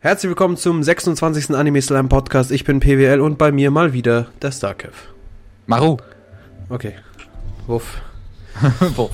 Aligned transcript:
Herzlich 0.00 0.28
willkommen 0.28 0.56
zum 0.56 0.80
26. 0.80 1.56
Anime 1.56 1.82
Slam 1.82 2.08
Podcast. 2.08 2.52
Ich 2.52 2.62
bin 2.62 2.78
PWL 2.78 3.20
und 3.20 3.36
bei 3.36 3.50
mir 3.50 3.72
mal 3.72 3.92
wieder 3.92 4.28
der 4.40 4.52
Starkev. 4.52 4.92
Maru. 5.66 5.96
Okay. 6.68 6.94
Wuff. 7.66 8.00
Wuff. 8.94 9.10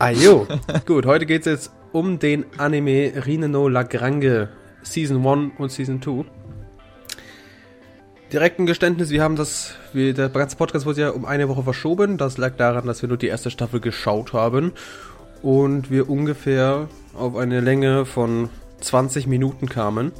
Ayo. 0.00 0.48
Gut, 0.86 1.06
heute 1.06 1.24
geht 1.24 1.42
es 1.42 1.46
jetzt 1.46 1.72
um 1.92 2.18
den 2.18 2.46
Anime 2.58 3.12
Rine 3.24 3.48
no 3.48 3.68
Lagrange 3.68 4.48
Season 4.82 5.24
1 5.24 5.52
und 5.58 5.70
Season 5.70 6.02
2. 6.02 6.24
Direkt 8.32 8.58
ein 8.58 8.66
Geständnis, 8.66 9.10
wir 9.10 9.22
haben 9.22 9.36
das, 9.36 9.76
wir, 9.92 10.14
der 10.14 10.30
ganze 10.30 10.56
Podcast 10.56 10.84
wurde 10.84 11.00
ja 11.00 11.10
um 11.10 11.24
eine 11.24 11.48
Woche 11.48 11.62
verschoben. 11.62 12.18
Das 12.18 12.38
lag 12.38 12.56
daran, 12.56 12.86
dass 12.88 13.02
wir 13.02 13.08
nur 13.08 13.18
die 13.18 13.28
erste 13.28 13.52
Staffel 13.52 13.78
geschaut 13.78 14.32
haben 14.32 14.72
und 15.42 15.92
wir 15.92 16.10
ungefähr 16.10 16.88
auf 17.14 17.36
eine 17.36 17.60
Länge 17.60 18.04
von 18.04 18.50
20 18.84 19.26
Minuten 19.26 19.68
kamen. 19.68 20.12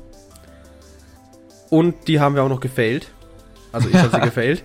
Und 1.71 2.09
die 2.09 2.21
haben 2.21 2.35
wir 2.35 2.43
auch 2.43 2.49
noch 2.49 2.61
gefailt. 2.61 3.09
Also 3.73 3.89
ich 3.89 3.97
habe 3.97 4.11
sie 4.11 4.21
gefailt. 4.25 4.63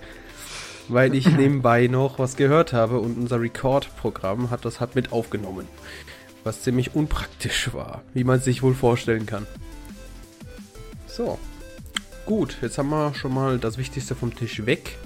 Weil 0.88 1.14
ich 1.14 1.26
nebenbei 1.26 1.86
noch 1.86 2.18
was 2.18 2.36
gehört 2.36 2.72
habe 2.72 2.98
und 3.00 3.18
unser 3.18 3.40
Record-Programm 3.40 4.50
hat 4.50 4.64
das 4.64 4.80
hat 4.80 4.94
mit 4.94 5.12
aufgenommen. 5.12 5.66
Was 6.44 6.62
ziemlich 6.62 6.94
unpraktisch 6.94 7.74
war, 7.74 8.02
wie 8.14 8.24
man 8.24 8.40
sich 8.40 8.62
wohl 8.62 8.74
vorstellen 8.74 9.26
kann. 9.26 9.46
So. 11.06 11.38
Gut, 12.24 12.58
jetzt 12.62 12.78
haben 12.78 12.90
wir 12.90 13.14
schon 13.14 13.34
mal 13.34 13.58
das 13.58 13.78
Wichtigste 13.78 14.14
vom 14.14 14.34
Tisch 14.34 14.64
weg. 14.66 14.96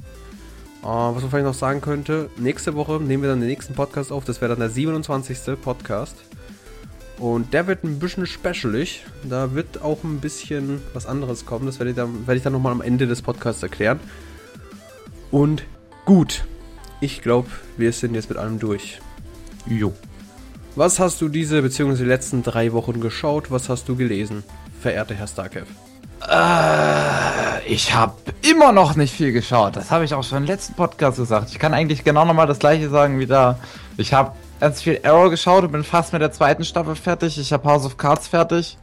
Uh, 0.82 1.14
was 1.14 1.22
man 1.22 1.30
vielleicht 1.30 1.46
noch 1.46 1.54
sagen 1.54 1.80
könnte, 1.80 2.28
nächste 2.36 2.74
Woche 2.74 2.94
nehmen 3.00 3.22
wir 3.22 3.30
dann 3.30 3.38
den 3.38 3.48
nächsten 3.48 3.74
Podcast 3.74 4.10
auf. 4.10 4.24
Das 4.24 4.40
wäre 4.40 4.50
dann 4.50 4.58
der 4.58 4.70
27. 4.70 5.60
Podcast. 5.62 6.16
Und 7.18 7.52
der 7.52 7.66
wird 7.66 7.84
ein 7.84 7.98
bisschen 7.98 8.26
specialig. 8.26 9.04
Da 9.22 9.54
wird 9.54 9.82
auch 9.82 10.02
ein 10.02 10.20
bisschen 10.20 10.80
was 10.92 11.06
anderes 11.06 11.46
kommen. 11.46 11.66
Das 11.66 11.78
werde 11.78 11.90
ich 11.90 11.96
dann, 11.96 12.26
werde 12.26 12.36
ich 12.36 12.42
dann 12.42 12.52
nochmal 12.52 12.72
am 12.72 12.80
Ende 12.80 13.06
des 13.06 13.22
Podcasts 13.22 13.62
erklären. 13.62 14.00
Und 15.30 15.64
gut. 16.04 16.44
Ich 17.00 17.20
glaube, 17.20 17.48
wir 17.76 17.92
sind 17.92 18.14
jetzt 18.14 18.28
mit 18.28 18.38
allem 18.38 18.58
durch. 18.58 19.00
Jo. 19.66 19.92
Was 20.74 20.98
hast 21.00 21.20
du 21.20 21.28
diese 21.28 21.60
bzw. 21.60 21.96
die 21.96 22.04
letzten 22.04 22.42
drei 22.42 22.72
Wochen 22.72 23.00
geschaut? 23.00 23.50
Was 23.50 23.68
hast 23.68 23.88
du 23.88 23.96
gelesen, 23.96 24.42
verehrter 24.80 25.14
Herr 25.14 25.26
Starkev? 25.26 25.66
Äh, 26.28 27.66
ich 27.66 27.94
habe 27.94 28.14
immer 28.48 28.72
noch 28.72 28.96
nicht 28.96 29.12
viel 29.12 29.32
geschaut. 29.32 29.76
Das 29.76 29.90
habe 29.90 30.04
ich 30.04 30.14
auch 30.14 30.22
schon 30.22 30.38
im 30.38 30.44
letzten 30.44 30.74
Podcast 30.74 31.18
gesagt. 31.18 31.50
Ich 31.50 31.58
kann 31.58 31.74
eigentlich 31.74 32.04
genau 32.04 32.24
nochmal 32.24 32.46
das 32.46 32.58
gleiche 32.58 32.88
sagen 32.88 33.18
wie 33.18 33.26
da. 33.26 33.58
Ich 33.96 34.12
habe 34.12 34.32
ganz 34.62 34.80
viel 34.80 35.00
Arrow 35.02 35.28
geschaut 35.28 35.64
und 35.64 35.72
bin 35.72 35.82
fast 35.82 36.12
mit 36.12 36.22
der 36.22 36.30
zweiten 36.30 36.64
Staffel 36.64 36.94
fertig. 36.94 37.36
Ich 37.36 37.52
habe 37.52 37.68
House 37.68 37.84
of 37.84 37.96
Cards 37.96 38.28
fertig. 38.28 38.78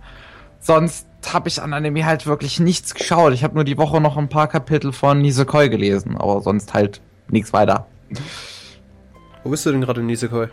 Sonst 0.59 1.07
habe 1.31 1.47
ich 1.47 1.61
an 1.61 1.71
Anime 1.71 2.05
halt 2.05 2.27
wirklich 2.27 2.59
nichts 2.59 2.93
geschaut. 2.93 3.31
Ich 3.31 3.45
habe 3.45 3.55
nur 3.55 3.63
die 3.63 3.77
Woche 3.77 4.01
noch 4.01 4.17
ein 4.17 4.27
paar 4.27 4.49
Kapitel 4.49 4.91
von 4.91 5.21
Nisekoi 5.21 5.69
gelesen, 5.69 6.17
aber 6.17 6.41
sonst 6.41 6.73
halt 6.73 6.99
nichts 7.29 7.53
weiter. 7.53 7.87
Wo 9.45 9.51
bist 9.51 9.65
du 9.65 9.71
denn 9.71 9.79
gerade 9.79 10.01
in 10.01 10.07
Nisekoi? 10.07 10.47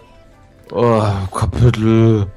Oh, 0.71 1.03
Kapitel. 1.35 2.29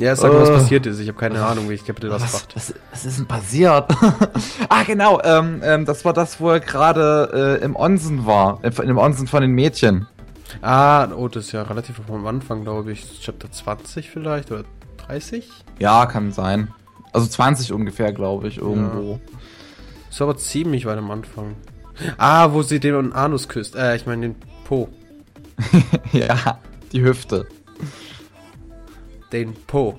Ja, 0.00 0.16
sag 0.16 0.32
mal, 0.32 0.42
was 0.42 0.48
äh, 0.48 0.54
passiert 0.54 0.86
ist. 0.86 0.98
Ich 0.98 1.06
habe 1.06 1.18
keine 1.18 1.44
Ahnung, 1.46 1.70
wie 1.70 1.74
ich 1.74 1.86
Kapitel 1.86 2.10
was, 2.10 2.24
was 2.24 2.32
macht. 2.32 2.56
Was, 2.56 2.74
was 2.90 3.04
ist 3.04 3.18
denn 3.18 3.26
passiert? 3.26 3.86
ah, 4.68 4.82
genau. 4.84 5.20
Ähm, 5.22 5.60
ähm, 5.62 5.84
das 5.84 6.04
war 6.04 6.12
das, 6.12 6.40
wo 6.40 6.50
er 6.50 6.58
gerade 6.58 7.58
äh, 7.60 7.64
im 7.64 7.76
Onsen 7.76 8.26
war. 8.26 8.58
In 8.64 8.88
dem 8.88 8.98
Onsen 8.98 9.28
von 9.28 9.42
den 9.42 9.52
Mädchen. 9.52 10.08
Ah, 10.62 11.08
oh, 11.14 11.28
das 11.28 11.46
ist 11.46 11.52
ja 11.52 11.62
relativ 11.62 12.00
am 12.08 12.26
Anfang, 12.26 12.62
glaube 12.62 12.92
ich. 12.92 13.20
Chapter 13.20 13.50
20 13.50 14.10
vielleicht 14.10 14.50
oder 14.50 14.64
30? 15.06 15.48
Ja, 15.78 16.06
kann 16.06 16.32
sein. 16.32 16.68
Also 17.12 17.26
20 17.26 17.72
ungefähr, 17.72 18.12
glaube 18.12 18.48
ich, 18.48 18.58
irgendwo. 18.58 19.12
Ja. 19.12 19.38
Ist 20.10 20.22
aber 20.22 20.36
ziemlich 20.36 20.86
weit 20.86 20.98
am 20.98 21.10
Anfang. 21.10 21.56
Ah, 22.18 22.52
wo 22.52 22.62
sie 22.62 22.80
den 22.80 23.12
Anus 23.12 23.48
küsst. 23.48 23.74
Äh, 23.74 23.96
ich 23.96 24.06
meine 24.06 24.28
den 24.28 24.36
Po. 24.64 24.88
ja, 26.12 26.58
die 26.92 27.02
Hüfte. 27.02 27.46
Den 29.32 29.54
Po. 29.66 29.98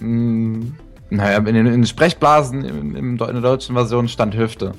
Mm, 0.00 0.72
naja, 1.10 1.38
in 1.38 1.44
den, 1.46 1.66
in 1.66 1.72
den 1.72 1.86
Sprechblasen 1.86 2.64
in, 2.64 2.94
in 2.94 3.16
der 3.16 3.40
deutschen 3.40 3.74
Version 3.74 4.08
stand 4.08 4.36
Hüfte. 4.36 4.74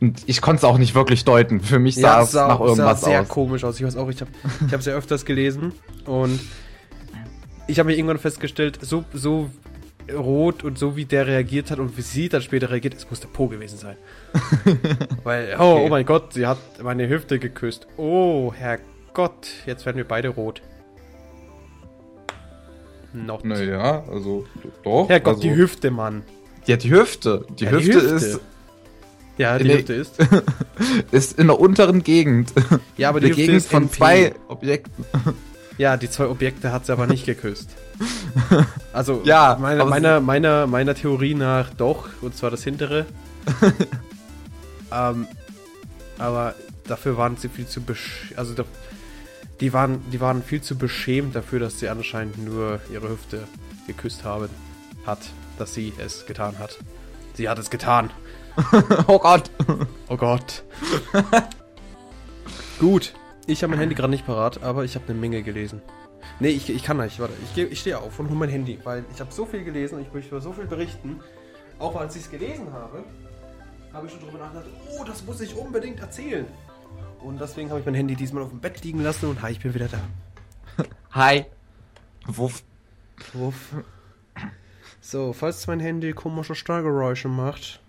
Und 0.00 0.22
ich 0.26 0.40
konnte 0.40 0.58
es 0.58 0.64
auch 0.64 0.78
nicht 0.78 0.94
wirklich 0.94 1.24
deuten. 1.24 1.60
Für 1.60 1.78
mich 1.78 1.96
sah 1.96 2.18
ja, 2.18 2.22
es 2.22 2.32
nach 2.32 2.58
irgendwas 2.58 3.02
sah 3.02 3.06
sehr 3.06 3.20
aus. 3.22 3.28
komisch 3.28 3.64
aus. 3.64 3.78
Ich 3.78 3.86
weiß 3.86 3.96
auch, 3.96 4.08
ich 4.08 4.20
habe 4.20 4.30
ich 4.66 4.72
es 4.72 4.86
ja 4.86 4.94
öfters 4.94 5.24
gelesen 5.24 5.72
und 6.06 6.40
ich 7.66 7.78
habe 7.78 7.88
mir 7.88 7.96
irgendwann 7.96 8.18
festgestellt, 8.18 8.78
so, 8.80 9.04
so 9.12 9.50
rot 10.12 10.64
und 10.64 10.78
so 10.78 10.96
wie 10.96 11.04
der 11.04 11.26
reagiert 11.26 11.70
hat 11.70 11.78
und 11.78 11.96
wie 11.96 12.02
sie 12.02 12.28
dann 12.28 12.42
später 12.42 12.70
reagiert, 12.70 12.94
es 12.94 13.08
muss 13.08 13.20
der 13.20 13.28
Po 13.28 13.46
gewesen 13.46 13.78
sein. 13.78 13.96
Weil, 15.22 15.56
oh, 15.58 15.62
okay. 15.62 15.82
oh 15.84 15.88
mein 15.88 16.06
Gott, 16.06 16.32
sie 16.32 16.46
hat 16.46 16.58
meine 16.82 17.08
Hüfte 17.08 17.38
geküsst. 17.38 17.86
Oh, 17.96 18.52
Herrgott, 18.56 19.48
jetzt 19.66 19.84
werden 19.84 19.98
wir 19.98 20.08
beide 20.08 20.30
rot. 20.30 20.62
Not. 23.12 23.44
Naja, 23.44 24.04
also 24.10 24.46
doch. 24.82 25.08
Herrgott, 25.08 25.34
also, 25.34 25.42
die 25.42 25.54
Hüfte, 25.54 25.90
Mann. 25.90 26.22
Ja, 26.66 26.76
die 26.76 26.90
Hüfte. 26.90 27.44
Die, 27.58 27.64
ja, 27.64 27.72
Hüfte, 27.72 27.90
die 27.90 27.94
Hüfte 27.94 28.14
ist 28.14 28.40
ja, 29.40 29.58
die 29.58 29.72
Hüfte 29.72 29.94
ist. 29.94 30.14
ist 31.10 31.38
in 31.38 31.46
der 31.46 31.58
unteren 31.58 32.02
Gegend. 32.02 32.52
Ja, 32.96 33.08
aber 33.08 33.20
die, 33.20 33.30
die 33.30 33.34
Gegend 33.34 33.62
von 33.64 33.84
MP. 33.84 33.96
zwei 33.96 34.34
Objekten. 34.48 35.04
Ja, 35.78 35.96
die 35.96 36.10
zwei 36.10 36.26
Objekte 36.26 36.72
hat 36.72 36.84
sie 36.84 36.92
aber 36.92 37.06
nicht 37.06 37.26
geküsst. 37.26 37.70
Also, 38.92 39.22
ja, 39.24 39.58
meine, 39.60 39.84
meiner, 39.84 40.20
meiner, 40.20 40.66
meiner 40.66 40.94
Theorie 40.94 41.34
nach 41.34 41.70
doch, 41.74 42.08
und 42.22 42.34
zwar 42.34 42.50
das 42.50 42.64
hintere. 42.64 43.06
ähm, 44.92 45.28
aber 46.18 46.54
dafür 46.86 47.16
waren 47.16 47.36
sie 47.36 47.48
viel 47.48 47.66
zu 47.66 47.82
besch 47.82 48.32
also 48.36 48.54
die 49.60 49.72
waren, 49.72 50.02
die 50.10 50.20
waren 50.20 50.42
viel 50.42 50.62
zu 50.62 50.76
beschämt 50.76 51.36
dafür, 51.36 51.60
dass 51.60 51.78
sie 51.78 51.88
anscheinend 51.88 52.42
nur 52.44 52.80
ihre 52.90 53.10
Hüfte 53.10 53.46
geküsst 53.86 54.24
haben 54.24 54.48
hat, 55.06 55.20
dass 55.58 55.74
sie 55.74 55.92
es 55.98 56.26
getan 56.26 56.58
hat. 56.58 56.78
Sie 57.34 57.48
hat 57.48 57.58
es 57.58 57.70
getan. 57.70 58.10
oh 59.06 59.18
Gott. 59.18 59.50
Oh 60.08 60.16
Gott. 60.16 60.64
Gut. 62.78 63.14
Ich 63.46 63.62
habe 63.62 63.70
mein 63.70 63.80
Handy 63.80 63.94
gerade 63.94 64.10
nicht 64.10 64.26
parat, 64.26 64.62
aber 64.62 64.84
ich 64.84 64.94
habe 64.94 65.06
eine 65.08 65.18
Menge 65.18 65.42
gelesen. 65.42 65.82
Nee, 66.38 66.50
ich, 66.50 66.70
ich 66.70 66.82
kann 66.82 66.98
nicht. 66.98 67.18
Warte, 67.18 67.34
ich, 67.54 67.58
ich 67.58 67.80
stehe 67.80 67.98
auf 67.98 68.18
und 68.18 68.28
hole 68.28 68.38
mein 68.38 68.48
Handy, 68.48 68.78
weil 68.84 69.04
ich 69.12 69.20
habe 69.20 69.32
so 69.32 69.44
viel 69.44 69.64
gelesen 69.64 69.96
und 69.96 70.02
ich 70.02 70.12
möchte 70.12 70.30
über 70.30 70.40
so 70.40 70.52
viel 70.52 70.66
berichten. 70.66 71.20
Auch 71.78 71.96
als 71.96 72.16
ich 72.16 72.22
es 72.22 72.30
gelesen 72.30 72.72
habe, 72.72 73.04
habe 73.92 74.06
ich 74.06 74.12
schon 74.12 74.22
darüber 74.22 74.38
nachgedacht, 74.38 74.66
oh, 74.90 75.04
das 75.04 75.24
muss 75.24 75.40
ich 75.40 75.54
unbedingt 75.56 76.00
erzählen. 76.00 76.46
Und 77.20 77.40
deswegen 77.40 77.70
habe 77.70 77.80
ich 77.80 77.86
mein 77.86 77.94
Handy 77.94 78.14
diesmal 78.14 78.42
auf 78.42 78.50
dem 78.50 78.60
Bett 78.60 78.82
liegen 78.84 79.02
lassen 79.02 79.28
und 79.28 79.42
hi, 79.42 79.52
ich 79.52 79.60
bin 79.60 79.74
wieder 79.74 79.88
da. 79.88 80.00
Hi. 81.12 81.46
Wuff. 82.26 82.62
Wuff. 83.32 83.74
So, 85.00 85.32
falls 85.32 85.66
mein 85.66 85.80
Handy 85.80 86.12
komische 86.12 86.54
Stahlgeräusche 86.54 87.28
macht, 87.28 87.80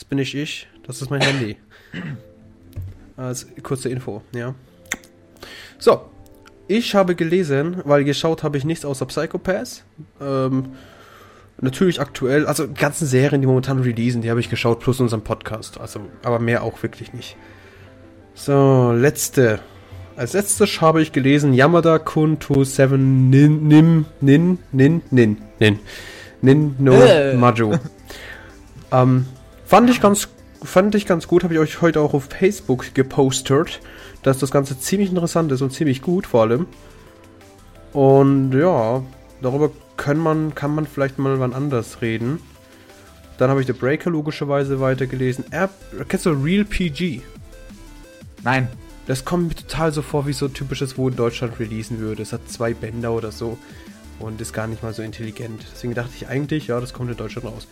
das 0.00 0.06
bin 0.06 0.16
nicht 0.16 0.34
ich, 0.34 0.66
das 0.86 1.02
ist 1.02 1.10
mein 1.10 1.20
Handy. 1.20 1.58
Als 3.18 3.46
kurze 3.62 3.90
Info, 3.90 4.22
ja. 4.34 4.54
So, 5.78 6.00
ich 6.68 6.94
habe 6.94 7.14
gelesen, 7.14 7.82
weil 7.84 8.04
geschaut 8.04 8.42
habe 8.42 8.56
ich 8.56 8.64
nichts 8.64 8.86
außer 8.86 9.04
Psychopaths. 9.04 9.84
Ähm, 10.18 10.70
natürlich 11.60 12.00
aktuell, 12.00 12.46
also 12.46 12.66
die 12.66 12.80
ganzen 12.80 13.06
Serien, 13.06 13.42
die 13.42 13.46
momentan 13.46 13.78
releasen, 13.80 14.22
die 14.22 14.30
habe 14.30 14.40
ich 14.40 14.48
geschaut, 14.48 14.80
plus 14.80 15.00
unseren 15.00 15.20
Podcast. 15.20 15.78
Also, 15.78 16.00
aber 16.22 16.38
mehr 16.38 16.62
auch 16.62 16.82
wirklich 16.82 17.12
nicht. 17.12 17.36
So, 18.32 18.92
letzte. 18.92 19.60
Als 20.16 20.32
letztes 20.32 20.80
habe 20.80 21.02
ich 21.02 21.12
gelesen 21.12 21.52
Yamada 21.52 21.98
Kun 21.98 22.38
to 22.38 22.64
7 22.64 23.28
Nin 23.28 23.68
Nim 23.68 24.06
Nin 24.22 24.58
Nin 24.72 25.02
Nin 25.10 25.36
Nin 25.58 25.78
Nin 26.40 26.74
no 26.78 26.94
äh. 26.94 27.36
Maju. 27.36 27.74
ähm, 28.92 29.26
Fand 29.70 29.88
ich 29.88 30.00
ganz, 30.00 30.26
fand 30.64 30.96
ich 30.96 31.06
ganz 31.06 31.28
gut, 31.28 31.44
habe 31.44 31.54
ich 31.54 31.60
euch 31.60 31.80
heute 31.80 32.00
auch 32.00 32.12
auf 32.12 32.24
Facebook 32.24 32.92
gepostet, 32.92 33.78
dass 34.24 34.40
das 34.40 34.50
Ganze 34.50 34.76
ziemlich 34.80 35.10
interessant 35.10 35.52
ist 35.52 35.62
und 35.62 35.72
ziemlich 35.72 36.02
gut 36.02 36.26
vor 36.26 36.40
allem. 36.40 36.66
Und 37.92 38.52
ja, 38.52 39.00
darüber 39.40 39.70
kann 39.96 40.18
man, 40.18 40.56
kann 40.56 40.74
man 40.74 40.86
vielleicht 40.86 41.20
mal 41.20 41.38
wann 41.38 41.52
anders 41.52 42.02
reden. 42.02 42.40
Dann 43.38 43.48
habe 43.48 43.60
ich 43.60 43.68
The 43.68 43.72
Breaker 43.72 44.10
logischerweise 44.10 44.80
weitergelesen. 44.80 45.44
Er, 45.52 45.70
kennst 46.08 46.26
du 46.26 46.30
Real 46.30 46.64
PG? 46.64 47.20
Nein. 48.42 48.66
Das 49.06 49.24
kommt 49.24 49.50
mir 49.50 49.54
total 49.54 49.92
so 49.92 50.02
vor, 50.02 50.26
wie 50.26 50.32
so 50.32 50.48
typisches, 50.48 50.98
wo 50.98 51.08
in 51.08 51.14
Deutschland 51.14 51.60
releasen 51.60 52.00
würde. 52.00 52.22
Es 52.22 52.32
hat 52.32 52.50
zwei 52.50 52.74
Bänder 52.74 53.12
oder 53.12 53.30
so 53.30 53.56
und 54.18 54.40
ist 54.40 54.52
gar 54.52 54.66
nicht 54.66 54.82
mal 54.82 54.94
so 54.94 55.02
intelligent. 55.02 55.64
Deswegen 55.72 55.94
dachte 55.94 56.10
ich 56.16 56.26
eigentlich, 56.26 56.66
ja, 56.66 56.80
das 56.80 56.92
kommt 56.92 57.12
in 57.12 57.16
Deutschland 57.16 57.46
raus. 57.46 57.68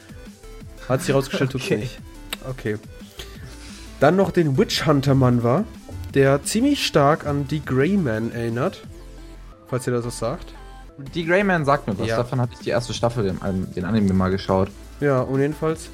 Hat 0.88 1.00
sich 1.00 1.10
herausgestellt, 1.10 1.54
okay. 1.54 1.76
tut's 1.76 1.80
nicht. 1.80 1.98
Okay. 2.48 2.78
Dann 4.00 4.16
noch 4.16 4.30
den 4.30 4.56
Witch 4.56 4.86
Hunter 4.86 5.14
Manwa, 5.14 5.64
der 6.14 6.42
ziemlich 6.44 6.86
stark 6.86 7.26
an 7.26 7.46
die 7.48 7.64
Greyman 7.64 8.32
erinnert. 8.32 8.86
Falls 9.66 9.86
ihr 9.86 9.92
das 9.92 10.06
was 10.06 10.18
sagt. 10.18 10.54
Die 11.14 11.26
Greyman 11.26 11.64
sagt 11.64 11.86
mir 11.86 11.98
was. 11.98 12.08
Ja. 12.08 12.16
Davon 12.16 12.40
hatte 12.40 12.54
ich 12.54 12.60
die 12.60 12.70
erste 12.70 12.94
Staffel, 12.94 13.24
den, 13.24 13.38
den 13.74 13.84
Anime 13.84 14.12
mal 14.14 14.30
geschaut. 14.30 14.70
Ja, 15.00 15.20
und 15.20 15.40
jedenfalls 15.40 15.90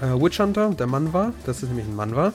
äh, 0.00 0.06
Witch 0.06 0.40
Hunter, 0.40 0.70
der 0.70 0.86
Mann 0.86 1.12
war, 1.12 1.32
das 1.44 1.62
ist 1.62 1.68
nämlich 1.68 1.86
ein 1.86 1.94
Mann 1.96 2.16
war, 2.16 2.32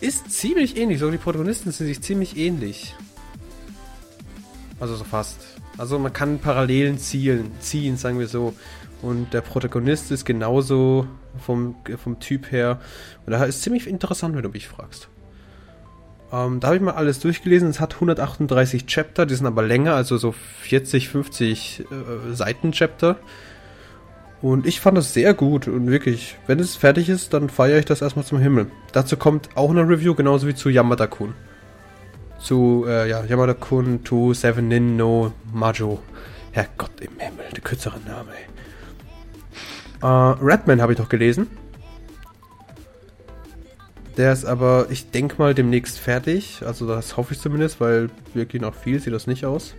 ist 0.00 0.30
ziemlich 0.30 0.76
ähnlich. 0.76 0.98
So 0.98 1.10
die 1.10 1.18
Protagonisten 1.18 1.72
sind 1.72 1.86
sich 1.86 2.02
ziemlich 2.02 2.36
ähnlich. 2.36 2.94
Also 4.78 4.96
so 4.96 5.04
fast. 5.04 5.40
Also 5.76 5.98
man 5.98 6.12
kann 6.12 6.38
Parallelen 6.38 6.98
zielen, 6.98 7.52
ziehen, 7.60 7.96
sagen 7.96 8.18
wir 8.18 8.28
so. 8.28 8.54
Und 9.02 9.32
der 9.32 9.40
Protagonist 9.40 10.10
ist 10.10 10.24
genauso 10.24 11.06
vom, 11.38 11.76
vom 11.96 12.20
Typ 12.20 12.52
her. 12.52 12.80
Und 13.24 13.32
daher 13.32 13.46
ist 13.46 13.62
ziemlich 13.62 13.86
interessant, 13.86 14.36
wenn 14.36 14.42
du 14.42 14.50
mich 14.50 14.68
fragst. 14.68 15.08
Ähm, 16.32 16.60
da 16.60 16.68
habe 16.68 16.76
ich 16.76 16.82
mal 16.82 16.92
alles 16.92 17.18
durchgelesen. 17.20 17.68
Es 17.68 17.80
hat 17.80 17.94
138 17.94 18.86
Chapter, 18.86 19.26
die 19.26 19.34
sind 19.34 19.46
aber 19.46 19.62
länger, 19.62 19.94
also 19.94 20.16
so 20.16 20.32
40, 20.32 21.08
50 21.08 21.80
äh, 21.80 22.34
Seiten 22.34 22.72
Chapter. 22.72 23.16
Und 24.42 24.66
ich 24.66 24.80
fand 24.80 24.96
das 24.96 25.12
sehr 25.12 25.34
gut 25.34 25.68
und 25.68 25.90
wirklich, 25.90 26.36
wenn 26.46 26.58
es 26.60 26.74
fertig 26.74 27.10
ist, 27.10 27.34
dann 27.34 27.50
feiere 27.50 27.78
ich 27.78 27.84
das 27.84 28.00
erstmal 28.00 28.24
zum 28.24 28.38
Himmel. 28.38 28.68
Dazu 28.92 29.18
kommt 29.18 29.50
auch 29.54 29.70
eine 29.70 29.86
Review, 29.86 30.14
genauso 30.14 30.46
wie 30.46 30.54
zu 30.54 30.70
Yamada-kun. 30.70 31.34
Zu, 32.38 32.86
äh, 32.88 33.10
ja, 33.10 33.22
Yamada-kun 33.22 34.02
to 34.02 34.32
Seven 34.32 34.68
Nin 34.68 34.96
no 34.96 35.32
Majo. 35.52 36.00
Herrgott 36.52 37.00
im 37.00 37.18
Himmel, 37.18 37.44
der 37.54 37.60
kürzere 37.60 38.00
Name, 38.00 38.30
ey. 38.30 38.59
Äh, 40.02 40.06
Redman 40.06 40.80
habe 40.80 40.92
ich 40.92 40.98
noch 40.98 41.08
gelesen. 41.08 41.46
Der 44.16 44.32
ist 44.32 44.44
aber, 44.44 44.86
ich 44.90 45.10
denke 45.10 45.36
mal, 45.38 45.54
demnächst 45.54 45.98
fertig. 45.98 46.62
Also 46.66 46.86
das 46.86 47.16
hoffe 47.16 47.34
ich 47.34 47.40
zumindest, 47.40 47.80
weil 47.80 48.10
wirklich 48.34 48.60
noch 48.60 48.74
viel 48.74 49.00
sieht 49.00 49.12
das 49.12 49.26
nicht 49.26 49.44
aus. 49.44 49.74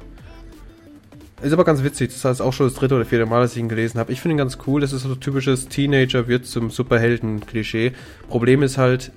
Ist 1.41 1.53
aber 1.53 1.63
ganz 1.63 1.83
witzig. 1.83 2.11
Das 2.11 2.23
heißt 2.23 2.41
auch 2.41 2.53
schon 2.53 2.67
das 2.67 2.75
dritte 2.75 2.95
oder 2.95 3.05
vierte 3.05 3.25
Mal, 3.25 3.41
dass 3.41 3.53
ich 3.53 3.59
ihn 3.59 3.69
gelesen 3.69 3.99
habe. 3.99 4.11
Ich 4.11 4.21
finde 4.21 4.35
ihn 4.35 4.37
ganz 4.37 4.59
cool. 4.67 4.81
Das 4.81 4.93
ist 4.93 5.03
so 5.03 5.09
ein 5.09 5.19
typisches 5.19 5.67
Teenager 5.67 6.27
wird 6.27 6.45
zum 6.45 6.69
Superhelden-Klischee. 6.69 7.93
Problem 8.29 8.63
ist 8.63 8.77
halt, 8.77 9.11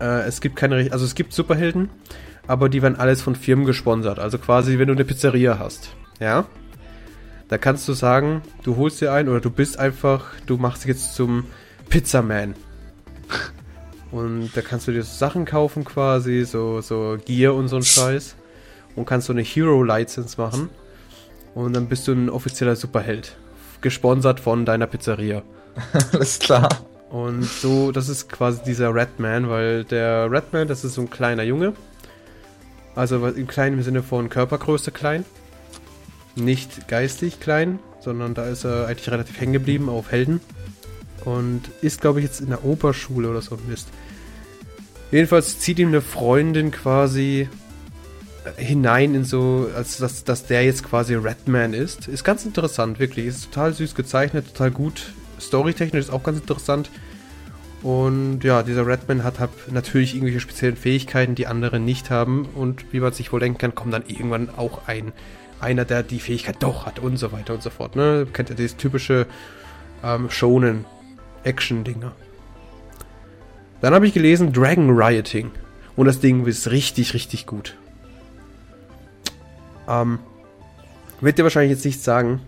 äh, 0.00 0.26
es 0.26 0.40
gibt 0.40 0.56
keine, 0.56 0.90
also 0.92 1.04
es 1.04 1.14
gibt 1.14 1.32
Superhelden, 1.32 1.88
aber 2.46 2.68
die 2.68 2.82
werden 2.82 2.96
alles 2.96 3.20
von 3.22 3.34
Firmen 3.34 3.66
gesponsert. 3.66 4.18
Also 4.18 4.38
quasi, 4.38 4.78
wenn 4.78 4.86
du 4.86 4.94
eine 4.94 5.04
Pizzeria 5.04 5.58
hast, 5.58 5.94
ja, 6.20 6.46
da 7.50 7.58
kannst 7.58 7.88
du 7.88 7.94
sagen, 7.94 8.42
du 8.62 8.76
holst 8.76 9.00
dir 9.00 9.12
einen 9.12 9.28
oder 9.28 9.40
du 9.40 9.50
bist 9.50 9.76
einfach, 9.76 10.26
du 10.46 10.56
machst 10.56 10.84
dich 10.84 10.90
jetzt 10.90 11.16
zum 11.16 11.46
Pizzaman. 11.88 12.54
Und 14.12 14.50
da 14.54 14.62
kannst 14.62 14.86
du 14.86 14.92
dir 14.92 15.02
so 15.02 15.12
Sachen 15.12 15.44
kaufen 15.44 15.84
quasi, 15.84 16.44
so, 16.44 16.80
so 16.80 17.16
Gear 17.24 17.54
und 17.54 17.68
so 17.68 17.76
ein 17.76 17.84
Scheiß. 17.84 18.34
Und 18.96 19.04
kannst 19.04 19.28
so 19.28 19.32
eine 19.32 19.42
Hero-License 19.42 20.40
machen. 20.40 20.68
Und 21.54 21.74
dann 21.74 21.86
bist 21.86 22.08
du 22.08 22.12
ein 22.12 22.28
offizieller 22.28 22.74
Superheld. 22.74 23.36
Gesponsert 23.82 24.40
von 24.40 24.64
deiner 24.64 24.88
Pizzeria. 24.88 25.42
Alles 26.12 26.40
klar. 26.40 26.68
Und 27.10 27.44
so, 27.44 27.92
das 27.92 28.08
ist 28.08 28.28
quasi 28.28 28.62
dieser 28.64 28.92
Redman, 28.92 29.48
weil 29.48 29.84
der 29.84 30.28
Redman, 30.30 30.66
das 30.66 30.84
ist 30.84 30.94
so 30.94 31.02
ein 31.02 31.10
kleiner 31.10 31.44
Junge. 31.44 31.74
Also 32.96 33.24
im 33.24 33.46
kleinen 33.46 33.80
Sinne 33.84 34.02
von 34.02 34.28
Körpergröße 34.28 34.90
klein. 34.90 35.24
Nicht 36.36 36.88
geistig 36.88 37.40
klein, 37.40 37.78
sondern 38.00 38.34
da 38.34 38.46
ist 38.46 38.64
er 38.64 38.86
eigentlich 38.86 39.10
relativ 39.10 39.40
hängen 39.40 39.52
geblieben 39.52 39.88
auf 39.88 40.10
Helden. 40.10 40.40
Und 41.24 41.62
ist, 41.82 42.00
glaube 42.00 42.20
ich, 42.20 42.26
jetzt 42.26 42.40
in 42.40 42.48
der 42.48 42.64
Oberschule 42.64 43.28
oder 43.28 43.42
so 43.42 43.58
Mist. 43.68 43.88
Jedenfalls 45.10 45.58
zieht 45.58 45.78
ihm 45.78 45.88
eine 45.88 46.00
Freundin 46.00 46.70
quasi 46.70 47.48
hinein 48.56 49.14
in 49.14 49.24
so, 49.24 49.68
als 49.76 49.98
dass, 49.98 50.24
dass 50.24 50.46
der 50.46 50.64
jetzt 50.64 50.84
quasi 50.84 51.14
Redman 51.14 51.74
ist. 51.74 52.08
Ist 52.08 52.24
ganz 52.24 52.44
interessant, 52.44 52.98
wirklich. 52.98 53.26
Ist 53.26 53.46
total 53.46 53.74
süß 53.74 53.94
gezeichnet, 53.94 54.46
total 54.48 54.70
gut. 54.70 55.12
Storytechnisch 55.40 56.06
ist 56.06 56.10
auch 56.10 56.22
ganz 56.22 56.38
interessant. 56.38 56.90
Und 57.82 58.44
ja, 58.44 58.62
dieser 58.62 58.86
Redman 58.86 59.24
hat 59.24 59.40
halt 59.40 59.50
natürlich 59.70 60.14
irgendwelche 60.14 60.40
speziellen 60.40 60.76
Fähigkeiten, 60.76 61.34
die 61.34 61.46
andere 61.46 61.80
nicht 61.80 62.10
haben. 62.10 62.46
Und 62.54 62.92
wie 62.92 63.00
man 63.00 63.12
sich 63.12 63.32
wohl 63.32 63.40
denken 63.40 63.58
kann, 63.58 63.74
kommt 63.74 63.94
dann 63.94 64.04
irgendwann 64.06 64.50
auch 64.50 64.86
ein 64.86 65.12
einer, 65.60 65.84
der 65.84 66.02
die 66.02 66.20
Fähigkeit 66.20 66.56
doch 66.60 66.86
hat 66.86 66.98
und 66.98 67.16
so 67.16 67.32
weiter 67.32 67.54
und 67.54 67.62
so 67.62 67.70
fort. 67.70 67.96
Ne? 67.96 68.26
Kennt 68.32 68.50
ihr 68.50 68.56
dieses 68.56 68.76
typische 68.76 69.26
ähm, 70.02 70.30
Shonen 70.30 70.84
Action-Dinger. 71.44 72.12
Dann 73.80 73.94
habe 73.94 74.06
ich 74.06 74.14
gelesen 74.14 74.52
Dragon 74.52 74.90
Rioting. 74.90 75.50
Und 75.96 76.06
das 76.06 76.20
Ding 76.20 76.46
ist 76.46 76.70
richtig, 76.70 77.14
richtig 77.14 77.46
gut. 77.46 77.76
Ähm, 79.88 80.18
wird 81.20 81.38
dir 81.38 81.42
wahrscheinlich 81.42 81.72
jetzt 81.72 81.84
nichts 81.84 82.04
sagen. 82.04 82.40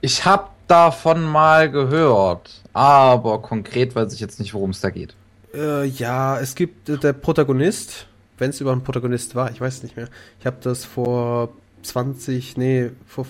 Ich 0.00 0.24
habe 0.24 0.48
davon 0.66 1.22
mal 1.22 1.70
gehört, 1.70 2.62
aber 2.72 3.40
konkret 3.40 3.94
weiß 3.94 4.12
ich 4.12 4.20
jetzt 4.20 4.40
nicht, 4.40 4.52
worum 4.52 4.70
es 4.70 4.80
da 4.80 4.90
geht. 4.90 5.14
Äh, 5.54 5.86
ja, 5.86 6.38
es 6.38 6.54
gibt 6.54 6.88
äh, 6.88 6.98
der 6.98 7.12
Protagonist, 7.12 8.06
wenn 8.38 8.50
es 8.50 8.60
über 8.60 8.72
einen 8.72 8.82
Protagonist 8.82 9.34
war, 9.34 9.50
ich 9.50 9.60
weiß 9.60 9.76
es 9.76 9.82
nicht 9.82 9.96
mehr. 9.96 10.08
Ich 10.40 10.46
habe 10.46 10.56
das 10.60 10.84
vor 10.84 11.50
20, 11.86 12.56
nee, 12.56 12.90
vor 13.06 13.26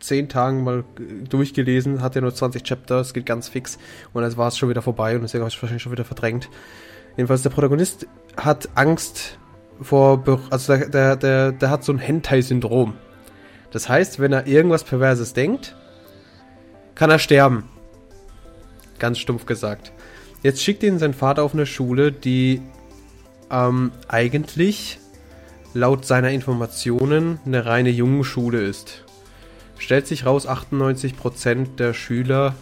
10 0.00 0.28
Tagen 0.28 0.64
mal 0.64 0.84
äh, 0.98 1.24
durchgelesen, 1.28 2.02
hat 2.02 2.14
ja 2.14 2.20
nur 2.20 2.34
20 2.34 2.62
Chapter, 2.62 3.00
es 3.00 3.12
geht 3.12 3.26
ganz 3.26 3.48
fix 3.48 3.78
und 4.12 4.22
jetzt 4.22 4.36
war 4.36 4.48
es 4.48 4.58
schon 4.58 4.68
wieder 4.68 4.82
vorbei 4.82 5.14
und 5.14 5.22
deswegen 5.22 5.42
habe 5.42 5.50
ich 5.50 5.60
wahrscheinlich 5.60 5.82
schon 5.82 5.92
wieder 5.92 6.04
verdrängt. 6.04 6.48
Jedenfalls 7.16 7.42
der 7.42 7.50
Protagonist 7.50 8.06
hat 8.36 8.68
Angst 8.74 9.38
vor, 9.80 10.22
also 10.50 10.76
der, 10.76 10.88
der, 10.88 11.16
der, 11.16 11.52
der 11.52 11.70
hat 11.70 11.84
so 11.84 11.92
ein 11.92 11.98
Hentai-Syndrom. 11.98 12.94
Das 13.70 13.88
heißt, 13.88 14.18
wenn 14.20 14.32
er 14.32 14.46
irgendwas 14.46 14.84
Perverses 14.84 15.32
denkt, 15.32 15.76
kann 16.94 17.10
er 17.10 17.18
sterben. 17.18 17.64
Ganz 18.98 19.18
stumpf 19.18 19.46
gesagt. 19.46 19.92
Jetzt 20.42 20.62
schickt 20.62 20.82
ihn 20.82 20.98
sein 20.98 21.14
Vater 21.14 21.42
auf 21.42 21.54
eine 21.54 21.66
Schule, 21.66 22.12
die 22.12 22.62
ähm, 23.50 23.92
eigentlich 24.08 24.98
laut 25.74 26.04
seiner 26.04 26.30
Informationen 26.30 27.38
eine 27.46 27.66
reine 27.66 27.90
Jungenschule 27.90 28.60
ist. 28.62 29.04
Stellt 29.78 30.06
sich 30.06 30.26
raus, 30.26 30.46
98% 30.46 31.76
der 31.76 31.94
Schüler 31.94 32.54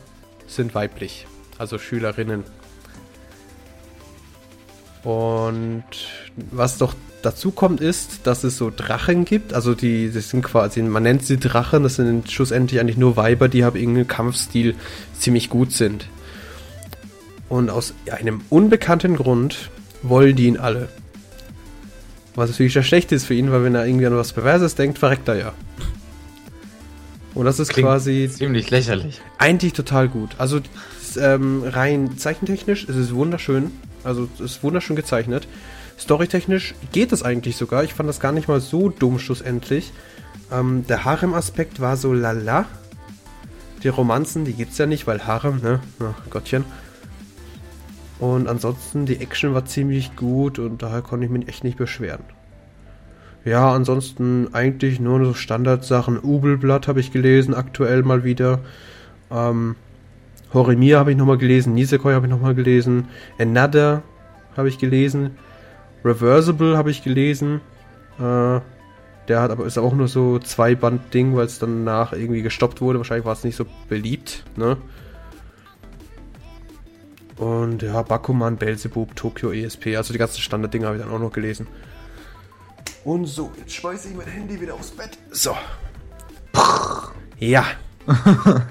sind 0.46 0.75
weiblich, 0.75 1.26
also 1.58 1.78
Schülerinnen. 1.78 2.44
Und 5.02 5.84
was 6.50 6.78
doch 6.78 6.94
dazu 7.22 7.50
kommt, 7.50 7.81
ist, 7.81 8.26
dass 8.26 8.44
es 8.44 8.56
so 8.56 8.70
Drachen 8.75 9.25
gibt. 9.25 9.52
Also 9.52 9.75
die, 9.75 10.10
das 10.12 10.31
sind 10.31 10.43
quasi, 10.43 10.82
man 10.82 11.02
nennt 11.02 11.25
sie 11.25 11.38
Drachen, 11.38 11.82
das 11.82 11.96
sind 11.96 12.31
schlussendlich 12.31 12.81
eigentlich 12.81 12.96
nur 12.96 13.16
Weiber, 13.16 13.49
die 13.49 13.64
haben 13.64 13.76
irgendeinen 13.76 14.08
Kampfstil 14.08 14.74
ziemlich 15.19 15.50
gut 15.50 15.72
sind. 15.72 16.08
Und 17.48 17.70
aus 17.70 17.94
einem 18.10 18.43
unbekannten 18.50 19.17
Grund 19.17 19.70
wollen 20.03 20.36
die 20.36 20.46
ihn 20.46 20.58
alle. 20.58 20.88
Was 22.38 22.50
natürlich 22.50 22.74
das 22.74 22.86
Schlechte 22.86 23.16
ist 23.16 23.24
für 23.24 23.34
ihn, 23.34 23.50
weil 23.50 23.64
wenn 23.64 23.74
er 23.74 23.84
irgendwie 23.84 24.06
an 24.06 24.16
was 24.16 24.32
Perverses 24.32 24.76
denkt, 24.76 24.98
verreckt 24.98 25.26
er 25.26 25.36
ja. 25.36 25.52
Und 27.34 27.46
das 27.46 27.58
ist 27.58 27.70
Klingt 27.70 27.88
quasi 27.88 28.30
Ziemlich 28.32 28.70
lächerlich. 28.70 29.20
eigentlich 29.38 29.72
total 29.72 30.08
gut. 30.08 30.30
Also 30.38 30.60
ähm, 31.18 31.64
rein 31.66 32.16
zeichentechnisch 32.16 32.84
ist 32.84 32.94
es 32.94 33.12
wunderschön. 33.12 33.72
Also 34.04 34.28
es 34.34 34.40
ist 34.40 34.62
wunderschön 34.62 34.94
gezeichnet. 34.94 35.48
Storytechnisch 35.98 36.74
geht 36.92 37.10
es 37.10 37.24
eigentlich 37.24 37.56
sogar. 37.56 37.82
Ich 37.82 37.92
fand 37.92 38.08
das 38.08 38.20
gar 38.20 38.30
nicht 38.30 38.46
mal 38.46 38.60
so 38.60 38.88
dumm 38.88 39.18
schlussendlich. 39.18 39.92
Ähm, 40.52 40.86
der 40.88 41.04
Harem-Aspekt 41.04 41.80
war 41.80 41.96
so 41.96 42.12
lala. 42.12 42.66
Die 43.82 43.88
Romanzen, 43.88 44.44
die 44.44 44.52
gibt's 44.52 44.78
ja 44.78 44.86
nicht, 44.86 45.08
weil 45.08 45.26
Harem, 45.26 45.60
ne? 45.60 45.80
Ach, 46.00 46.30
Gottchen. 46.30 46.64
Und 48.19 48.48
ansonsten, 48.48 49.06
die 49.06 49.20
Action 49.20 49.55
war 49.55 49.65
ziemlich 49.65 50.17
gut 50.17 50.58
und 50.58 50.82
daher 50.82 51.03
konnte 51.03 51.27
ich 51.27 51.32
mich 51.32 51.48
echt 51.48 51.65
nicht 51.65 51.79
beschweren. 51.79 52.25
Ja, 53.44 53.72
ansonsten 53.72 54.48
eigentlich 54.53 55.01
nur 55.01 55.25
so 55.25 55.34
Standardsachen. 55.34 56.19
Ubelblatt 56.22 56.89
habe 56.89 57.01
ich 57.01 57.13
gelesen, 57.13 57.55
aktuell 57.55 58.03
mal 58.03 58.25
wieder. 58.25 58.60
Ähm, 59.31 59.77
Horimiya 60.53 60.98
habe 60.98 61.13
ich 61.13 61.17
nochmal 61.17 61.39
gelesen, 61.39 61.75
Nisekoi 61.75 62.15
habe 62.15 62.27
ich 62.27 62.31
nochmal 62.31 62.55
gelesen, 62.55 63.08
Another 63.39 64.03
habe 64.56 64.69
ich 64.69 64.79
gelesen, 64.79 65.37
Reversible 66.05 66.77
habe 66.77 66.91
ich 66.91 67.05
gelesen. 67.05 67.60
Äh, 68.19 68.60
der 69.29 69.43
hat 69.43 69.51
aber 69.51 69.67
ist 69.67 69.79
auch 69.79 69.94
nur 69.94 70.08
so 70.08 70.39
zwei 70.39 70.75
Band 70.75 71.13
Ding, 71.13 71.37
weil 71.37 71.44
es 71.44 71.58
danach 71.58 72.15
irgendwie 72.15 72.43
gestoppt 72.43 72.81
wurde. 72.81 72.98
Wahrscheinlich 72.98 73.27
war 73.27 73.34
es 73.34 73.44
nicht 73.44 73.56
so 73.56 73.67
beliebt, 73.89 74.44
ne? 74.56 74.79
Und 77.38 77.82
ja, 77.82 78.02
Bakuman, 78.02 78.56
Belzebub, 78.56 79.14
Tokyo 79.14 79.52
ESP, 79.52 79.96
also 79.96 80.12
die 80.12 80.18
ganzen 80.18 80.40
Standarddinger 80.40 80.88
habe 80.88 80.96
ich 80.96 81.02
dann 81.02 81.12
auch 81.12 81.20
noch 81.20 81.32
gelesen. 81.32 81.68
Und 83.04 83.26
so, 83.26 83.52
jetzt 83.56 83.74
schmeiße 83.74 84.08
ich 84.08 84.14
mein 84.14 84.26
Handy 84.26 84.60
wieder 84.60 84.74
aufs 84.74 84.90
Bett. 84.90 85.16
So. 85.30 85.56
Ja. 87.38 87.64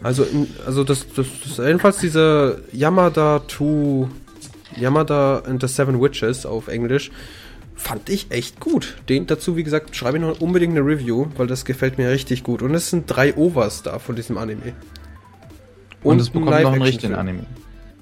Also, 0.00 0.24
also 0.64 0.84
das, 0.84 1.06
das, 1.14 1.26
das 1.44 1.56
jedenfalls 1.56 1.98
diese 1.98 2.62
Yamada 2.70 3.40
to 3.40 4.08
Yamada 4.76 5.40
and 5.40 5.60
the 5.60 5.66
Seven 5.66 6.00
Witches 6.00 6.46
auf 6.46 6.68
Englisch 6.68 7.10
fand 7.74 8.08
ich 8.08 8.30
echt 8.30 8.60
gut. 8.60 8.96
Den 9.08 9.26
dazu, 9.26 9.56
wie 9.56 9.64
gesagt, 9.64 9.96
schreibe 9.96 10.18
ich 10.18 10.22
noch 10.22 10.40
unbedingt 10.40 10.76
eine 10.76 10.86
Review, 10.86 11.26
weil 11.36 11.46
das 11.46 11.64
gefällt 11.64 11.98
mir 11.98 12.10
richtig 12.10 12.44
gut. 12.44 12.62
Und 12.62 12.74
es 12.74 12.90
sind 12.90 13.04
drei 13.06 13.34
Overs 13.34 13.82
da 13.82 13.98
von 13.98 14.14
diesem 14.14 14.38
Anime. 14.38 14.72
Und, 16.02 16.20
es 16.20 16.30
bekommt 16.30 16.50
noch 16.50 16.72
einen 16.72 16.82
richtigen 16.82 17.14
Anime. 17.14 17.46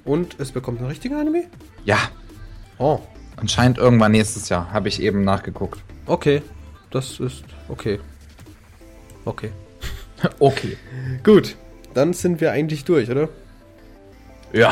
Und 0.07 0.39
es 0.39 0.51
bekommt 0.51 0.79
einen 0.79 0.87
richtigen 0.87 1.15
Anime? 1.15 1.43
Ja. 1.85 1.97
Oh, 2.79 2.99
Anscheinend 3.39 3.77
irgendwann 3.77 4.13
nächstes 4.13 4.49
Jahr. 4.49 4.71
Habe 4.73 4.87
ich 4.87 4.99
eben 5.01 5.23
nachgeguckt. 5.23 5.79
okay. 6.07 6.41
Das 6.89 7.19
ist 7.19 7.43
okay. 7.69 7.99
Okay. 9.25 9.51
Okay. 10.39 10.77
Gut. 11.23 11.55
Dann 11.93 12.13
sind 12.13 12.41
wir 12.41 12.51
eigentlich 12.51 12.85
durch, 12.85 13.11
oder? 13.11 13.29
Ja. 14.51 14.71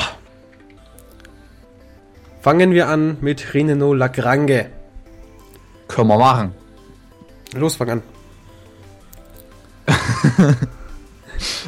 Fangen 2.41 2.71
wir 2.71 2.87
an 2.87 3.17
mit 3.21 3.53
Reneno 3.53 3.93
Lagrange. 3.93 4.71
Können 5.87 6.07
wir 6.07 6.17
machen. 6.17 6.53
Los, 7.53 7.75
fang 7.75 7.89
an. 7.91 8.03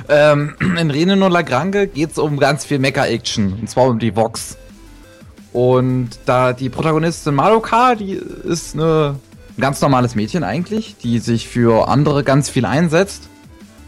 Ähm, 0.10 0.56
in 0.80 0.92
Rene 0.92 1.16
no 1.16 1.28
Lagrange 1.28 1.88
geht 1.88 2.12
es 2.12 2.18
um 2.18 2.40
ganz 2.40 2.66
viel 2.66 2.80
Mecha-Action. 2.80 3.54
Und 3.62 3.70
zwar 3.70 3.88
um 3.88 4.00
die 4.00 4.16
Vox. 4.16 4.58
Und 5.54 6.10
da 6.26 6.54
die 6.54 6.70
Protagonistin 6.70 7.34
Madoka, 7.34 7.96
die 7.96 8.14
ist 8.14 8.76
eine, 8.76 9.16
ein 9.58 9.62
ganz 9.62 9.82
normales 9.82 10.16
Mädchen 10.16 10.44
eigentlich, 10.44 10.98
die 10.98 11.20
sich 11.20 11.48
für 11.48 11.88
andere 11.88 12.24
ganz 12.24 12.50
viel 12.50 12.66
einsetzt 12.66 13.24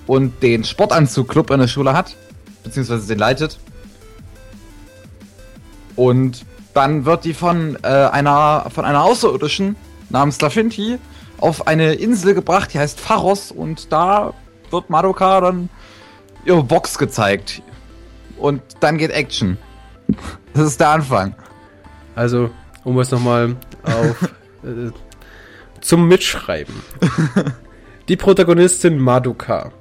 und 0.08 0.42
den 0.42 0.64
Sportanzugclub 0.64 1.52
in 1.52 1.60
der 1.60 1.68
Schule 1.68 1.94
hat, 1.94 2.16
beziehungsweise 2.64 3.08
den 3.08 3.20
leitet. 3.20 3.60
Und 5.96 6.46
dann 6.74 7.06
wird 7.06 7.26
die 7.26 7.34
von, 7.34 7.78
äh, 7.84 7.88
einer, 7.88 8.68
von 8.74 8.86
einer 8.86 9.04
Außerirdischen 9.04 9.76
namens 10.10 10.42
Lafinti 10.42 10.98
auf 11.40 11.68
eine 11.68 11.94
Insel 11.94 12.34
gebracht, 12.34 12.74
die 12.74 12.80
heißt 12.80 13.00
Pharos. 13.00 13.52
Und 13.52 13.92
da 13.92 14.34
wird 14.72 14.90
Madoka 14.90 15.42
dann 15.42 15.70
ihre 16.50 16.64
Box 16.64 16.98
gezeigt. 16.98 17.62
Und 18.38 18.62
dann 18.80 18.98
geht 18.98 19.12
Action. 19.12 19.58
Das 20.54 20.64
ist 20.64 20.80
der 20.80 20.90
Anfang. 20.90 21.36
Also, 22.16 22.50
um 22.84 23.00
es 23.00 23.12
nochmal 23.12 23.56
auf 23.84 24.24
äh, 24.64 24.92
zum 25.80 26.08
Mitschreiben. 26.08 26.74
Die 28.10 28.18
Protagonistin 28.18 28.98
Madoka. 28.98 29.72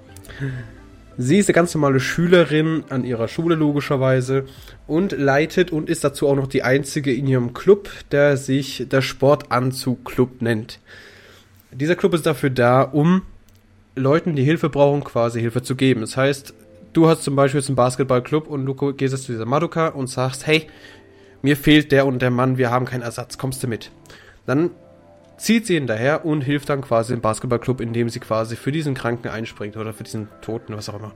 Sie 1.17 1.39
ist 1.39 1.49
eine 1.49 1.55
ganz 1.55 1.75
normale 1.75 1.99
Schülerin 1.99 2.85
an 2.91 3.05
ihrer 3.05 3.27
Schule 3.27 3.57
logischerweise 3.57 4.45
und 4.87 5.13
leitet 5.13 5.73
und 5.73 5.89
ist 5.91 6.05
dazu 6.05 6.29
auch 6.29 6.37
noch 6.37 6.47
die 6.47 6.63
einzige 6.63 7.13
in 7.13 7.27
ihrem 7.27 7.55
Club, 7.55 7.91
der 8.13 8.37
sich 8.37 8.87
der 8.89 9.03
Sportanzug-Club 9.03 10.43
nennt. 10.43 10.79
Dieser 11.73 11.97
Club 11.97 12.15
ist 12.15 12.27
dafür 12.27 12.51
da, 12.51 12.83
um 12.83 13.23
Leuten, 13.97 14.37
die 14.37 14.45
Hilfe 14.45 14.69
brauchen, 14.69 15.03
quasi 15.03 15.41
Hilfe 15.41 15.63
zu 15.63 15.75
geben. 15.75 16.03
Das 16.03 16.17
heißt, 16.17 16.55
du 16.99 17.09
hast 17.09 17.23
zum 17.23 17.37
Beispiel 17.37 17.61
jetzt 17.61 17.69
einen 17.69 17.77
Basketballclub 17.77 18.49
und 18.49 18.67
du 18.67 18.75
gehst 18.75 19.15
jetzt 19.15 19.25
zu 19.25 19.33
dieser 19.33 19.47
Madoka 19.47 19.89
und 19.89 20.09
sagst, 20.09 20.49
hey, 20.49 20.67
mir 21.43 21.57
fehlt 21.57 21.93
der 21.93 22.07
und 22.07 22.21
der 22.21 22.33
Mann, 22.33 22.59
wir 22.59 22.73
haben 22.73 22.87
keinen 22.87 23.03
Ersatz, 23.03 23.39
kommst 23.39 23.63
du 23.63 23.69
mit? 23.69 23.93
Dann 24.47 24.71
zieht 25.37 25.67
sie 25.67 25.75
hinterher 25.75 26.25
und 26.25 26.41
hilft 26.41 26.69
dann 26.69 26.81
quasi 26.81 27.15
im 27.15 27.21
Basketballclub, 27.21 27.81
indem 27.81 28.09
sie 28.09 28.19
quasi 28.19 28.57
für 28.57 28.73
diesen 28.73 28.95
Kranken 28.95 29.29
einspringt 29.29 29.77
oder 29.77 29.93
für 29.93 30.03
diesen 30.03 30.27
Toten, 30.43 30.77
was 30.77 30.89
auch 30.89 30.97
immer. 30.97 31.13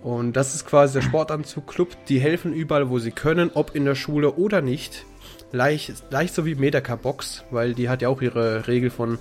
Und 0.00 0.34
das 0.34 0.54
ist 0.54 0.64
quasi 0.64 0.94
der 0.94 1.02
Sportanzug-Club. 1.02 1.88
Die 2.08 2.20
helfen 2.20 2.52
überall, 2.52 2.88
wo 2.88 3.00
sie 3.00 3.10
können, 3.10 3.50
ob 3.52 3.74
in 3.74 3.84
der 3.84 3.96
Schule 3.96 4.34
oder 4.34 4.62
nicht. 4.62 5.04
Leicht, 5.50 6.04
leicht 6.10 6.34
so 6.34 6.46
wie 6.46 6.54
Medaka 6.54 6.94
Box, 6.94 7.42
weil 7.50 7.74
die 7.74 7.88
hat 7.88 8.02
ja 8.02 8.08
auch 8.08 8.22
ihre 8.22 8.68
Regel 8.68 8.90
von 8.90 9.18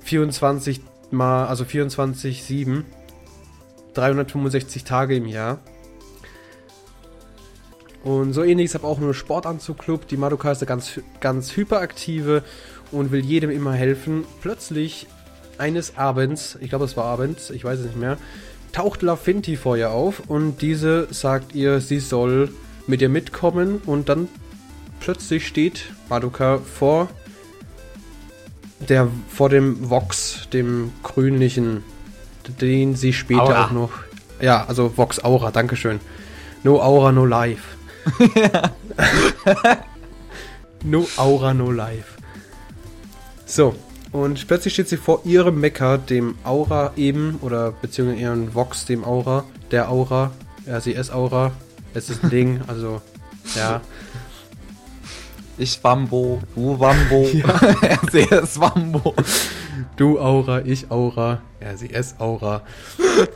24 0.00 0.80
mal, 1.12 1.46
also 1.46 1.64
24, 1.64 2.42
7, 2.42 2.84
365 3.94 4.84
Tage 4.84 5.16
im 5.16 5.26
Jahr. 5.26 5.58
Und 8.02 8.32
so 8.32 8.42
ähnlich 8.42 8.66
ist 8.66 8.76
aber 8.76 8.88
auch 8.88 8.98
nur 8.98 9.12
Sportanzug-Club. 9.12 10.08
Die 10.08 10.16
Madoka 10.16 10.50
ist 10.52 10.62
eine 10.62 10.68
ganz, 10.68 11.00
ganz 11.20 11.56
hyperaktive 11.56 12.42
und 12.92 13.12
will 13.12 13.24
jedem 13.24 13.50
immer 13.50 13.72
helfen. 13.72 14.24
Plötzlich 14.40 15.06
eines 15.58 15.96
Abends, 15.98 16.56
ich 16.60 16.70
glaube 16.70 16.86
es 16.86 16.96
war 16.96 17.04
abends, 17.04 17.50
ich 17.50 17.64
weiß 17.64 17.80
es 17.80 17.86
nicht 17.86 17.98
mehr, 17.98 18.16
taucht 18.72 19.02
Lafinti 19.02 19.56
vor 19.56 19.76
ihr 19.76 19.90
auf 19.90 20.22
und 20.28 20.62
diese 20.62 21.12
sagt 21.12 21.54
ihr, 21.54 21.80
sie 21.80 22.00
soll 22.00 22.50
mit 22.86 23.02
ihr 23.02 23.10
mitkommen 23.10 23.82
und 23.84 24.08
dann 24.08 24.28
plötzlich 25.00 25.46
steht 25.46 25.92
Madoka 26.08 26.58
vor 26.58 27.08
der 28.88 29.08
vor 29.28 29.50
dem 29.50 29.90
Vox, 29.90 30.48
dem 30.52 30.92
grünlichen, 31.02 31.84
den 32.60 32.96
sie 32.96 33.12
später 33.12 33.42
Aura. 33.42 33.66
auch 33.66 33.70
noch. 33.70 33.90
Ja, 34.40 34.64
also 34.66 34.96
Vox 34.96 35.22
Aura, 35.22 35.50
Dankeschön. 35.50 36.00
No 36.62 36.80
Aura, 36.80 37.12
no 37.12 37.24
Life. 37.24 37.62
no 40.84 41.06
Aura, 41.16 41.54
no 41.54 41.70
Life. 41.70 42.18
So, 43.46 43.74
und 44.12 44.46
plötzlich 44.46 44.74
steht 44.74 44.88
sie 44.88 44.96
vor 44.96 45.22
ihrem 45.24 45.60
Mecker, 45.60 45.98
dem 45.98 46.36
Aura 46.44 46.92
eben, 46.96 47.38
oder 47.42 47.72
beziehungsweise 47.72 48.20
ihren 48.20 48.54
Vox, 48.54 48.84
dem 48.84 49.04
Aura, 49.04 49.44
der 49.70 49.90
Aura, 49.90 50.32
RCS 50.66 51.10
Aura. 51.10 51.52
Es 51.94 52.10
ist 52.10 52.24
ein 52.24 52.30
Ding, 52.30 52.60
also, 52.66 53.00
ja. 53.54 53.80
Ich 55.58 55.82
Wambo, 55.84 56.40
du 56.54 56.80
Wambo, 56.80 57.28
er 57.82 58.42
ist 58.42 58.58
Wambo. 58.58 59.14
Du 59.96 60.18
Aura, 60.18 60.62
ich 60.64 60.90
Aura, 60.90 61.42
RCS 61.60 62.16
Aura. 62.18 62.62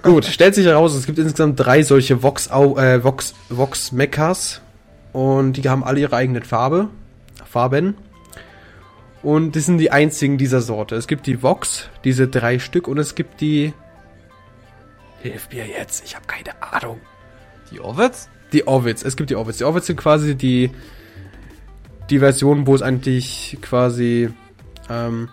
Gut, 0.03 0.25
stellt 0.25 0.55
sich 0.55 0.67
heraus, 0.67 0.95
es 0.95 1.07
gibt 1.07 1.19
insgesamt 1.19 1.59
drei 1.59 1.83
solche 1.83 2.23
Vox, 2.23 2.49
äh, 2.49 3.03
Vox, 3.03 3.35
Vox 3.49 3.93
Mechas. 3.93 4.61
Und 5.13 5.55
die 5.55 5.69
haben 5.69 5.85
alle 5.85 6.01
ihre 6.01 6.17
eigene 6.17 6.43
Farbe, 6.43 6.89
Farben. 7.45 7.95
Und 9.23 9.57
das 9.57 9.67
sind 9.67 9.79
die 9.79 9.91
einzigen 9.91 10.39
dieser 10.39 10.61
Sorte. 10.61 10.97
Es 10.97 11.07
gibt 11.07 11.27
die 11.27 11.43
Vox, 11.43 11.89
diese 12.05 12.29
drei 12.29 12.59
Stück, 12.59 12.89
und 12.89 12.99
es 12.99 13.15
gibt 13.15 13.41
die. 13.41 13.73
Hilf 15.23 15.49
mir 15.51 15.67
jetzt, 15.67 16.05
ich 16.05 16.15
habe 16.15 16.27
keine 16.27 16.63
Ahnung. 16.63 17.01
Die 17.71 17.81
Ovitz? 17.81 18.29
Die 18.53 18.67
Ovids. 18.67 19.03
Es 19.03 19.17
gibt 19.17 19.31
die 19.31 19.37
Ovids. 19.37 19.59
Die 19.59 19.65
Ovids 19.65 19.87
sind 19.87 19.97
quasi 19.97 20.35
die, 20.35 20.71
die 22.11 22.19
Version, 22.19 22.67
wo 22.67 22.75
es 22.75 22.83
eigentlich 22.83 23.59
quasi. 23.63 24.31
Ähm, 24.91 25.29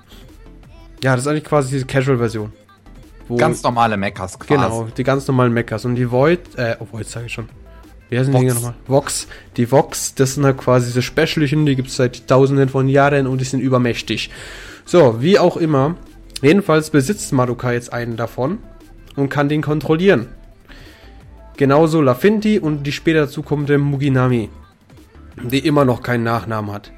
ja, 1.04 1.16
das 1.16 1.22
ist 1.22 1.28
eigentlich 1.28 1.44
quasi 1.44 1.72
diese 1.72 1.86
Casual-Version. 1.86 2.52
Ganz 3.38 3.64
normale 3.64 3.98
Mechas 3.98 4.38
quasi. 4.38 4.54
Genau, 4.54 4.88
die 4.96 5.04
ganz 5.04 5.28
normalen 5.28 5.54
Mechas. 5.54 5.86
Und 5.86 5.96
die 5.96 6.12
Void, 6.12 6.42
äh, 6.58 6.76
oh, 6.80 6.88
Void 6.92 7.08
sage 7.08 7.28
ich 7.28 7.34
schon. 7.34 7.48
Wie 8.10 8.20
heißen 8.20 8.34
die. 8.34 8.40
Dinger 8.40 8.56
nochmal? 8.56 8.74
Vox. 8.88 9.28
Die 9.58 9.72
Vox, 9.72 10.14
das 10.16 10.36
sind 10.36 10.44
halt 10.44 10.58
quasi 10.58 10.88
diese 10.88 11.02
Specialchen, 11.02 11.66
die 11.66 11.76
gibt 11.76 11.88
es 11.88 11.96
seit 11.96 12.28
tausenden 12.28 12.70
von 12.70 12.90
Jahren 12.90 13.26
und 13.26 13.40
die 13.40 13.46
sind 13.46 13.62
übermächtig. 13.62 14.30
So, 14.86 15.22
wie 15.22 15.40
auch 15.40 15.58
immer. 15.58 15.96
Jedenfalls 16.42 16.90
besitzt 16.90 17.32
Madoka 17.34 17.72
jetzt 17.72 17.94
einen 17.94 18.18
davon 18.18 18.58
und 19.16 19.30
kann 19.30 19.48
den 19.48 19.62
kontrollieren. 19.62 20.28
Genauso 21.56 22.02
Lafinti 22.02 22.60
und 22.60 22.84
die 22.84 22.92
später 22.92 23.22
dazu 23.22 23.44
kommende 23.44 23.78
Muginami, 23.78 24.50
die 25.44 25.60
immer 25.60 25.86
noch 25.86 26.02
keinen 26.02 26.24
Nachnamen 26.24 26.74
hat. 26.74 26.92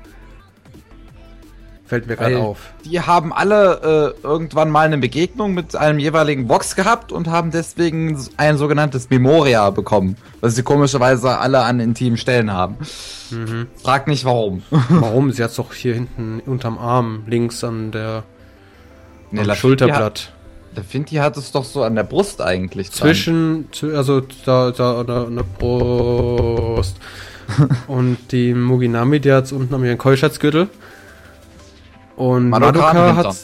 Fällt 1.94 2.08
mir 2.08 2.16
gerade 2.16 2.40
auf. 2.40 2.58
Die 2.86 3.00
haben 3.00 3.32
alle 3.32 4.16
äh, 4.24 4.26
irgendwann 4.26 4.72
mal 4.72 4.88
eine 4.88 4.98
Begegnung 4.98 5.54
mit 5.54 5.76
einem 5.76 6.00
jeweiligen 6.00 6.48
Box 6.48 6.76
gehabt 6.76 7.12
und 7.12 7.28
haben 7.28 7.52
deswegen 7.52 8.18
ein 8.38 8.58
sogenanntes 8.58 9.12
Memoria 9.12 9.70
bekommen, 9.70 10.16
was 10.42 10.56
sie 10.56 10.64
komischerweise 10.64 11.38
alle 11.38 11.62
an 11.62 11.80
intimen 11.80 12.18
Stellen 12.18 12.52
haben. 12.52 12.78
Mhm. 13.30 13.68
Frag 13.84 14.08
nicht 14.08 14.26
warum. 14.26 14.64
Warum? 14.90 15.32
Sie 15.32 15.44
hat 15.44 15.56
doch 15.56 15.72
hier 15.72 15.94
hinten 15.94 16.42
unterm 16.48 16.80
Arm, 16.80 17.26
links 17.28 17.64
an 17.64 17.92
der 17.92 18.24
Nee, 19.30 19.42
am 19.42 19.56
Schulterblatt. 19.56 20.02
Hat, 20.02 20.34
Lafinti 20.76 21.18
hat 21.18 21.38
es 21.38 21.52
doch 21.52 21.64
so 21.64 21.84
an 21.84 21.94
der 21.94 22.06
Brust 22.06 22.42
eigentlich. 22.42 22.90
dran. 22.90 22.98
Zwischen, 23.10 23.70
zw- 23.72 23.96
also 23.96 24.22
da, 24.46 24.72
da 24.72 25.02
an 25.02 25.06
der, 25.06 25.16
an 25.28 25.36
der 25.36 25.44
Brust. 25.44 26.98
und 27.88 28.18
die 28.32 28.56
Muginami, 28.56 29.20
die 29.20 29.32
hat 29.32 29.52
unten 29.52 29.76
am 29.76 29.84
ihren 29.86 30.00
Keuschatzgürtel. 30.00 30.70
Und 32.16 32.50
Madoka 32.50 32.94
Madoka, 32.94 33.10
am 33.10 33.18
hat. 33.18 33.36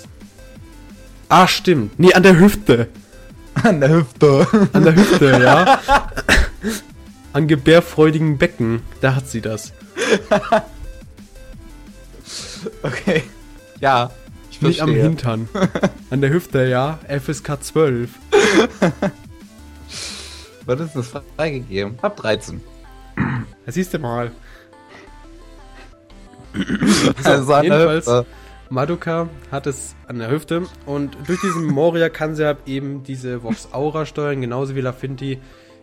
Ah, 1.29 1.47
stimmt. 1.47 1.97
Nee, 1.99 2.13
an 2.13 2.23
der 2.23 2.39
Hüfte. 2.39 2.87
An 3.63 3.81
der 3.81 3.89
Hüfte. 3.89 4.47
An 4.73 4.83
der 4.85 4.95
Hüfte, 4.95 5.25
ja. 5.43 5.79
An 7.33 7.47
gebärfreudigen 7.47 8.37
Becken. 8.37 8.81
Da 9.01 9.15
hat 9.15 9.27
sie 9.27 9.41
das. 9.41 9.73
okay. 12.83 13.23
Ja. 13.81 14.11
Ich 14.51 14.61
Nicht 14.61 14.81
am 14.81 14.89
verstehe. 14.89 15.03
Hintern. 15.03 15.49
An 16.09 16.21
der 16.21 16.29
Hüfte, 16.31 16.65
ja. 16.65 16.99
FSK 17.09 17.61
12. 17.61 18.09
Was 20.65 20.79
ist 20.79 20.95
das 20.95 21.11
freigegeben? 21.35 21.97
Hab 22.01 22.15
13. 22.17 22.61
Da 23.65 23.71
siehst 23.71 23.93
du 23.93 23.99
mal. 23.99 24.31
So, 26.53 27.29
Also 27.29 27.61
jedenfalls, 27.61 28.07
Hüfte. 28.07 28.25
Madoka 28.69 29.27
hat 29.51 29.67
es 29.67 29.95
an 30.07 30.19
der 30.19 30.29
Hüfte 30.29 30.63
und 30.85 31.17
durch 31.27 31.41
diesen 31.41 31.65
Moria 31.65 32.09
kann 32.09 32.35
sie 32.35 32.45
halt 32.45 32.59
eben 32.67 33.03
diese 33.03 33.43
Vox 33.43 33.69
Aura 33.71 34.05
steuern, 34.05 34.41
genauso 34.41 34.75
wie 34.75 34.81
Lafinti 34.81 35.39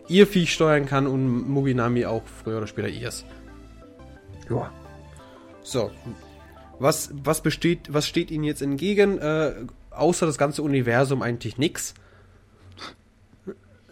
ihr 0.07 0.25
Viech 0.25 0.53
steuern 0.53 0.85
kann 0.85 1.05
und 1.05 1.49
Muginami 1.49 2.05
auch 2.05 2.23
früher 2.43 2.57
oder 2.57 2.67
später 2.67 2.87
ihrs. 2.87 3.25
Ja. 4.49 4.71
So. 5.63 5.91
Was, 6.79 7.11
was 7.23 7.41
besteht, 7.41 7.93
was 7.93 8.07
steht 8.07 8.31
ihnen 8.31 8.43
jetzt 8.45 8.61
entgegen? 8.61 9.17
Äh, 9.17 9.53
außer 9.91 10.25
das 10.25 10.37
ganze 10.37 10.61
Universum 10.61 11.21
eigentlich 11.21 11.57
nix. 11.57 11.93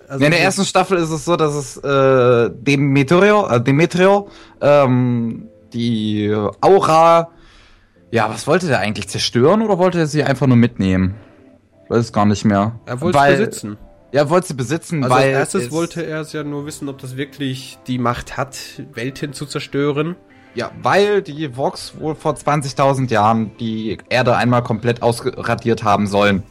Also 0.07 0.23
in 0.23 0.31
der 0.31 0.39
ersten 0.39 0.65
Staffel 0.65 0.97
ist 0.99 1.09
es 1.09 1.25
so, 1.25 1.35
dass 1.35 1.55
es 1.55 1.77
äh, 1.77 2.51
Demetrio, 2.53 3.49
äh, 3.49 3.59
Demetrio 3.59 4.29
ähm, 4.61 5.49
die 5.73 6.31
Aura, 6.61 7.31
ja, 8.11 8.29
was 8.29 8.47
wollte 8.47 8.67
der 8.67 8.79
eigentlich 8.79 9.07
zerstören 9.09 9.61
oder 9.61 9.77
wollte 9.77 9.99
er 9.99 10.07
sie 10.07 10.23
einfach 10.23 10.47
nur 10.47 10.57
mitnehmen? 10.57 11.15
Weiß 11.89 11.99
es 11.99 12.13
gar 12.13 12.25
nicht 12.25 12.45
mehr. 12.45 12.79
er 12.85 13.01
wollte 13.01 13.17
Weil- 13.17 13.37
besitzen. 13.37 13.77
Ja, 14.11 14.21
er 14.21 14.29
wollte 14.29 14.47
sie 14.47 14.53
besitzen, 14.53 15.03
Also 15.03 15.13
weil 15.15 15.27
als 15.29 15.37
erstes 15.53 15.63
es- 15.63 15.71
wollte 15.71 16.05
er 16.05 16.21
es 16.21 16.31
ja 16.31 16.43
nur 16.43 16.65
wissen, 16.65 16.87
ob 16.87 16.99
das 16.99 17.17
wirklich 17.17 17.77
die 17.87 17.97
Macht 17.97 18.37
hat, 18.37 18.57
Welten 18.93 19.33
zu 19.33 19.45
zerstören. 19.45 20.15
Ja, 20.53 20.71
weil 20.81 21.21
die 21.21 21.57
Vox 21.57 21.99
wohl 21.99 22.15
vor 22.15 22.33
20.000 22.35 23.11
Jahren 23.11 23.51
die 23.59 23.97
Erde 24.07 24.37
einmal 24.37 24.63
komplett 24.63 25.01
ausradiert 25.01 25.83
haben 25.83 26.07
sollen. 26.07 26.43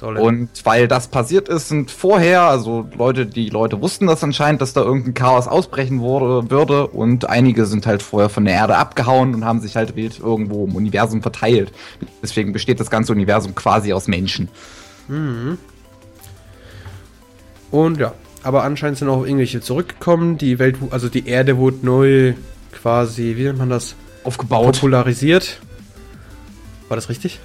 Soll 0.00 0.16
er. 0.16 0.22
Und 0.22 0.48
weil 0.64 0.88
das 0.88 1.08
passiert 1.08 1.50
ist, 1.50 1.68
sind 1.68 1.90
vorher, 1.90 2.44
also 2.44 2.88
Leute, 2.96 3.26
die 3.26 3.50
Leute 3.50 3.82
wussten 3.82 4.06
das 4.06 4.24
anscheinend, 4.24 4.62
dass 4.62 4.72
da 4.72 4.80
irgendein 4.80 5.12
Chaos 5.12 5.46
ausbrechen 5.46 6.00
wurde, 6.00 6.50
würde 6.50 6.86
und 6.86 7.28
einige 7.28 7.66
sind 7.66 7.86
halt 7.86 8.02
vorher 8.02 8.30
von 8.30 8.46
der 8.46 8.54
Erde 8.54 8.78
abgehauen 8.78 9.34
und 9.34 9.44
haben 9.44 9.60
sich 9.60 9.76
halt 9.76 9.96
wild 9.96 10.18
irgendwo 10.18 10.64
im 10.64 10.74
Universum 10.74 11.20
verteilt. 11.20 11.70
Deswegen 12.22 12.54
besteht 12.54 12.80
das 12.80 12.88
ganze 12.88 13.12
Universum 13.12 13.54
quasi 13.54 13.92
aus 13.92 14.08
Menschen. 14.08 14.48
Und 17.70 17.98
ja, 17.98 18.14
aber 18.42 18.62
anscheinend 18.62 18.96
sind 18.96 19.10
auch 19.10 19.24
irgendwelche 19.24 19.60
zurückgekommen. 19.60 20.38
Die 20.38 20.58
Welt, 20.58 20.78
also 20.92 21.10
die 21.10 21.26
Erde 21.28 21.58
wurde 21.58 21.84
neu 21.84 22.32
quasi, 22.72 23.34
wie 23.36 23.42
nennt 23.42 23.58
man 23.58 23.68
das? 23.68 23.96
Aufgebaut. 24.24 24.76
Popularisiert. 24.76 25.60
War 26.88 26.96
das 26.96 27.10
richtig? 27.10 27.38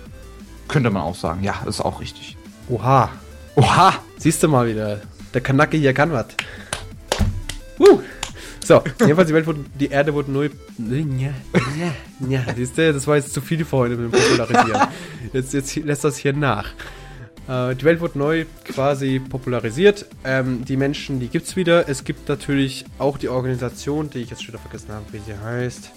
Könnte 0.70 0.90
man 0.90 1.02
auch 1.02 1.16
sagen. 1.16 1.44
Ja, 1.44 1.56
ist 1.68 1.82
auch 1.82 2.00
richtig. 2.00 2.35
Oha. 2.70 3.12
Oha! 3.56 3.94
Siehst 4.18 4.42
du 4.42 4.48
mal 4.48 4.68
wieder. 4.68 5.02
Der 5.34 5.42
Kanake 5.42 5.78
hier 5.78 5.94
kann 5.94 6.12
was. 6.12 6.28
Uh. 7.80 8.00
So, 8.64 8.82
jedenfalls 9.00 9.28
die 9.28 9.34
Welt 9.36 9.46
wurde, 9.46 9.60
die 9.80 9.90
Erde 9.90 10.12
wurde 10.14 10.32
neu. 10.32 10.50
Ja, 10.80 11.30
ja, 11.78 11.94
ja. 12.28 12.42
Siehst 12.56 12.78
du, 12.78 12.92
das 12.92 13.06
war 13.06 13.18
jetzt 13.18 13.32
zu 13.32 13.42
viel 13.42 13.64
vorhin 13.64 14.02
mit 14.02 14.12
dem 14.12 14.20
Popularisieren. 14.20 14.88
Jetzt, 15.34 15.54
jetzt 15.54 15.76
lässt 15.76 16.04
das 16.04 16.18
hier 16.18 16.34
nach. 16.34 16.70
Äh, 17.48 17.76
die 17.76 17.84
Welt 17.84 18.00
wurde 18.00 18.18
neu 18.18 18.46
quasi 18.64 19.20
popularisiert. 19.20 20.06
Ähm, 20.24 20.64
die 20.66 20.78
Menschen, 20.78 21.20
die 21.20 21.28
gibt's 21.28 21.56
wieder. 21.56 21.90
Es 21.90 22.04
gibt 22.04 22.30
natürlich 22.30 22.86
auch 23.00 23.18
die 23.18 23.28
Organisation, 23.28 24.10
die 24.10 24.20
ich 24.20 24.30
jetzt 24.30 24.44
schon 24.44 24.54
wieder 24.54 24.62
vergessen 24.62 24.90
habe, 24.94 25.06
wie 25.12 25.20
sie 25.20 25.38
heißt. 25.38 25.92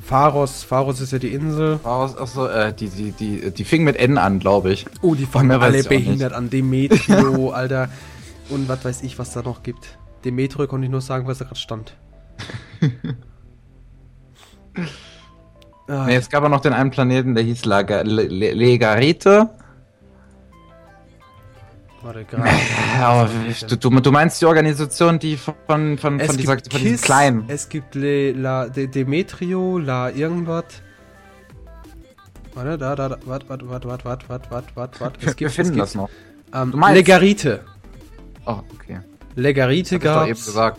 Pharos. 0.00 0.64
Pharos 0.64 1.00
ist 1.00 1.12
ja 1.12 1.18
die 1.18 1.32
Insel. 1.34 1.78
Achso, 1.84 2.46
äh, 2.46 2.72
die, 2.72 2.88
die, 2.88 3.12
die, 3.12 3.50
die 3.50 3.64
fing 3.64 3.84
mit 3.84 3.96
N 3.96 4.18
an, 4.18 4.38
glaube 4.38 4.72
ich. 4.72 4.86
Oh, 5.02 5.14
die 5.14 5.26
fangen 5.26 5.50
alle 5.50 5.84
behindert 5.84 6.32
an. 6.32 6.48
Demetrio, 6.48 7.50
Alter. 7.52 7.88
Und 8.48 8.68
was 8.68 8.84
weiß 8.84 9.02
ich, 9.02 9.18
was 9.18 9.32
da 9.32 9.42
noch 9.42 9.62
gibt. 9.62 9.98
Demetrio 10.24 10.66
konnte 10.66 10.86
ich 10.86 10.90
nur 10.90 11.00
sagen, 11.00 11.26
was 11.26 11.38
da 11.38 11.44
gerade 11.44 11.60
stand. 11.60 11.96
ah, 15.88 16.06
Nee, 16.06 16.16
es 16.16 16.30
gab 16.30 16.44
auch 16.44 16.48
noch 16.48 16.60
den 16.60 16.72
einen 16.72 16.90
Planeten, 16.90 17.34
der 17.34 17.44
hieß 17.44 17.64
Laga, 17.64 18.02
Le, 18.02 18.24
Le, 18.24 18.52
Legarete. 18.52 19.50
Warte, 22.02 22.24
gerade. 22.24 22.48
Ja, 22.98 23.08
aber 23.08 23.30
du, 23.68 23.76
du, 24.00 24.12
meinst 24.12 24.40
die 24.40 24.46
Organisation, 24.46 25.18
die 25.18 25.36
von, 25.36 25.54
von, 25.66 25.98
von, 25.98 26.20
Es 26.20 26.36
dieser, 26.36 26.56
gibt 26.56 26.72
von 26.72 26.80
diesem 26.80 26.92
Kiss, 26.96 27.02
kleinen. 27.02 27.44
Es 27.48 27.68
gibt 27.68 27.94
Le, 27.94 28.32
La, 28.32 28.68
De, 28.68 28.86
Demetrio, 28.86 29.78
La 29.78 30.10
irgendwas. 30.10 30.64
Warte, 32.54 32.76
da, 32.78 32.94
da, 32.94 33.08
da, 33.08 33.18
warte, 33.24 33.48
warte, 33.48 33.68
warte, 33.68 33.88
warte, 33.88 34.04
warte, 34.04 34.28
warte, 34.28 34.50
warte, 34.50 34.68
warte, 34.76 35.00
warte. 35.00 35.18
Es 35.20 35.26
Wir 35.26 35.34
gibt, 35.34 35.50
finden 35.52 35.72
es 35.72 35.78
das 35.78 35.94
noch. 35.94 36.10
Ähm, 36.54 36.70
Du 36.72 36.76
meinst- 36.76 36.96
Legarite. 36.96 37.64
Oh, 38.44 38.60
okay. 38.74 39.00
Legarite 39.36 39.94
Hab 39.96 40.02
ich 40.02 40.08
doch 40.08 40.20
eben 40.22 40.28
gab's. 40.34 40.44
gesagt. 40.46 40.78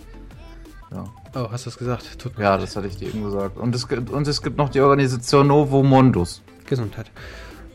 Ja. 0.91 1.03
Oh, 1.35 1.47
hast 1.51 1.65
du 1.65 1.71
es 1.71 1.77
gesagt? 1.77 2.19
Tut 2.19 2.37
mir 2.37 2.43
ja, 2.43 2.57
das 2.59 2.75
hatte 2.75 2.85
ich 2.87 2.97
dir 2.97 3.07
eben 3.07 3.23
gesagt. 3.23 3.57
Und 3.57 3.73
es, 3.73 3.87
gibt- 3.87 4.11
und 4.11 4.27
es 4.27 4.41
gibt 4.43 4.57
noch 4.57 4.69
die 4.69 4.81
Organisation 4.81 5.47
Novo 5.47 5.81
Mundus. 5.81 6.43
Gesundheit. 6.67 7.09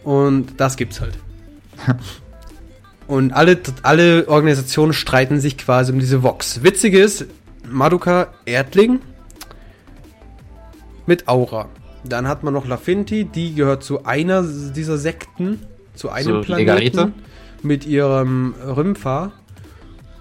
Und 0.05 0.61
das 0.61 0.77
gibt's 0.77 1.01
halt. 1.01 1.19
Und 3.09 3.33
alle, 3.33 3.59
alle 3.83 4.29
Organisationen 4.29 4.93
streiten 4.93 5.41
sich 5.41 5.57
quasi 5.57 5.93
um 5.93 5.99
diese 5.99 6.23
Vox. 6.23 6.63
Witzige 6.63 7.01
ist, 7.01 7.27
Madoka 7.67 8.29
Erdling 8.45 9.01
mit 11.07 11.27
Aura. 11.27 11.69
Dann 12.05 12.29
hat 12.29 12.45
man 12.45 12.53
noch 12.55 12.67
Lafinti, 12.67 13.25
die 13.25 13.55
gehört 13.55 13.83
zu 13.83 14.05
einer 14.05 14.43
dieser 14.43 14.99
Sekten, 14.99 15.61
zu 15.95 16.11
einem 16.11 16.27
Zu 16.27 16.41
Planeten 16.43 16.67
Legarite? 16.69 17.13
mit 17.63 17.87
ihrem 17.87 18.55
Rümpfer. 18.65 19.33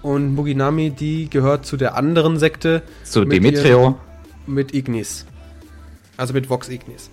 Und 0.00 0.34
Muginami, 0.34 0.90
die 0.90 1.28
gehört 1.28 1.66
zu 1.66 1.76
der 1.76 1.94
anderen 1.96 2.38
Sekte 2.38 2.82
Zu 3.04 3.20
Mit 3.20 3.32
Demetrio. 3.32 3.98
mit 4.46 4.72
Ignis. 4.72 5.26
Also 6.16 6.32
mit 6.32 6.48
Vox 6.48 6.68
Ignis. 6.68 7.10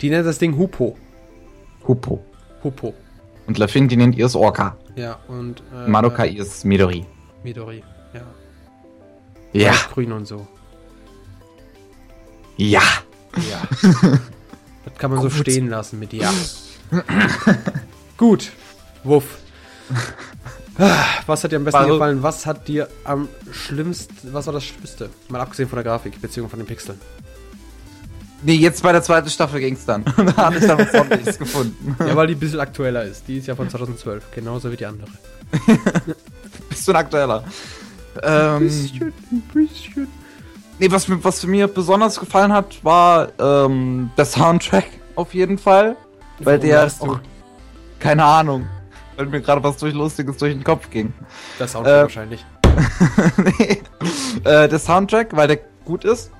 Die 0.00 0.08
nennt 0.10 0.26
das 0.26 0.38
Ding 0.38 0.56
Hupo. 0.56 0.96
Hupo. 1.88 2.24
Hupo. 2.62 2.94
Und 3.46 3.58
Lafinti 3.58 3.96
nennt 3.96 4.16
ihr 4.16 4.26
es 4.26 4.34
Orca. 4.36 4.76
Ja, 4.96 5.18
und 5.28 5.62
äh, 5.74 5.88
Madoka 5.88 6.24
ihr 6.24 6.42
es 6.42 6.64
Midori. 6.64 7.06
Midori. 7.42 7.82
Ja. 8.14 8.20
Ja. 9.52 9.74
Grün 9.92 10.12
und 10.12 10.26
so. 10.26 10.46
Ja. 12.56 12.82
Ja. 13.50 13.62
das 14.84 14.98
kann 14.98 15.10
man 15.10 15.20
so 15.22 15.28
Gut. 15.28 15.38
stehen 15.40 15.68
lassen 15.68 15.98
mit 15.98 16.12
Ja. 16.12 16.32
Gut. 18.16 18.52
Wuff. 19.04 19.38
Was 21.26 21.44
hat 21.44 21.52
dir 21.52 21.56
am 21.56 21.64
besten 21.64 21.78
Also- 21.78 21.94
gefallen? 21.94 22.22
Was 22.22 22.46
hat 22.46 22.68
dir 22.68 22.88
am 23.04 23.28
schlimmsten, 23.50 24.32
was 24.32 24.46
war 24.46 24.52
das 24.54 24.64
Schlimmste? 24.64 25.10
Mal 25.28 25.40
abgesehen 25.40 25.68
von 25.68 25.76
der 25.76 25.84
Grafik, 25.84 26.20
beziehungsweise 26.20 26.50
von 26.50 26.60
den 26.60 26.66
Pixeln. 26.66 27.00
Nee, 28.44 28.54
jetzt 28.54 28.82
bei 28.82 28.90
der 28.92 29.02
zweiten 29.02 29.30
Staffel 29.30 29.60
ging's 29.60 29.84
dann. 29.84 30.04
da 30.16 30.36
hatte 30.36 30.58
ich 30.58 30.66
dann 30.66 30.80
ordentliches 30.80 31.38
gefunden. 31.38 31.96
Ja, 32.06 32.16
weil 32.16 32.26
die 32.26 32.34
ein 32.34 32.40
bisschen 32.40 32.60
aktueller 32.60 33.04
ist. 33.04 33.26
Die 33.28 33.38
ist 33.38 33.46
ja 33.46 33.54
von 33.54 33.68
2012, 33.70 34.24
genauso 34.34 34.70
wie 34.72 34.76
die 34.76 34.86
andere. 34.86 35.08
Bist 36.68 36.86
du 36.88 36.92
ein 36.92 36.96
aktueller? 36.96 37.44
Ähm, 38.22 38.56
ein 38.56 38.60
bisschen. 38.68 39.12
nee, 40.78 40.90
was, 40.90 41.08
mir- 41.08 41.22
was 41.22 41.44
mir 41.46 41.68
besonders 41.68 42.18
gefallen 42.18 42.52
hat, 42.52 42.84
war 42.84 43.28
ähm, 43.38 44.10
der 44.16 44.24
Soundtrack 44.24 44.86
auf 45.14 45.34
jeden 45.34 45.58
Fall. 45.58 45.96
Weil 46.40 46.58
Warum 46.58 46.68
der 46.68 46.86
auch, 47.00 47.20
keine 48.00 48.24
Ahnung, 48.24 48.66
weil 49.16 49.26
mir 49.26 49.40
gerade 49.40 49.62
was 49.62 49.76
durch 49.76 49.94
Lustiges 49.94 50.36
durch 50.38 50.52
den 50.54 50.64
Kopf 50.64 50.90
ging. 50.90 51.12
Das 51.58 51.76
auch 51.76 51.84
Äh, 51.84 52.02
wahrscheinlich. 52.02 52.44
nee. 53.58 53.82
äh, 54.44 54.68
der 54.68 54.78
Soundtrack, 54.78 55.36
weil 55.36 55.48
der 55.48 55.58
gut 55.84 56.04
ist. 56.04 56.30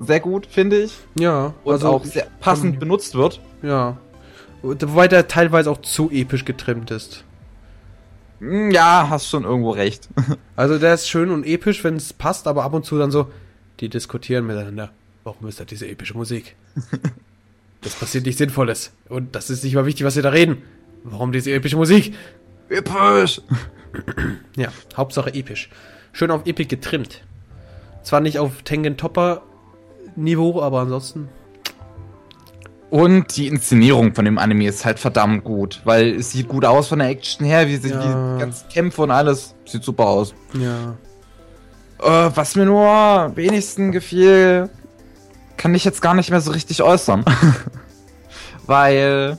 Sehr 0.00 0.20
gut, 0.20 0.46
finde 0.46 0.80
ich. 0.82 0.96
Ja, 1.18 1.52
Und 1.62 1.72
also 1.72 1.88
auch 1.88 2.04
sehr 2.04 2.26
passend 2.40 2.80
benutzt 2.80 3.14
wird. 3.14 3.40
Ja. 3.62 3.98
Wobei 4.62 5.08
der 5.08 5.28
teilweise 5.28 5.70
auch 5.70 5.80
zu 5.82 6.10
episch 6.10 6.44
getrimmt 6.44 6.90
ist. 6.90 7.24
Hm, 8.40 8.70
Ja, 8.70 9.06
hast 9.10 9.28
schon 9.28 9.44
irgendwo 9.44 9.70
recht. 9.70 10.08
Also 10.56 10.78
der 10.78 10.94
ist 10.94 11.08
schön 11.08 11.30
und 11.30 11.46
episch, 11.46 11.84
wenn 11.84 11.96
es 11.96 12.12
passt, 12.12 12.46
aber 12.46 12.64
ab 12.64 12.74
und 12.74 12.84
zu 12.84 12.98
dann 12.98 13.10
so, 13.10 13.30
die 13.80 13.88
diskutieren 13.88 14.46
miteinander. 14.46 14.90
Warum 15.24 15.46
ist 15.48 15.60
da 15.60 15.64
diese 15.64 15.86
epische 15.88 16.16
Musik? 16.16 16.56
Das 17.82 17.94
passiert 17.94 18.26
nichts 18.26 18.36
Sinnvolles. 18.36 18.92
Und 19.08 19.34
das 19.34 19.48
ist 19.48 19.64
nicht 19.64 19.74
mal 19.74 19.86
wichtig, 19.86 20.04
was 20.04 20.12
sie 20.12 20.20
da 20.20 20.28
reden. 20.28 20.58
Warum 21.02 21.32
diese 21.32 21.50
epische 21.52 21.76
Musik? 21.78 22.14
Episch! 22.68 23.40
Ja, 24.54 24.68
Hauptsache 24.94 25.32
episch. 25.32 25.70
Schön 26.12 26.30
auf 26.30 26.44
Epic 26.44 26.64
getrimmt. 26.68 27.22
Zwar 28.02 28.20
nicht 28.20 28.38
auf 28.38 28.60
Tengen 28.64 28.98
Topper 28.98 29.40
Niveau, 30.16 30.60
aber 30.62 30.80
ansonsten. 30.80 31.28
Und 32.90 33.36
die 33.36 33.46
Inszenierung 33.46 34.14
von 34.14 34.24
dem 34.24 34.36
Anime 34.38 34.66
ist 34.66 34.84
halt 34.84 34.98
verdammt 34.98 35.44
gut, 35.44 35.80
weil 35.84 36.16
es 36.16 36.32
sieht 36.32 36.48
gut 36.48 36.64
aus 36.64 36.88
von 36.88 36.98
der 36.98 37.08
Action 37.08 37.46
her, 37.46 37.68
wie 37.68 37.76
sich 37.76 37.92
Ja. 37.92 38.34
die 38.36 38.40
ganzen 38.40 38.68
Kämpfe 38.68 39.02
und 39.02 39.12
alles 39.12 39.54
sieht 39.64 39.84
super 39.84 40.06
aus. 40.06 40.34
Ja. 40.54 40.94
Äh, 42.02 42.30
was 42.34 42.56
mir 42.56 42.64
nur 42.66 42.84
am 42.88 43.36
wenigsten 43.36 43.92
gefiel, 43.92 44.68
kann 45.56 45.74
ich 45.74 45.84
jetzt 45.84 46.02
gar 46.02 46.14
nicht 46.14 46.30
mehr 46.30 46.40
so 46.40 46.50
richtig 46.50 46.82
äußern. 46.82 47.24
weil 48.66 49.38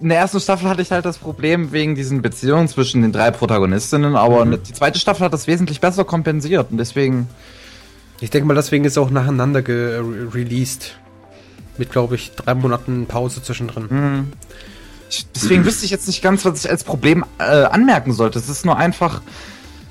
in 0.00 0.08
der 0.08 0.18
ersten 0.18 0.40
Staffel 0.40 0.68
hatte 0.68 0.82
ich 0.82 0.90
halt 0.90 1.04
das 1.04 1.16
Problem 1.18 1.72
wegen 1.72 1.94
diesen 1.94 2.22
Beziehungen 2.22 2.68
zwischen 2.68 3.02
den 3.02 3.12
drei 3.12 3.30
Protagonistinnen, 3.30 4.16
aber 4.16 4.44
Mhm. 4.44 4.62
die 4.62 4.72
zweite 4.72 4.98
Staffel 4.98 5.24
hat 5.24 5.32
das 5.32 5.46
wesentlich 5.46 5.80
besser 5.80 6.04
kompensiert 6.04 6.70
und 6.70 6.78
deswegen 6.78 7.28
Ich 8.22 8.30
denke 8.30 8.46
mal, 8.46 8.54
deswegen 8.54 8.84
ist 8.84 8.92
es 8.92 8.98
auch 8.98 9.10
nacheinander 9.10 9.66
released. 9.66 10.96
Mit, 11.76 11.90
glaube 11.90 12.14
ich, 12.14 12.30
drei 12.32 12.54
Monaten 12.54 13.06
Pause 13.06 13.42
zwischendrin. 13.42 13.90
Hm. 13.90 14.32
Ich, 15.10 15.26
deswegen 15.34 15.64
wüsste 15.64 15.84
ich 15.84 15.90
jetzt 15.90 16.06
nicht 16.06 16.22
ganz, 16.22 16.44
was 16.44 16.64
ich 16.64 16.70
als 16.70 16.84
Problem 16.84 17.24
äh, 17.38 17.42
anmerken 17.42 18.12
sollte. 18.12 18.38
Es 18.38 18.48
ist 18.48 18.64
nur 18.64 18.76
einfach. 18.76 19.22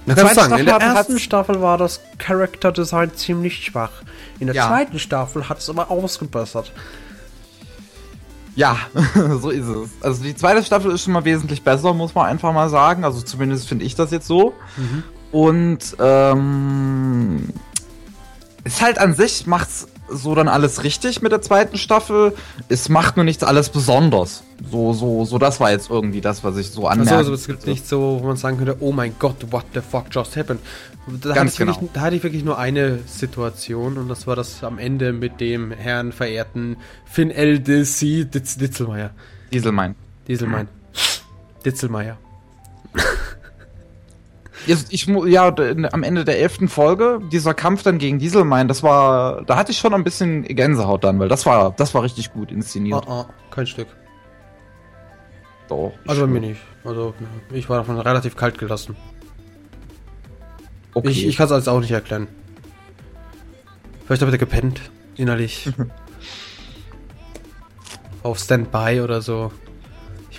Man 0.06 0.16
kann 0.16 0.34
sagen, 0.34 0.58
in 0.58 0.66
der 0.66 0.78
ersten 0.78 1.20
Staffel 1.20 1.62
war 1.62 1.78
das 1.78 2.00
Character 2.20 2.72
Design 2.72 3.12
ziemlich 3.14 3.66
schwach. 3.66 3.92
In 4.40 4.48
der 4.48 4.56
ja. 4.56 4.68
zweiten 4.68 4.98
Staffel 4.98 5.50
hat 5.50 5.60
es 5.60 5.70
aber 5.70 5.92
ausgebessert. 5.92 6.72
Ja, 8.56 8.78
so 9.42 9.50
ist 9.50 9.68
es. 9.68 9.90
Also 10.02 10.24
die 10.24 10.36
zweite 10.36 10.64
Staffel 10.64 10.92
ist 10.92 11.04
schon 11.04 11.14
mal 11.14 11.26
wesentlich 11.26 11.64
besser, 11.64 11.94
muss 11.94 12.16
man 12.16 12.28
einfach 12.28 12.54
mal 12.54 12.70
sagen. 12.70 13.04
Also 13.04 13.22
zumindest 13.22 13.68
finde 13.68 13.84
ich 13.84 13.96
das 13.96 14.12
jetzt 14.12 14.28
so. 14.28 14.54
Mhm. 14.78 15.04
Und 15.32 15.98
ähm, 16.00 17.50
ist 18.64 18.82
halt 18.82 19.00
an 19.00 19.14
sich 19.16 19.48
macht's 19.48 19.88
so 20.12 20.36
dann 20.36 20.48
alles 20.48 20.84
richtig 20.84 21.22
mit 21.22 21.32
der 21.32 21.42
zweiten 21.42 21.78
Staffel. 21.78 22.34
Es 22.70 22.90
macht 22.90 23.16
nur 23.16 23.24
nichts 23.24 23.44
alles 23.44 23.70
besonders. 23.70 24.44
So, 24.70 24.94
so, 24.94 25.26
so, 25.26 25.38
das 25.38 25.60
war 25.60 25.72
jetzt 25.72 25.90
irgendwie 25.90 26.22
das, 26.22 26.44
was 26.44 26.58
ich 26.58 26.70
so 26.72 26.88
anmerke. 26.88 27.16
Also, 27.16 27.34
es 27.34 27.48
gibt 27.48 27.66
nicht 27.66 27.88
so, 27.88 28.20
wo 28.22 28.28
man 28.28 28.36
sagen 28.36 28.58
könnte, 28.58 28.78
oh 28.80 28.92
mein 28.92 29.16
Gott, 29.20 29.52
what 29.52 29.66
the 29.74 29.82
fuck 29.82 30.06
just 30.12 30.36
happened. 30.36 30.60
Da, 31.08 31.34
Ganz 31.34 31.38
hatte, 31.38 31.48
ich 31.48 31.58
genau. 31.58 31.72
wirklich, 31.74 31.92
da 31.94 32.02
hatte 32.02 32.16
ich 32.16 32.24
wirklich 32.24 32.44
nur 32.44 32.58
eine 32.58 33.00
Situation 33.08 33.98
und 33.98 34.08
das 34.08 34.28
war 34.28 34.36
das 34.36 34.64
am 34.64 34.78
Ende 34.78 35.14
mit 35.14 35.40
dem 35.40 35.72
Herrn 35.72 36.12
verehrten 36.12 36.78
Finn 37.06 37.32
L. 37.32 37.60
Ditz, 37.60 38.00
Ditzelmeier. 38.00 39.12
Dieselmein. 39.52 39.96
Dieselmein. 40.28 40.68
Ditzelmeier. 41.66 42.18
Ich, 44.90 45.08
ja, 45.08 45.54
am 45.92 46.04
Ende 46.04 46.26
der 46.26 46.40
elften 46.40 46.68
Folge, 46.68 47.20
dieser 47.32 47.54
Kampf 47.54 47.84
dann 47.84 47.98
gegen 47.98 48.20
Dieselmein, 48.20 48.68
das 48.68 48.84
war, 48.84 49.44
da 49.44 49.58
hatte 49.58 49.72
ich 49.72 49.80
schon 49.80 49.94
ein 49.94 50.04
bisschen 50.04 50.44
Gänsehaut 50.44 51.04
dann, 51.04 51.20
weil 51.20 51.30
das 51.30 51.46
war, 51.46 51.72
das 51.72 51.94
war 51.94 52.04
richtig 52.04 52.34
gut 52.34 52.52
inszeniert. 52.52 53.06
Oh, 53.08 53.26
oh, 53.28 53.34
kein 53.50 53.68
Stück. 53.68 53.88
Doch. 55.68 55.94
Also 56.06 56.28
mir 56.28 56.42
nicht. 56.42 56.62
Also 56.84 57.14
ich 57.52 57.70
war 57.70 57.78
davon 57.78 58.00
relativ 58.00 58.36
kalt 58.36 58.58
gelassen. 58.58 58.96
Okay. 60.94 61.10
Ich, 61.10 61.26
ich 61.26 61.38
kann 61.38 61.46
es 61.46 61.52
also 61.52 61.72
auch 61.72 61.80
nicht 61.80 61.92
erklären. 61.92 62.28
Vielleicht 64.06 64.22
habe 64.22 64.32
ich 64.32 64.38
da 64.38 64.46
gepennt, 64.46 64.82
innerlich. 65.16 65.70
Auf 68.24 68.40
Standby 68.40 69.02
oder 69.02 69.22
so. 69.22 69.52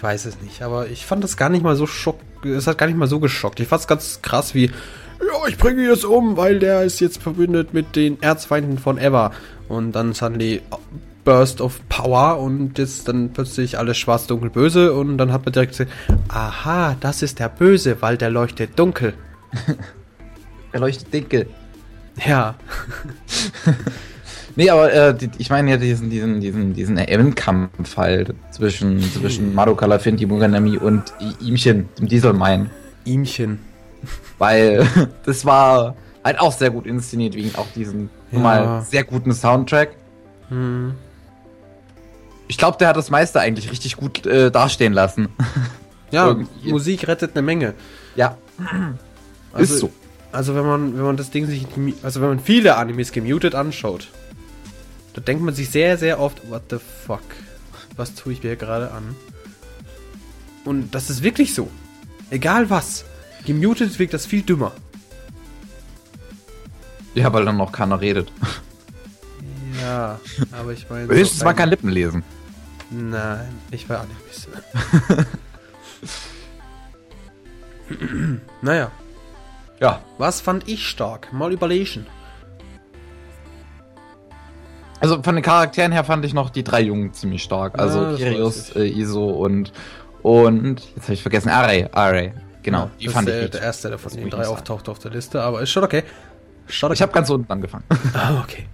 Ich 0.03 0.05
weiß 0.05 0.25
es 0.25 0.41
nicht, 0.41 0.63
aber 0.63 0.89
ich 0.89 1.07
fand 1.07 1.23
das 1.23 1.37
gar 1.37 1.49
nicht 1.49 1.63
mal 1.63 1.77
so 1.77 1.87
schock. 1.87 2.19
Es 2.45 2.67
hat 2.67 2.77
gar 2.77 2.87
nicht 2.87 2.99
mal 2.99 3.07
so 3.07 3.21
geschockt. 3.21 3.61
Ich 3.61 3.69
fand 3.69 3.83
es 3.83 3.87
ganz 3.87 4.21
krass 4.21 4.53
wie, 4.53 4.65
ja, 4.65 5.47
ich 5.47 5.57
bringe 5.57 5.81
ihn 5.81 5.89
jetzt 5.89 6.05
um, 6.05 6.37
weil 6.37 6.59
der 6.59 6.83
ist 6.83 6.99
jetzt 6.99 7.23
verbündet 7.23 7.73
mit 7.73 7.95
den 7.95 8.21
Erzfeinden 8.21 8.79
von 8.79 8.99
Eva. 8.99 9.31
Und 9.69 9.93
dann 9.93 10.13
suddenly 10.13 10.61
Burst 11.25 11.61
of 11.61 11.81
Power 11.89 12.41
und 12.41 12.79
jetzt 12.79 13.07
dann 13.07 13.33
plötzlich 13.33 13.79
alles 13.79 13.97
schwarz, 13.97 14.27
dunkel, 14.27 14.51
böse 14.51 14.93
und 14.93 15.19
dann 15.19 15.33
hat 15.33 15.45
man 15.45 15.53
direkt 15.53 15.71
gesagt, 15.71 15.93
aha, 16.27 16.97
das 16.99 17.23
ist 17.23 17.39
der 17.39 17.49
Böse, 17.49 17.99
weil 18.03 18.17
der 18.17 18.31
leuchtet 18.31 18.77
dunkel. 18.77 19.15
er 20.73 20.81
leuchtet 20.81 21.15
dunkel. 21.15 21.47
Ja. 22.27 22.57
Nee, 24.57 24.71
aber 24.71 24.93
äh, 24.93 25.15
die, 25.15 25.31
ich 25.39 25.51
meine 25.51 25.71
ja 25.71 25.77
diesen, 25.77 26.11
diesen, 26.11 26.41
diesen, 26.41 26.75
diesen 26.75 26.99
Endkampf 26.99 27.97
halt 27.97 28.35
zwischen, 28.51 29.01
zwischen 29.01 29.55
Madoka 29.55 29.87
Lafinti, 29.87 30.27
Muganami 30.27 30.77
und 30.77 31.05
Ihmchen, 31.41 31.89
dem 31.99 32.09
Dieselmein. 32.09 32.71
Ihmchen. 33.05 33.59
Weil 34.39 34.87
das 35.25 35.45
war 35.45 35.97
halt 36.25 36.41
auch 36.41 36.53
sehr 36.53 36.71
gut 36.71 36.87
inszeniert, 36.87 37.35
wegen 37.35 37.55
auch 37.57 37.67
diesem 37.75 38.11
ja. 38.31 38.39
mal 38.39 38.83
sehr 38.83 39.05
guten 39.05 39.33
Soundtrack. 39.33 39.91
Hm. 40.49 40.95
Ich 42.49 42.59
glaube, 42.59 42.77
der 42.79 42.89
hat 42.89 42.97
das 42.97 43.11
meiste 43.11 43.41
eigentlich 43.41 43.71
richtig 43.71 43.97
gut 43.97 44.27
äh, 44.27 44.51
dastehen 44.51 44.93
lassen. 44.93 45.29
Ja. 46.11 46.37
Musik 46.65 47.09
rettet 47.09 47.31
eine 47.35 47.43
Menge. 47.43 47.75
Ja. 48.15 48.37
Also, 49.53 49.75
ist 49.75 49.81
so. 49.81 49.91
Also 50.33 50.55
wenn 50.55 50.67
man, 50.67 50.97
wenn 50.97 51.05
man 51.05 51.17
das 51.17 51.31
Ding 51.31 51.47
sich, 51.47 51.67
also 52.03 52.21
wenn 52.21 52.29
man 52.29 52.41
viele 52.41 52.77
Animes 52.77 53.13
gemutet 53.13 53.55
anschaut, 53.55 54.09
da 55.15 55.21
denkt 55.21 55.43
man 55.43 55.55
sich 55.55 55.71
sehr, 55.71 55.99
sehr 55.99 56.21
oft, 56.21 56.49
what 56.49 56.63
the 56.71 56.79
fuck? 57.07 57.23
Was 57.97 58.15
tue 58.15 58.33
ich 58.33 58.43
mir 58.43 58.57
gerade 58.57 58.91
an? 58.93 59.15
Und 60.65 60.95
das 60.95 61.11
ist 61.11 61.23
wirklich 61.23 61.55
so. 61.55 61.71
Egal 62.31 62.71
was. 62.71 63.05
Gemutet 63.45 63.99
wirkt 63.99 64.15
das 64.15 64.27
viel 64.27 64.43
dümmer. 64.43 64.73
Ja, 67.15 67.33
weil 67.33 67.45
dann 67.45 67.57
noch 67.57 67.73
keiner 67.73 68.01
redet. 68.01 68.33
Ja, 69.81 70.19
aber 70.53 70.73
ich 70.73 70.89
meine. 70.89 71.09
Höchstens 71.09 71.41
so 71.41 71.45
man 71.45 71.57
kann 71.57 71.69
Lippen 71.69 71.91
lesen. 71.91 72.23
Nein, 72.91 73.49
ich 73.71 73.89
war 73.89 74.01
auch 74.01 74.07
nicht 74.07 74.21
wissen. 74.29 74.53
naja. 78.63 78.91
Ja. 79.81 80.03
Was 80.19 80.41
fand 80.41 80.69
ich 80.69 80.87
stark? 80.87 81.33
Mal 81.33 81.53
überlegen. 81.53 82.07
Also 85.03 85.21
von 85.21 85.35
den 85.35 85.43
Charakteren 85.43 85.91
her 85.91 86.05
fand 86.05 86.25
ich 86.25 86.33
noch 86.33 86.49
die 86.49 86.63
drei 86.63 86.81
Jungen 86.81 87.13
ziemlich 87.13 87.43
stark. 87.43 87.77
Also 87.77 88.11
ja, 88.11 88.17
Kirius, 88.17 88.71
äh, 88.77 88.87
Iso 88.87 89.31
und 89.31 89.73
und 90.23 90.81
jetzt 90.95 91.05
habe 91.05 91.15
ich 91.15 91.23
vergessen, 91.23 91.49
Are, 91.49 91.91
Are. 91.93 92.33
Genau, 92.63 92.85
ja, 92.85 92.91
die 93.01 93.09
fand 93.09 93.29
ich. 93.29 93.35
Der, 93.35 93.49
der 93.49 93.63
erste, 93.63 93.89
der 93.89 93.99
von 93.99 94.13
den 94.13 94.31
drei 94.31 94.47
auftaucht 94.47 94.89
auf 94.89 95.01
der 95.01 95.11
Liste, 95.11 95.43
aber 95.43 95.61
ist 95.61 95.71
schon 95.71 95.83
okay. 95.83 96.05
Schon. 96.69 96.93
Ich 96.93 97.03
habe 97.03 97.11
ganz 97.11 97.29
unten 97.31 97.51
angefangen. 97.51 97.83
Ah, 98.15 98.41
okay. 98.45 98.67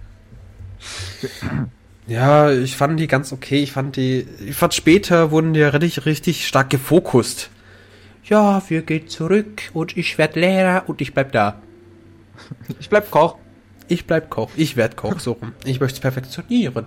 Ja, 2.05 2.51
ich 2.51 2.77
fand 2.77 2.99
die 2.99 3.07
ganz 3.07 3.33
okay. 3.33 3.63
Ich 3.63 3.71
fand 3.71 3.95
die. 3.95 4.27
Ich 4.45 4.55
fand 4.55 4.75
später 4.75 5.31
wurden 5.31 5.53
die 5.53 5.61
ja 5.61 5.69
richtig, 5.69 6.05
richtig 6.05 6.47
stark 6.47 6.69
gefokust. 6.69 7.49
Ja, 8.23 8.61
wir 8.67 8.83
gehen 8.83 9.07
zurück 9.07 9.63
und 9.73 9.97
ich 9.97 10.19
werde 10.19 10.39
Lehrer 10.39 10.83
und 10.85 11.01
ich 11.01 11.11
bleib 11.11 11.31
da. 11.31 11.59
Ich 12.79 12.87
bleib 12.87 13.09
Koch 13.09 13.37
ich 13.89 14.07
bleib 14.07 14.29
Koch, 14.29 14.51
ich 14.55 14.75
werd 14.77 14.95
Koch, 14.95 15.19
so 15.19 15.33
rum. 15.33 15.53
Ich 15.65 15.79
möchte 15.79 15.95
es 15.95 15.99
perfektionieren. 15.99 16.85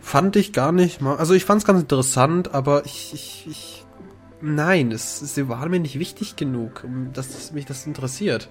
Fand 0.00 0.36
ich 0.36 0.52
gar 0.52 0.72
nicht 0.72 1.00
mal. 1.00 1.16
Also 1.16 1.34
ich 1.34 1.44
fand 1.44 1.60
es 1.60 1.66
ganz 1.66 1.80
interessant, 1.80 2.54
aber 2.54 2.84
ich, 2.86 3.12
ich, 3.14 3.46
ich 3.48 3.84
nein, 4.40 4.92
es, 4.92 5.20
sie 5.20 5.48
waren 5.48 5.70
mir 5.70 5.80
nicht 5.80 5.98
wichtig 5.98 6.36
genug, 6.36 6.84
dass 7.12 7.52
mich 7.52 7.66
das 7.66 7.86
interessiert. 7.86 8.48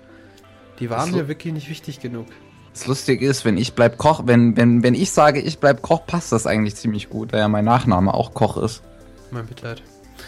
Die 0.80 0.90
waren 0.90 1.12
mir 1.12 1.28
wirklich 1.28 1.54
nicht 1.54 1.70
wichtig 1.70 2.00
genug. 2.00 2.28
Das 2.72 2.88
Lustige 2.88 3.28
ist, 3.28 3.44
wenn 3.44 3.58
ich 3.58 3.74
bleib 3.74 3.98
Koch, 3.98 4.22
wenn, 4.26 4.56
wenn, 4.56 4.84
wenn 4.84 4.94
ich 4.94 5.12
sage, 5.12 5.42
ich 5.42 5.60
bleib 5.60 5.82
Koch, 5.82 6.06
passt 6.06 6.32
das 6.32 6.48
eigentlich 6.48 6.76
ziemlich 6.76 7.10
gut, 7.10 7.34
da 7.34 7.40
ja 7.40 7.48
mein 7.50 7.66
Nachname 7.66 8.14
auch 8.14 8.34
Koch 8.34 8.58
ist. 8.58 8.84
Mein 9.32 9.46
Mitleid. 9.46 9.82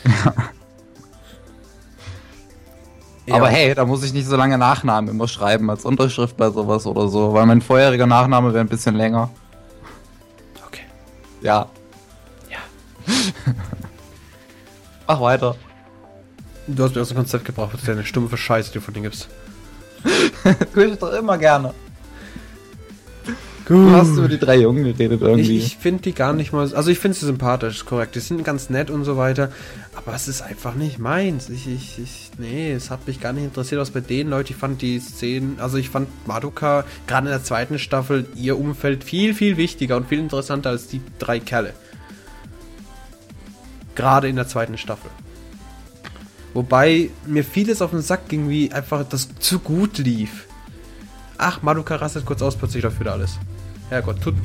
Ja. 3.31 3.37
Aber 3.37 3.49
hey, 3.49 3.73
da 3.73 3.85
muss 3.85 4.03
ich 4.03 4.13
nicht 4.13 4.27
so 4.27 4.35
lange 4.35 4.57
Nachnamen 4.57 5.09
immer 5.09 5.27
schreiben 5.27 5.69
als 5.69 5.85
Unterschrift 5.85 6.37
bei 6.37 6.49
sowas 6.49 6.85
oder 6.85 7.07
so, 7.07 7.33
weil 7.33 7.45
mein 7.45 7.61
vorheriger 7.61 8.07
Nachname 8.07 8.53
wäre 8.53 8.63
ein 8.63 8.67
bisschen 8.69 8.95
länger. 8.95 9.29
Okay. 10.67 10.83
Ja. 11.41 11.67
Ja. 12.49 12.57
Mach 15.07 15.21
weiter. 15.21 15.55
Du 16.67 16.83
hast 16.83 16.95
mir 16.95 17.01
aus 17.01 17.07
dem 17.09 17.17
Konzept 17.17 17.45
gebracht, 17.45 17.71
was 17.73 17.83
deine 17.83 18.03
stumpfe 18.03 18.37
Scheiße, 18.37 18.71
die 18.71 18.79
du 18.79 18.81
von 18.83 18.93
denen 18.93 19.03
gibst. 19.03 19.29
Tue 20.73 20.85
ich 20.85 20.99
doch 20.99 21.13
immer 21.13 21.37
gerne. 21.37 21.73
Du 23.71 23.89
hast 23.91 24.17
über 24.17 24.27
die 24.27 24.37
drei 24.37 24.57
Jungen 24.57 24.83
geredet 24.83 25.21
irgendwie. 25.21 25.57
Ich, 25.57 25.65
ich 25.67 25.77
finde 25.77 26.01
die 26.01 26.11
gar 26.11 26.33
nicht 26.33 26.51
mal. 26.51 26.73
Also 26.75 26.91
ich 26.91 26.99
finde 26.99 27.17
sie 27.17 27.25
sympathisch, 27.25 27.85
korrekt. 27.85 28.15
Die 28.15 28.19
sind 28.19 28.43
ganz 28.43 28.69
nett 28.69 28.89
und 28.89 29.05
so 29.05 29.15
weiter. 29.15 29.49
Aber 29.95 30.13
es 30.13 30.27
ist 30.27 30.41
einfach 30.41 30.75
nicht 30.75 30.99
meins. 30.99 31.47
Ich, 31.49 31.67
ich, 31.67 31.97
ich, 31.97 32.31
nee, 32.37 32.73
es 32.73 32.89
hat 32.89 33.07
mich 33.07 33.21
gar 33.21 33.31
nicht 33.31 33.45
interessiert, 33.45 33.79
was 33.79 33.91
bei 33.91 34.01
den 34.01 34.29
Leuten. 34.29 34.51
Ich 34.51 34.57
fand 34.57 34.81
die 34.81 34.99
Szenen, 34.99 35.57
also 35.61 35.77
ich 35.77 35.89
fand 35.89 36.09
Madoka 36.27 36.83
gerade 37.07 37.27
in 37.27 37.31
der 37.31 37.45
zweiten 37.45 37.79
Staffel 37.79 38.25
ihr 38.35 38.59
Umfeld 38.59 39.05
viel, 39.05 39.33
viel 39.33 39.55
wichtiger 39.55 39.95
und 39.95 40.09
viel 40.09 40.19
interessanter 40.19 40.71
als 40.71 40.87
die 40.87 40.99
drei 41.17 41.39
Kerle. 41.39 41.71
Gerade 43.95 44.27
in 44.27 44.35
der 44.35 44.49
zweiten 44.49 44.77
Staffel. 44.77 45.11
Wobei 46.53 47.09
mir 47.25 47.45
vieles 47.45 47.81
auf 47.81 47.91
den 47.91 48.01
Sack 48.01 48.27
ging, 48.27 48.49
wie 48.49 48.73
einfach 48.73 49.07
das 49.07 49.29
zu 49.39 49.59
gut 49.59 49.97
lief. 49.97 50.47
Ach, 51.37 51.61
Madoka 51.61 51.95
rastet 51.95 52.25
kurz 52.25 52.41
aus, 52.41 52.57
plötzlich 52.57 52.83
dafür 52.83 53.05
da 53.05 53.13
alles. 53.13 53.39
Herrgott, 53.91 54.21
tut, 54.21 54.35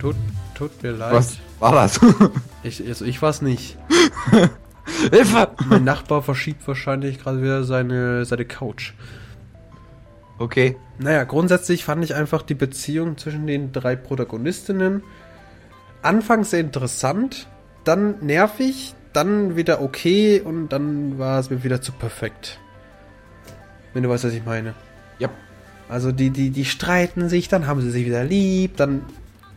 tut, 0.00 0.16
tut 0.54 0.82
mir 0.82 0.90
leid. 0.90 1.12
Was 1.12 1.38
war 1.60 1.70
das? 1.70 2.00
ich, 2.64 2.84
also 2.84 3.04
ich 3.04 3.22
war's 3.22 3.42
nicht. 3.42 3.78
Hilfe! 5.12 5.52
Mein 5.68 5.84
Nachbar 5.84 6.20
verschiebt 6.22 6.66
wahrscheinlich 6.66 7.20
gerade 7.20 7.40
wieder 7.42 7.62
seine, 7.62 8.24
seine 8.24 8.44
Couch. 8.44 8.94
Okay. 10.38 10.76
Naja, 10.98 11.22
grundsätzlich 11.22 11.84
fand 11.84 12.02
ich 12.02 12.16
einfach 12.16 12.42
die 12.42 12.56
Beziehung 12.56 13.16
zwischen 13.18 13.46
den 13.46 13.70
drei 13.70 13.94
Protagonistinnen 13.94 15.04
anfangs 16.02 16.50
sehr 16.50 16.60
interessant, 16.60 17.46
dann 17.84 18.16
nervig, 18.20 18.96
dann 19.12 19.54
wieder 19.54 19.80
okay 19.80 20.40
und 20.40 20.70
dann 20.70 21.20
war 21.20 21.38
es 21.38 21.50
mir 21.50 21.62
wieder 21.62 21.80
zu 21.80 21.92
perfekt. 21.92 22.58
Wenn 23.94 24.02
du 24.02 24.08
weißt, 24.08 24.24
was 24.24 24.32
ich 24.32 24.44
meine. 24.44 24.74
Also 25.90 26.12
die, 26.12 26.30
die, 26.30 26.50
die 26.50 26.64
streiten 26.64 27.28
sich, 27.28 27.48
dann 27.48 27.66
haben 27.66 27.80
sie 27.80 27.90
sich 27.90 28.06
wieder 28.06 28.24
lieb, 28.24 28.76
dann, 28.76 29.02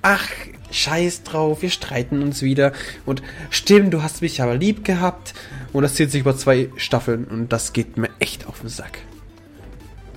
ach, 0.01 0.27
scheiß 0.71 1.23
drauf, 1.23 1.61
wir 1.61 1.69
streiten 1.69 2.23
uns 2.23 2.41
wieder. 2.41 2.73
Und 3.05 3.21
stimmt, 3.51 3.93
du 3.93 4.01
hast 4.01 4.21
mich 4.21 4.41
aber 4.41 4.55
lieb 4.55 4.83
gehabt. 4.83 5.33
Und 5.71 5.83
das 5.83 5.95
zieht 5.95 6.11
sich 6.11 6.21
über 6.21 6.35
zwei 6.35 6.69
Staffeln 6.75 7.25
und 7.25 7.53
das 7.53 7.73
geht 7.73 7.97
mir 7.97 8.09
echt 8.19 8.47
auf 8.47 8.61
den 8.61 8.69
Sack. 8.69 8.99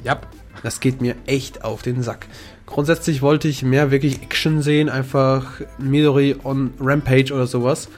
Ja. 0.05 0.21
Das 0.63 0.81
geht 0.81 1.01
mir 1.01 1.15
echt 1.27 1.65
auf 1.65 1.83
den 1.83 2.03
Sack. 2.03 2.27
Grundsätzlich 2.65 3.23
wollte 3.23 3.47
ich 3.47 3.63
mehr 3.63 3.91
wirklich 3.91 4.23
Action 4.23 4.63
sehen, 4.63 4.89
einfach 4.89 5.61
Midori 5.79 6.35
on 6.43 6.73
Rampage 6.81 7.33
oder 7.33 7.47
sowas. 7.47 7.89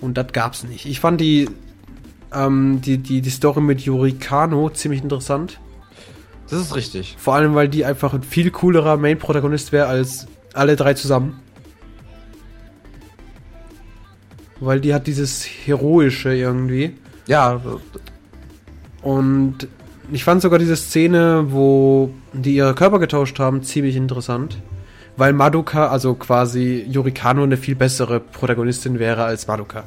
Und 0.00 0.16
das 0.16 0.32
gab's 0.32 0.64
nicht. 0.64 0.86
Ich 0.86 0.98
fand 0.98 1.20
die, 1.20 1.48
ähm, 2.34 2.80
die, 2.80 2.98
die, 2.98 3.20
die 3.20 3.30
Story 3.30 3.60
mit 3.60 3.82
Yuri 3.82 4.12
Kano 4.12 4.70
ziemlich 4.70 5.02
interessant. 5.02 5.60
Das 6.50 6.60
ist 6.60 6.74
richtig. 6.74 7.16
Vor 7.18 7.34
allem, 7.34 7.54
weil 7.54 7.68
die 7.68 7.84
einfach 7.84 8.12
ein 8.12 8.22
viel 8.22 8.50
coolerer 8.50 8.96
Main-Protagonist 8.96 9.72
wäre 9.72 9.86
als 9.86 10.26
alle 10.52 10.76
drei 10.76 10.94
zusammen. 10.94 11.40
Weil 14.58 14.80
die 14.80 14.92
hat 14.92 15.06
dieses 15.06 15.44
Heroische 15.44 16.34
irgendwie. 16.34 16.96
Ja, 17.26 17.60
Und 19.02 19.68
ich 20.12 20.24
fand 20.24 20.42
sogar 20.42 20.58
diese 20.58 20.76
Szene, 20.76 21.46
wo 21.50 22.12
die 22.32 22.56
ihre 22.56 22.74
Körper 22.74 22.98
getauscht 22.98 23.38
haben, 23.38 23.62
ziemlich 23.62 23.96
interessant. 23.96 24.58
Weil 25.16 25.32
Madoka, 25.32 25.88
also 25.88 26.14
quasi 26.14 26.84
Yurikano, 26.88 27.42
eine 27.44 27.56
viel 27.56 27.76
bessere 27.76 28.20
Protagonistin 28.20 28.98
wäre 28.98 29.24
als 29.24 29.46
Madoka. 29.46 29.84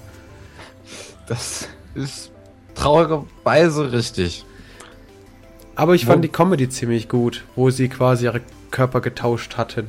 das 1.28 1.67
ist 1.95 2.32
traurigerweise 2.76 3.91
richtig. 3.91 4.45
Aber 5.75 5.95
ich 5.95 6.05
Wo- 6.07 6.12
fand 6.12 6.23
die 6.23 6.29
Comedy 6.29 6.69
ziemlich 6.69 7.09
gut, 7.09 7.43
wo 7.55 7.69
sie 7.69 7.89
quasi 7.89 8.25
ihre 8.25 8.41
Körper 8.71 9.01
getauscht 9.01 9.57
hatten. 9.57 9.88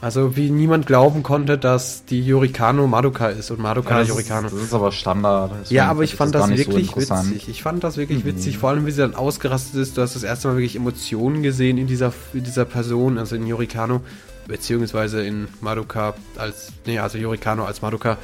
Also 0.00 0.36
wie 0.36 0.50
niemand 0.50 0.86
glauben 0.86 1.24
konnte, 1.24 1.58
dass 1.58 2.04
die 2.04 2.20
Yurikano 2.24 2.86
Madoka 2.86 3.28
ist 3.30 3.50
und 3.50 3.58
Madoka 3.58 3.94
Ja, 3.94 3.98
das, 4.00 4.08
Yurikano. 4.10 4.46
ist, 4.46 4.54
das 4.54 4.62
ist 4.62 4.74
aber 4.74 4.92
Standard. 4.92 5.50
deswegen 5.60 5.74
Ja, 5.74 5.88
aber 5.88 6.04
ich 6.04 6.14
fand 6.14 6.36
das 6.36 6.44
so 6.46 6.56
wirklich 6.56 6.86
interessant. 6.88 7.30
witzig. 7.30 7.48
Ich 7.48 7.62
fand 7.64 7.82
das 7.82 7.96
wirklich 7.96 8.22
Mhm. 8.24 8.28
witzig, 8.28 8.58
vor 8.58 8.70
allem 8.70 8.86
wie 8.86 8.92
sie 8.92 9.00
dann 9.00 9.16
ausgerastet 9.16 9.74
ist. 9.80 9.96
Du 9.96 10.02
hast 10.02 10.14
das 10.14 10.22
erste 10.22 10.46
Mal 10.48 10.54
wirklich 10.54 10.76
Emotionen 10.76 11.42
gesehen 11.42 11.78
in 11.78 11.88
dieser, 11.88 12.12
in 12.32 12.44
dieser 12.44 12.64
Person, 12.64 13.18
also 13.18 13.34
in 13.34 13.44
Yurikano, 13.44 14.00
beziehungsweise 14.46 15.24
in 15.26 15.48
Madoka 15.60 16.14
als, 16.36 16.68
nee, 16.86 17.00
also 17.00 17.18
Yurikano 17.18 17.64
als 17.64 17.82
Madoka. 17.82 18.18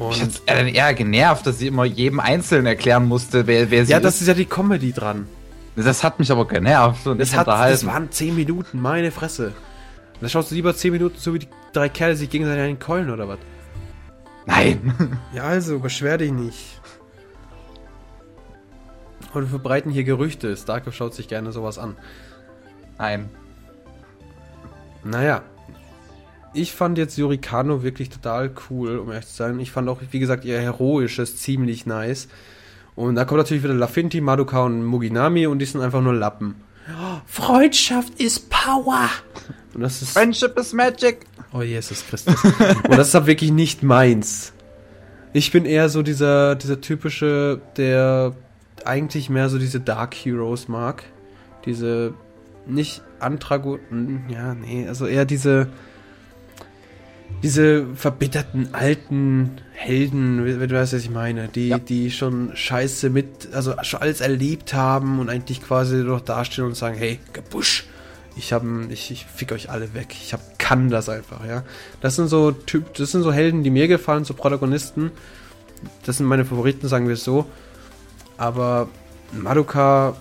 Ich 0.00 0.06
Und 0.06 0.22
hat's 0.22 0.42
eher 0.46 0.94
genervt, 0.94 1.46
dass 1.46 1.58
sie 1.58 1.66
immer 1.66 1.84
jedem 1.84 2.20
Einzelnen 2.20 2.64
erklären 2.66 3.06
musste, 3.06 3.46
wer, 3.46 3.70
wer 3.70 3.84
sie 3.84 3.92
ja, 3.92 4.00
das 4.00 4.22
ist 4.22 4.28
ja 4.28 4.34
die 4.34 4.46
Comedy 4.46 4.92
dran. 4.92 5.26
Das 5.76 6.02
hat 6.02 6.18
mich 6.18 6.32
aber 6.32 6.46
genervt 6.46 7.06
und 7.06 7.18
Das, 7.18 7.36
hat, 7.36 7.46
das 7.46 7.84
waren 7.86 8.10
10 8.10 8.34
Minuten, 8.34 8.80
meine 8.80 9.10
Fresse. 9.10 9.52
Da 10.20 10.28
schaust 10.28 10.50
du 10.50 10.54
lieber 10.54 10.74
10 10.74 10.92
Minuten 10.92 11.16
so 11.18 11.34
wie 11.34 11.40
die 11.40 11.48
drei 11.72 11.88
Kerle 11.88 12.16
sich 12.16 12.30
gegenseitig 12.30 12.62
an 12.62 12.68
den 12.68 12.78
Keulen 12.78 13.10
oder 13.10 13.28
was? 13.28 13.38
Nein. 14.46 15.18
Ja, 15.34 15.44
also, 15.44 15.78
beschwer 15.78 16.18
dich 16.18 16.32
nicht. 16.32 16.80
Und 19.32 19.42
wir 19.42 19.48
verbreiten 19.48 19.92
hier 19.92 20.04
Gerüchte. 20.04 20.56
Starke 20.56 20.92
schaut 20.92 21.14
sich 21.14 21.28
gerne 21.28 21.52
sowas 21.52 21.78
an. 21.78 21.96
Nein. 22.98 23.30
Naja. 25.04 25.42
Ich 26.52 26.72
fand 26.72 26.98
jetzt 26.98 27.16
Yurikano 27.16 27.82
wirklich 27.82 28.10
total 28.10 28.50
cool, 28.68 28.98
um 28.98 29.10
ehrlich 29.10 29.26
zu 29.26 29.34
sein. 29.34 29.60
Ich 29.60 29.70
fand 29.70 29.88
auch, 29.88 30.00
wie 30.10 30.18
gesagt, 30.18 30.44
ihr 30.44 30.60
Heroisches 30.60 31.36
ziemlich 31.36 31.86
nice. 31.86 32.28
Und 32.96 33.14
da 33.14 33.24
kommt 33.24 33.38
natürlich 33.38 33.62
wieder 33.62 33.74
Lafinti, 33.74 34.20
Madoka 34.20 34.64
und 34.64 34.84
Muginami 34.84 35.46
und 35.46 35.60
die 35.60 35.64
sind 35.64 35.80
einfach 35.80 36.02
nur 36.02 36.14
Lappen. 36.14 36.56
Freundschaft 37.26 38.20
ist 38.20 38.50
Power! 38.50 39.08
Und 39.74 39.82
das 39.82 40.02
ist. 40.02 40.12
Friendship 40.12 40.58
is 40.58 40.72
magic. 40.72 41.26
Oh 41.52 41.62
Jesus 41.62 42.04
Christus. 42.06 42.42
Und 42.44 42.96
das 42.96 43.08
ist 43.08 43.14
aber 43.14 43.28
wirklich 43.28 43.52
nicht 43.52 43.82
meins. 43.82 44.52
Ich 45.32 45.52
bin 45.52 45.64
eher 45.64 45.88
so 45.88 46.02
dieser, 46.02 46.56
dieser 46.56 46.80
typische, 46.80 47.60
der 47.76 48.34
eigentlich 48.84 49.30
mehr 49.30 49.48
so 49.48 49.58
diese 49.58 49.78
Dark 49.78 50.14
Heroes 50.14 50.68
mag. 50.68 51.04
Diese 51.64 52.14
nicht 52.66 53.02
Antrago... 53.20 53.78
Ja, 54.28 54.54
nee, 54.54 54.88
also 54.88 55.06
eher 55.06 55.24
diese 55.24 55.68
diese 57.42 57.86
verbitterten 57.94 58.74
alten 58.74 59.52
Helden, 59.72 60.44
wenn 60.44 60.68
du 60.68 60.74
weißt, 60.76 60.92
was 60.92 61.02
ich 61.02 61.10
meine, 61.10 61.48
die, 61.48 61.68
Ja. 61.68 61.78
die 61.78 62.10
schon 62.10 62.50
Scheiße 62.54 63.08
mit, 63.08 63.48
also 63.52 63.74
schon 63.82 64.00
alles 64.02 64.20
erlebt 64.20 64.74
haben 64.74 65.18
und 65.18 65.30
eigentlich 65.30 65.62
quasi 65.62 65.96
noch 65.96 66.20
dastehen 66.20 66.66
und 66.66 66.76
sagen, 66.76 66.96
hey, 66.98 67.18
Gebusch, 67.32 67.86
ich 68.36 68.52
hab, 68.52 68.62
ich, 68.90 69.10
ich 69.10 69.24
fick 69.26 69.52
euch 69.52 69.70
alle 69.70 69.94
weg, 69.94 70.08
ich 70.10 70.32
hab, 70.34 70.58
kann 70.58 70.90
das 70.90 71.08
einfach, 71.08 71.44
ja. 71.46 71.64
Das 72.02 72.16
sind 72.16 72.28
so 72.28 72.52
Typ, 72.52 72.94
das 72.94 73.10
sind 73.12 73.22
so 73.22 73.32
Helden, 73.32 73.62
die 73.64 73.70
mir 73.70 73.88
gefallen, 73.88 74.24
so 74.24 74.34
Protagonisten. 74.34 75.10
Das 76.04 76.18
sind 76.18 76.26
meine 76.26 76.44
Favoriten, 76.44 76.88
sagen 76.88 77.06
wir 77.06 77.14
es 77.14 77.24
so. 77.24 77.46
Aber 78.36 78.88
Madoka, 79.32 80.14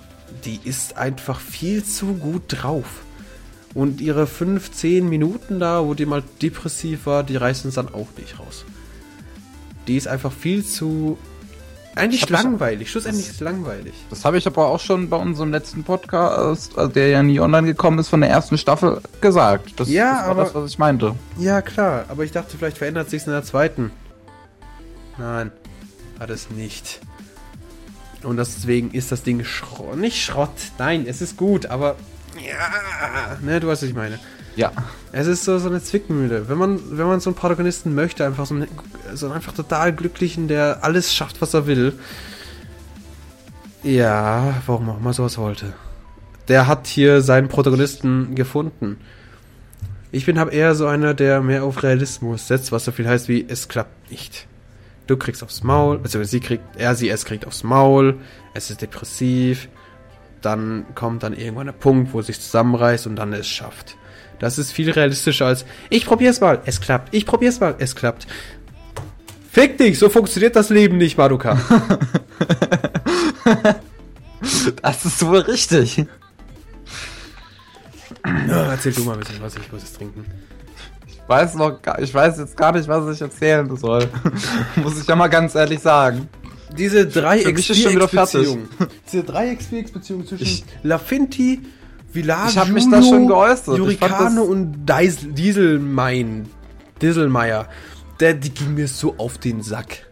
die 0.45 0.59
ist 0.63 0.97
einfach 0.97 1.39
viel 1.39 1.83
zu 1.83 2.13
gut 2.13 2.43
drauf. 2.47 3.03
Und 3.75 4.01
ihre 4.01 4.25
15 4.25 5.07
Minuten 5.07 5.59
da, 5.59 5.85
wo 5.85 5.93
die 5.93 6.05
mal 6.07 6.23
depressiv 6.41 7.05
war, 7.05 7.23
die 7.23 7.35
reißen 7.35 7.69
es 7.69 7.75
dann 7.75 7.87
auch 7.93 8.07
nicht 8.17 8.39
raus. 8.39 8.65
Die 9.87 9.95
ist 9.95 10.07
einfach 10.07 10.31
viel 10.31 10.65
zu. 10.65 11.17
Eigentlich 11.95 12.29
langweilig. 12.29 12.89
Schlussendlich 12.91 13.25
ist 13.27 13.33
es 13.35 13.39
langweilig. 13.41 13.93
Das 14.09 14.23
habe 14.23 14.37
ich 14.37 14.47
aber 14.47 14.67
auch 14.67 14.79
schon 14.79 15.09
bei 15.09 15.17
unserem 15.17 15.51
letzten 15.51 15.83
Podcast, 15.83 16.77
also 16.77 16.91
der 16.91 17.09
ja 17.09 17.21
nie 17.23 17.39
online 17.39 17.67
gekommen 17.67 17.99
ist, 17.99 18.07
von 18.07 18.21
der 18.21 18.29
ersten 18.29 18.57
Staffel 18.57 19.01
gesagt. 19.21 19.79
Das, 19.79 19.89
Ja, 19.89 20.13
das 20.13 20.21
war 20.23 20.29
aber- 20.31 20.43
das, 20.45 20.55
was 20.55 20.71
ich 20.71 20.79
meinte. 20.79 21.15
Ja, 21.37 21.61
klar. 21.61 22.05
Aber 22.07 22.23
ich 22.23 22.31
dachte, 22.31 22.57
vielleicht 22.57 22.77
verändert 22.77 23.09
sich 23.09 23.25
in 23.25 23.31
der 23.33 23.43
zweiten. 23.43 23.91
Nein, 25.17 25.51
hat 26.19 26.29
es 26.29 26.49
nicht. 26.49 27.01
Und 28.23 28.37
deswegen 28.37 28.91
ist 28.91 29.11
das 29.11 29.23
Ding 29.23 29.43
Schrott. 29.43 29.97
Nicht 29.97 30.23
Schrott. 30.23 30.49
Nein, 30.77 31.05
es 31.07 31.21
ist 31.21 31.37
gut, 31.37 31.65
aber. 31.67 31.95
Ja, 32.45 33.37
ne, 33.41 33.59
du 33.59 33.67
weißt, 33.67 33.83
was 33.83 33.89
ich 33.89 33.95
meine. 33.95 34.19
Ja. 34.55 34.71
Es 35.11 35.27
ist 35.27 35.45
so, 35.45 35.57
so 35.57 35.69
eine 35.69 35.81
Zwickmühle. 35.81 36.49
Wenn 36.49 36.57
man, 36.57 36.97
wenn 36.97 37.07
man 37.07 37.19
so 37.19 37.29
einen 37.29 37.35
Protagonisten 37.37 37.95
möchte, 37.95 38.25
einfach 38.25 38.45
so 38.45 38.55
einen, 38.55 38.67
so 39.13 39.25
einen 39.25 39.35
einfach 39.35 39.53
total 39.53 39.93
glücklichen, 39.93 40.47
der 40.47 40.79
alles 40.81 41.13
schafft, 41.13 41.41
was 41.41 41.53
er 41.53 41.65
will. 41.65 41.93
Ja, 43.83 44.55
warum 44.65 44.89
auch 44.89 44.97
immer 44.97 45.13
sowas 45.13 45.37
wollte. 45.37 45.73
Der 46.47 46.67
hat 46.67 46.87
hier 46.87 47.21
seinen 47.21 47.47
Protagonisten 47.47 48.35
gefunden. 48.35 48.97
Ich 50.11 50.25
bin 50.25 50.39
hab 50.39 50.51
eher 50.51 50.73
so 50.75 50.87
einer, 50.87 51.13
der 51.13 51.41
mehr 51.41 51.63
auf 51.63 51.83
Realismus 51.83 52.47
setzt, 52.47 52.71
was 52.71 52.85
so 52.85 52.91
viel 52.91 53.07
heißt 53.07 53.29
wie, 53.29 53.45
es 53.47 53.67
klappt 53.67 54.09
nicht. 54.09 54.47
Du 55.05 55.17
kriegst 55.17 55.43
aufs 55.43 55.63
Maul, 55.63 55.99
beziehungsweise 55.99 56.31
sie 56.31 56.39
kriegt, 56.39 56.63
er, 56.77 56.95
sie, 56.95 57.09
es 57.09 57.25
kriegt 57.25 57.45
aufs 57.45 57.63
Maul, 57.63 58.17
es 58.53 58.69
ist 58.69 58.81
depressiv, 58.81 59.69
dann 60.41 60.85
kommt 60.95 61.23
dann 61.23 61.33
irgendwann 61.33 61.67
der 61.67 61.73
Punkt, 61.73 62.13
wo 62.13 62.19
es 62.19 62.27
sich 62.27 62.39
zusammenreißt 62.39 63.07
und 63.07 63.15
dann 63.15 63.33
es 63.33 63.47
schafft. 63.47 63.95
Das 64.39 64.57
ist 64.57 64.71
viel 64.71 64.89
realistischer 64.89 65.47
als, 65.47 65.65
ich 65.89 66.05
probier's 66.05 66.39
mal, 66.39 66.61
es 66.65 66.79
klappt, 66.79 67.13
ich 67.13 67.25
probier's 67.25 67.59
mal, 67.59 67.75
es 67.79 67.95
klappt. 67.95 68.27
Fick 69.51 69.77
dich, 69.77 69.99
so 69.99 70.09
funktioniert 70.09 70.55
das 70.55 70.69
Leben 70.69 70.97
nicht, 70.97 71.17
Madoka. 71.17 71.59
Das 74.81 75.05
ist 75.05 75.25
wohl 75.25 75.39
richtig. 75.39 76.05
Ja, 78.47 78.71
erzähl 78.71 78.93
du 78.93 79.03
mal 79.03 79.13
ein 79.13 79.19
bisschen 79.19 79.41
was, 79.41 79.55
ich 79.55 79.71
muss 79.71 79.83
es 79.83 79.93
trinken. 79.93 80.25
Ich 81.07 81.19
weiß 81.27 81.55
noch 81.55 81.81
gar, 81.81 81.99
ich 81.99 82.13
weiß 82.13 82.37
jetzt 82.37 82.55
gar 82.57 82.71
nicht, 82.71 82.87
was 82.87 83.15
ich 83.15 83.21
erzählen 83.21 83.75
soll. 83.75 84.09
Muss 84.77 84.99
ich 84.99 85.07
ja 85.07 85.15
mal 85.15 85.27
ganz 85.27 85.55
ehrlich 85.55 85.79
sagen. 85.79 86.27
Diese 86.77 87.07
drei 87.07 87.39
Für 87.39 87.53
mich 87.53 87.69
ist 87.69 87.81
schon 87.81 87.93
wieder 87.93 88.07
fertig. 88.07 88.41
beziehung 88.41 88.67
Diese 89.11 89.23
drei 89.23 89.57
beziehung 89.93 90.25
zwischen 90.27 90.43
Ich- 90.43 90.65
Lafinti, 90.83 91.61
Village, 92.11 92.49
Ich 92.51 92.57
hab 92.57 92.69
mich 92.69 92.89
da 92.89 93.01
schon 93.01 93.27
geäußert. 93.27 93.79
Das- 94.01 94.37
und 94.37 94.85
Dieselmein, 95.37 96.47
Dieselmeier. 97.01 97.67
Der, 98.19 98.33
die 98.33 98.49
ging 98.49 98.73
mir 98.75 98.87
so 98.87 99.15
auf 99.17 99.37
den 99.37 99.61
Sack. 99.61 100.05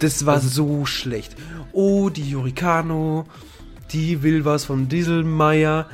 Das 0.00 0.26
war 0.26 0.40
so 0.40 0.84
schlecht. 0.84 1.36
Oh, 1.72 2.08
die 2.08 2.28
Jurikano, 2.28 3.24
die 3.92 4.22
will 4.22 4.44
was 4.44 4.64
von 4.64 4.88
Dieselmeier 4.88 5.88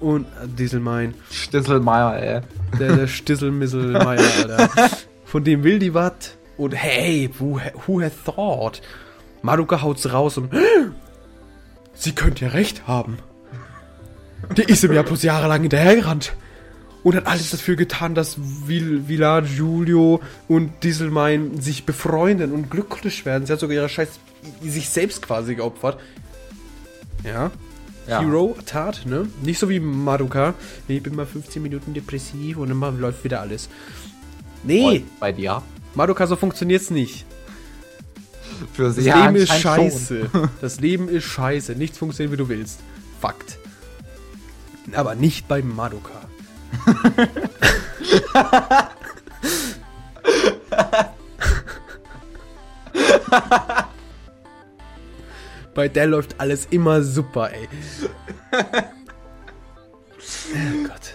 und 0.00 0.24
äh, 0.24 0.48
Dieselmein. 0.58 1.14
Stisselmeier, 1.30 2.16
ey. 2.20 2.40
Der, 2.78 2.96
der 2.96 3.06
Stisselmisselmeier, 3.06 4.20
Alter. 4.48 4.70
Von 5.24 5.44
dem 5.44 5.62
will 5.62 5.78
die 5.78 5.94
wat. 5.94 6.36
Und 6.56 6.72
hey, 6.72 7.30
who, 7.38 7.60
who 7.86 8.02
had 8.02 8.12
thought? 8.24 8.82
Madoka 9.42 9.82
haut's 9.82 10.12
raus 10.12 10.38
und 10.38 10.52
sie 11.94 12.14
könnte 12.14 12.44
ja 12.46 12.50
recht 12.52 12.86
haben. 12.86 13.18
Der 14.56 14.68
ist 14.68 14.82
ihm 14.84 14.92
ja 14.92 15.02
bloß 15.02 15.22
jahrelang 15.22 15.62
hinterhergerannt. 15.62 16.34
Und 17.02 17.16
hat 17.16 17.26
alles 17.26 17.50
dafür 17.50 17.74
getan, 17.74 18.14
dass 18.14 18.36
Vil 18.38 19.02
Village, 19.08 19.48
Julio 19.56 20.20
und 20.46 20.84
Dieselmein 20.84 21.60
sich 21.60 21.84
befreunden 21.84 22.52
und 22.52 22.70
glücklich 22.70 23.26
werden. 23.26 23.44
Sie 23.44 23.52
hat 23.52 23.58
sogar 23.58 23.74
ihre 23.74 23.88
Scheiß 23.88 24.08
sich 24.62 24.88
selbst 24.88 25.20
quasi 25.20 25.56
geopfert. 25.56 25.98
Ja. 27.24 27.50
Ja. 28.06 28.20
Hero 28.20 28.56
tat, 28.66 29.02
ne? 29.04 29.28
Nicht 29.42 29.58
so 29.58 29.68
wie 29.68 29.80
Madoka. 29.80 30.54
Ich 30.86 31.02
bin 31.02 31.16
mal 31.16 31.26
15 31.26 31.62
Minuten 31.62 31.92
depressiv 31.94 32.56
und 32.58 32.70
immer 32.70 32.92
läuft 32.92 33.24
wieder 33.24 33.40
alles. 33.40 33.68
Nee, 34.64 34.98
Und 34.98 35.20
bei 35.20 35.32
dir? 35.32 35.62
Madoka, 35.94 36.26
so 36.26 36.36
funktioniert's 36.36 36.90
nicht. 36.90 37.24
Für 38.72 38.84
Das 38.84 38.94
sie 38.96 39.10
Leben 39.10 39.36
ist 39.36 39.52
scheiße. 39.52 40.30
Das 40.60 40.80
Leben 40.80 41.08
ist 41.08 41.24
scheiße. 41.24 41.74
Nichts 41.74 41.98
funktioniert, 41.98 42.32
wie 42.32 42.36
du 42.36 42.48
willst. 42.48 42.80
Fakt. 43.20 43.58
Aber 44.92 45.14
nicht 45.14 45.46
bei 45.48 45.62
Madoka. 45.62 46.10
bei 55.74 55.88
der 55.88 56.06
läuft 56.06 56.40
alles 56.40 56.66
immer 56.70 57.02
super, 57.02 57.50
ey. 57.52 57.68
Oh 60.54 60.88
Gott. 60.88 61.14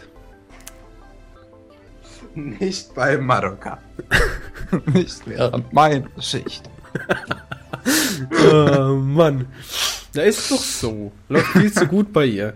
schon. 2.37 2.57
Nicht 2.59 2.93
bei 2.93 3.17
Madoka. 3.17 3.79
Nicht 4.85 5.27
während 5.27 5.73
meiner 5.73 6.07
Schicht. 6.19 6.69
Oh 8.51 8.95
Mann. 8.95 9.45
Da 10.13 10.21
ist 10.23 10.51
doch 10.51 10.59
so. 10.59 11.11
Läuft 11.29 11.47
viel 11.51 11.71
zu 11.71 11.85
gut 11.87 12.11
bei 12.11 12.25
ihr. 12.25 12.53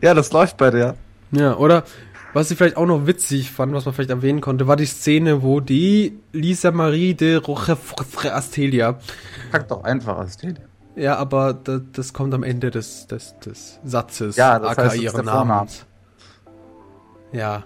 Ja, 0.00 0.14
das 0.14 0.32
läuft 0.32 0.56
bei 0.56 0.70
der. 0.70 0.96
Ja, 1.30 1.56
oder 1.56 1.84
was 2.32 2.50
ich 2.50 2.58
vielleicht 2.58 2.76
auch 2.76 2.86
noch 2.86 3.06
witzig 3.06 3.50
fand, 3.50 3.72
was 3.74 3.84
man 3.84 3.94
vielleicht 3.94 4.10
erwähnen 4.10 4.40
konnte, 4.40 4.66
war 4.66 4.76
die 4.76 4.86
Szene, 4.86 5.42
wo 5.42 5.60
die 5.60 6.18
Lisa 6.32 6.70
Marie 6.70 7.14
de 7.14 7.36
Rochefre 7.36 8.34
Astelia, 8.34 8.98
Pack 9.52 9.68
doch 9.68 9.84
einfach 9.84 10.18
als 10.18 10.36
Tele. 10.36 10.60
ja, 10.96 11.16
aber 11.16 11.54
das, 11.54 11.82
das 11.92 12.12
kommt 12.12 12.34
am 12.34 12.42
Ende 12.42 12.70
des, 12.70 13.06
des, 13.06 13.34
des 13.40 13.78
Satzes, 13.84 14.36
Ja, 14.36 14.58
das 14.58 14.70
aka 14.70 14.84
heißt, 14.84 14.96
ihren. 14.96 15.24
Namens. 15.24 15.84
Ja. 17.32 17.64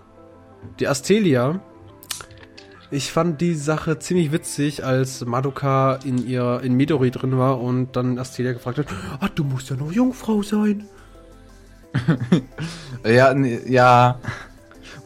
Die 0.79 0.87
Astelia, 0.89 1.61
ich 2.93 3.11
fand 3.11 3.41
die 3.41 3.55
Sache 3.55 3.99
ziemlich 3.99 4.33
witzig, 4.33 4.85
als 4.85 5.25
Madoka 5.25 5.99
in 6.05 6.27
ihr, 6.27 6.61
in 6.63 6.75
Midori 6.75 7.11
drin 7.11 7.39
war 7.39 7.61
und 7.61 7.97
dann 7.97 8.19
Astelia 8.19 8.53
gefragt 8.53 8.79
hat, 8.79 8.87
ah, 9.19 9.29
du 9.35 9.45
musst 9.45 9.71
ja 9.71 9.77
noch 9.77 9.91
Jungfrau 9.91 10.43
sein. 10.43 10.85
Ja, 13.05 13.35
ja. 13.35 14.21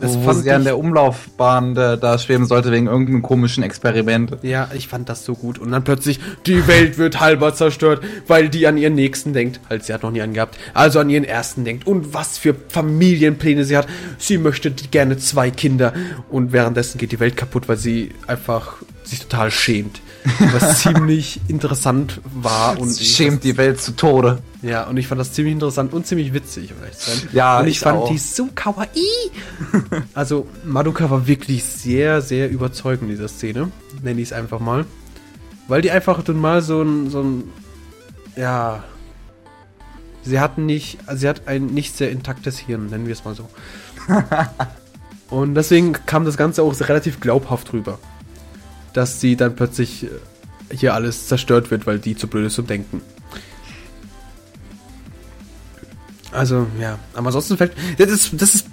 Das 0.00 0.14
wo, 0.18 0.32
sie 0.32 0.50
an 0.50 0.64
der 0.64 0.78
Umlaufbahn 0.78 1.74
da, 1.74 1.96
da 1.96 2.18
schweben 2.18 2.46
sollte 2.46 2.70
wegen 2.70 2.86
irgendeinem 2.86 3.22
komischen 3.22 3.62
Experiment. 3.62 4.36
Ja, 4.42 4.68
ich 4.74 4.88
fand 4.88 5.08
das 5.08 5.24
so 5.24 5.34
gut. 5.34 5.58
Und 5.58 5.70
dann 5.70 5.84
plötzlich, 5.84 6.20
die 6.46 6.66
Welt 6.66 6.98
wird 6.98 7.20
halber 7.20 7.54
zerstört, 7.54 8.02
weil 8.26 8.48
die 8.48 8.66
an 8.66 8.76
ihren 8.76 8.94
Nächsten 8.94 9.32
denkt. 9.32 9.60
Halt, 9.70 9.84
sie 9.84 9.94
hat 9.94 10.02
noch 10.02 10.10
nie 10.10 10.20
einen 10.20 10.34
gehabt. 10.34 10.58
Also 10.74 11.00
an 11.00 11.08
ihren 11.08 11.24
Ersten 11.24 11.64
denkt. 11.64 11.86
Und 11.86 12.12
was 12.12 12.36
für 12.36 12.54
Familienpläne 12.68 13.64
sie 13.64 13.76
hat. 13.76 13.86
Sie 14.18 14.38
möchte 14.38 14.70
gerne 14.70 15.16
zwei 15.16 15.50
Kinder. 15.50 15.94
Und 16.30 16.52
währenddessen 16.52 16.98
geht 16.98 17.12
die 17.12 17.20
Welt 17.20 17.36
kaputt, 17.36 17.68
weil 17.68 17.78
sie 17.78 18.12
einfach 18.26 18.76
sich 19.04 19.20
total 19.20 19.50
schämt. 19.50 20.00
Was 20.52 20.80
ziemlich 20.82 21.40
interessant 21.48 22.20
war. 22.24 22.78
Und 22.78 22.96
schämt 22.96 23.44
die 23.44 23.56
Welt 23.56 23.80
zu 23.80 23.92
Tode. 23.92 24.38
ja, 24.62 24.84
und 24.84 24.96
ich 24.96 25.06
fand 25.06 25.20
das 25.20 25.32
ziemlich 25.32 25.54
interessant 25.54 25.92
und 25.92 26.06
ziemlich 26.06 26.32
witzig, 26.32 26.72
um 26.72 26.82
ehrlich 26.82 26.98
zu 26.98 27.10
sein. 27.10 27.28
Ja, 27.32 27.60
und 27.60 27.66
ich, 27.66 27.74
ich 27.74 27.80
fand 27.80 27.98
auch. 27.98 28.10
die 28.10 28.18
so 28.18 28.48
kawaii. 28.54 28.88
also, 30.14 30.46
Madoka 30.64 31.10
war 31.10 31.26
wirklich 31.26 31.64
sehr, 31.64 32.20
sehr 32.22 32.50
überzeugend 32.50 33.10
in 33.10 33.16
dieser 33.16 33.28
Szene. 33.28 33.70
Nenne 34.02 34.20
ich 34.20 34.28
es 34.28 34.32
einfach 34.32 34.60
mal. 34.60 34.84
Weil 35.68 35.82
die 35.82 35.90
einfach 35.90 36.22
dann 36.22 36.40
mal 36.40 36.62
so 36.62 36.82
ein, 36.82 37.10
so 37.10 37.22
ein, 37.22 37.44
ja, 38.36 38.84
sie 40.22 40.40
hat 40.40 40.58
nicht, 40.58 40.98
also 41.06 41.20
sie 41.20 41.28
hat 41.28 41.48
ein 41.48 41.66
nicht 41.66 41.96
sehr 41.96 42.10
intaktes 42.10 42.58
Hirn, 42.58 42.86
nennen 42.86 43.06
wir 43.06 43.12
es 43.12 43.24
mal 43.24 43.34
so. 43.34 43.48
und 45.30 45.54
deswegen 45.54 45.92
kam 46.06 46.24
das 46.24 46.36
Ganze 46.36 46.62
auch 46.62 46.78
relativ 46.80 47.20
glaubhaft 47.20 47.72
rüber. 47.72 47.98
Dass 48.96 49.20
sie 49.20 49.36
dann 49.36 49.54
plötzlich 49.54 50.04
äh, 50.04 50.08
hier 50.74 50.94
alles 50.94 51.28
zerstört 51.28 51.70
wird, 51.70 51.86
weil 51.86 51.98
die 51.98 52.16
zu 52.16 52.28
blöd 52.28 52.46
ist 52.46 52.54
zum 52.54 52.66
Denken. 52.66 53.02
Also, 56.32 56.66
ja. 56.80 56.98
Aber 57.12 57.26
ansonsten 57.26 57.58
fällt. 57.58 57.72
Das 57.98 58.10
ist, 58.10 58.30
das 58.40 58.54
ist, 58.54 58.68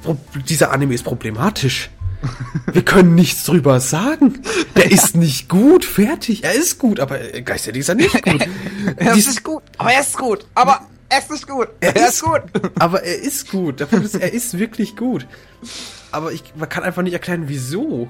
dieser 0.48 0.72
Anime 0.72 0.94
ist 0.94 1.04
problematisch. 1.04 1.90
Wir 2.72 2.84
können 2.86 3.16
nichts 3.16 3.44
drüber 3.44 3.82
sagen. 3.82 4.42
Der 4.78 4.90
ist 4.90 5.18
nicht 5.18 5.50
gut, 5.50 5.84
fertig. 5.84 6.46
Er 6.46 6.54
ist 6.54 6.80
gut, 6.80 7.02
aber 7.02 7.20
äh, 7.20 7.42
gleichzeitig 7.42 7.82
ist 7.82 7.90
er 7.90 7.96
nicht 7.96 8.24
gut. 8.24 8.48
Er 8.96 9.16
ist 9.16 9.28
nicht 9.28 9.44
gut, 9.44 9.64
aber 9.78 9.92
er 9.92 10.02
ist 10.02 10.18
gut. 10.18 10.46
Aber 10.56 10.88
er 11.10 11.20
ist 11.20 11.32
nicht 11.32 11.48
gut. 11.48 11.68
Er 11.82 11.96
ist 11.96 12.22
gut. 12.22 12.42
Aber 12.80 13.04
er 13.04 13.22
ist 13.22 13.52
gut. 13.52 13.80
Der 13.80 13.86
Punkt 13.86 14.06
ist, 14.06 14.16
er 14.16 14.34
ist 14.34 14.58
wirklich 14.58 14.96
gut. 14.96 15.28
Aber 16.12 16.32
ich, 16.32 16.44
man 16.56 16.70
kann 16.70 16.84
einfach 16.84 17.02
nicht 17.02 17.14
erklären, 17.14 17.44
wieso. 17.48 18.08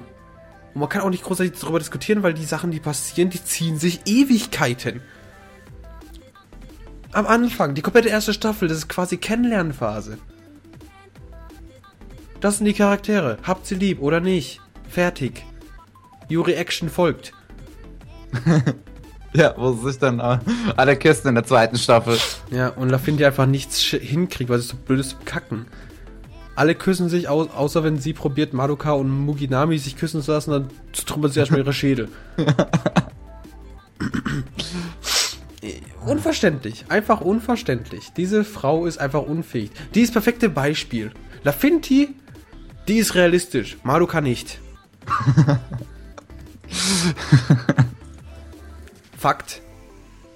Und 0.74 0.80
man 0.80 0.88
kann 0.88 1.02
auch 1.02 1.10
nicht 1.10 1.22
großartig 1.22 1.58
darüber 1.60 1.78
diskutieren, 1.78 2.22
weil 2.22 2.34
die 2.34 2.44
Sachen, 2.44 2.70
die 2.70 2.80
passieren, 2.80 3.30
die 3.30 3.42
ziehen 3.42 3.78
sich 3.78 4.00
Ewigkeiten. 4.06 5.00
Am 7.12 7.26
Anfang, 7.26 7.74
die 7.74 7.82
komplette 7.82 8.08
erste 8.08 8.34
Staffel, 8.34 8.66
das 8.66 8.78
ist 8.78 8.88
quasi 8.88 9.16
Kennenlernphase. 9.16 10.18
Das 12.40 12.58
sind 12.58 12.66
die 12.66 12.74
Charaktere. 12.74 13.38
Habt 13.44 13.66
sie 13.66 13.76
lieb 13.76 14.00
oder 14.00 14.20
nicht? 14.20 14.60
Fertig. 14.88 15.44
Yuri 16.28 16.54
Action 16.54 16.88
folgt. 16.88 17.32
Ja, 19.36 19.52
wo 19.56 19.72
sich 19.72 19.98
dann 19.98 20.20
äh, 20.20 20.38
alle 20.76 20.96
küssen 20.96 21.26
in 21.26 21.34
der 21.34 21.42
zweiten 21.42 21.76
Staffel. 21.76 22.16
Ja, 22.52 22.68
und 22.68 22.88
Lafindy 22.88 23.24
einfach 23.24 23.46
nichts 23.46 23.80
hinkriegt, 23.80 24.48
weil 24.48 24.60
sie 24.60 24.68
so 24.68 24.76
blöd 24.76 25.00
ist 25.00 25.10
zum 25.10 25.24
Kacken. 25.24 25.66
Alle 26.56 26.74
küssen 26.74 27.08
sich, 27.08 27.28
au 27.28 27.42
außer 27.42 27.82
wenn 27.82 27.98
sie 27.98 28.12
probiert, 28.12 28.52
Madoka 28.52 28.92
und 28.92 29.10
Muginami 29.10 29.78
sich 29.78 29.96
küssen 29.96 30.22
zu 30.22 30.30
lassen, 30.32 30.50
dann 30.52 30.68
trümmert 30.92 31.32
sie 31.32 31.40
erstmal 31.40 31.60
ihre 31.60 31.72
Schädel. 31.72 32.08
unverständlich. 36.04 36.84
Einfach 36.88 37.20
unverständlich. 37.20 38.12
Diese 38.16 38.44
Frau 38.44 38.86
ist 38.86 38.98
einfach 38.98 39.22
unfähig. 39.22 39.70
Die 39.94 40.02
ist 40.02 40.14
das 40.14 40.22
perfekte 40.22 40.48
Beispiel. 40.48 41.10
Lafinty, 41.42 42.10
die 42.88 42.98
ist 42.98 43.14
realistisch. 43.14 43.78
Madoka 43.82 44.20
nicht. 44.20 44.60
Fakt. 49.18 49.60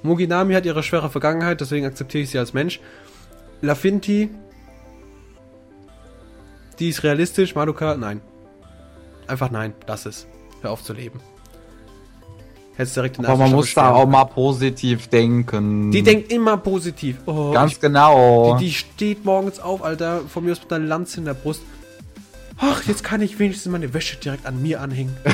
Muginami 0.03 0.55
hat 0.55 0.65
ihre 0.65 0.83
schwere 0.83 1.11
Vergangenheit, 1.11 1.61
deswegen 1.61 1.87
akzeptiere 1.87 2.25
ich 2.25 2.31
sie 2.31 2.39
als 2.39 2.55
Mensch. 2.55 2.81
Lafinty, 3.61 4.31
die 6.79 6.89
ist 6.89 7.03
realistisch. 7.03 7.55
Madoka, 7.55 7.97
nein. 7.97 8.21
Einfach 9.27 9.51
nein, 9.51 9.75
lass 9.87 10.07
es. 10.07 10.27
Hör 10.63 10.73
auf 10.73 10.83
zu 10.83 10.93
leben. 10.93 11.21
Hättest 12.77 12.97
direkt 12.97 13.17
in 13.17 13.23
der 13.23 13.33
Aber 13.33 13.43
man 13.45 13.53
muss 13.53 13.75
da 13.75 13.91
auch 13.91 14.07
mal 14.07 14.25
positiv 14.25 15.09
denken. 15.09 15.91
Die 15.91 16.03
denkt 16.03 16.31
immer 16.33 16.57
positiv. 16.57 17.17
Oh, 17.27 17.51
Ganz 17.51 17.73
ich, 17.73 17.81
genau. 17.81 18.57
die, 18.57 18.67
die 18.67 18.73
steht 18.73 19.25
morgens 19.25 19.59
auf, 19.59 19.83
Alter, 19.83 20.21
von 20.29 20.45
mir 20.45 20.53
aus 20.53 20.63
mit 20.63 20.73
einer 20.73 20.87
Lanze 20.87 21.19
in 21.19 21.25
der 21.25 21.35
Brust. 21.35 21.63
Ach, 22.57 22.85
jetzt 22.85 23.03
kann 23.03 23.21
ich 23.21 23.39
wenigstens 23.41 23.71
meine 23.73 23.93
Wäsche 23.95 24.17
direkt 24.17 24.47
an 24.47 24.63
mir 24.63 24.81
anhängen. 24.81 25.17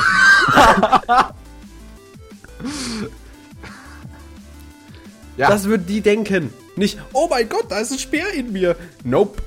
ja. 5.36 5.48
Das 5.50 5.64
wird 5.64 5.88
die 5.88 6.00
denken. 6.00 6.50
Nicht, 6.76 6.98
oh 7.12 7.28
mein 7.30 7.48
Gott, 7.48 7.66
da 7.68 7.78
ist 7.78 7.92
ein 7.92 7.98
Speer 7.98 8.32
in 8.32 8.52
mir. 8.52 8.76
Nope. 9.04 9.42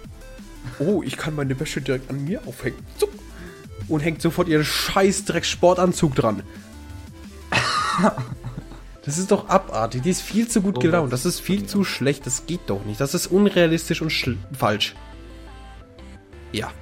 Oh, 0.79 1.01
ich 1.03 1.17
kann 1.17 1.35
meine 1.35 1.59
Wäsche 1.59 1.81
direkt 1.81 2.09
an 2.09 2.23
mir 2.23 2.41
aufhängen. 2.45 2.77
Zuck. 2.97 3.11
Und 3.87 4.01
hängt 4.01 4.21
sofort 4.21 4.47
ihren 4.47 4.65
scheiß 4.65 5.25
Drecks 5.25 5.49
Sportanzug 5.49 6.15
dran. 6.15 6.43
Das 9.07 9.17
ist 9.17 9.31
doch 9.31 9.47
abartig. 9.47 10.01
Die 10.01 10.09
ist 10.09 10.21
viel 10.21 10.49
zu 10.49 10.61
gut 10.61 10.75
So 10.75 10.81
gelaunt. 10.81 11.13
Das 11.13 11.25
ist 11.25 11.39
viel 11.39 11.65
zu 11.65 11.85
schlecht. 11.85 12.25
Das 12.25 12.45
geht 12.45 12.59
doch 12.67 12.83
nicht. 12.83 12.99
Das 12.99 13.13
ist 13.13 13.27
unrealistisch 13.27 14.01
und 14.01 14.11
falsch. 14.51 14.95
Ja. 16.51 16.73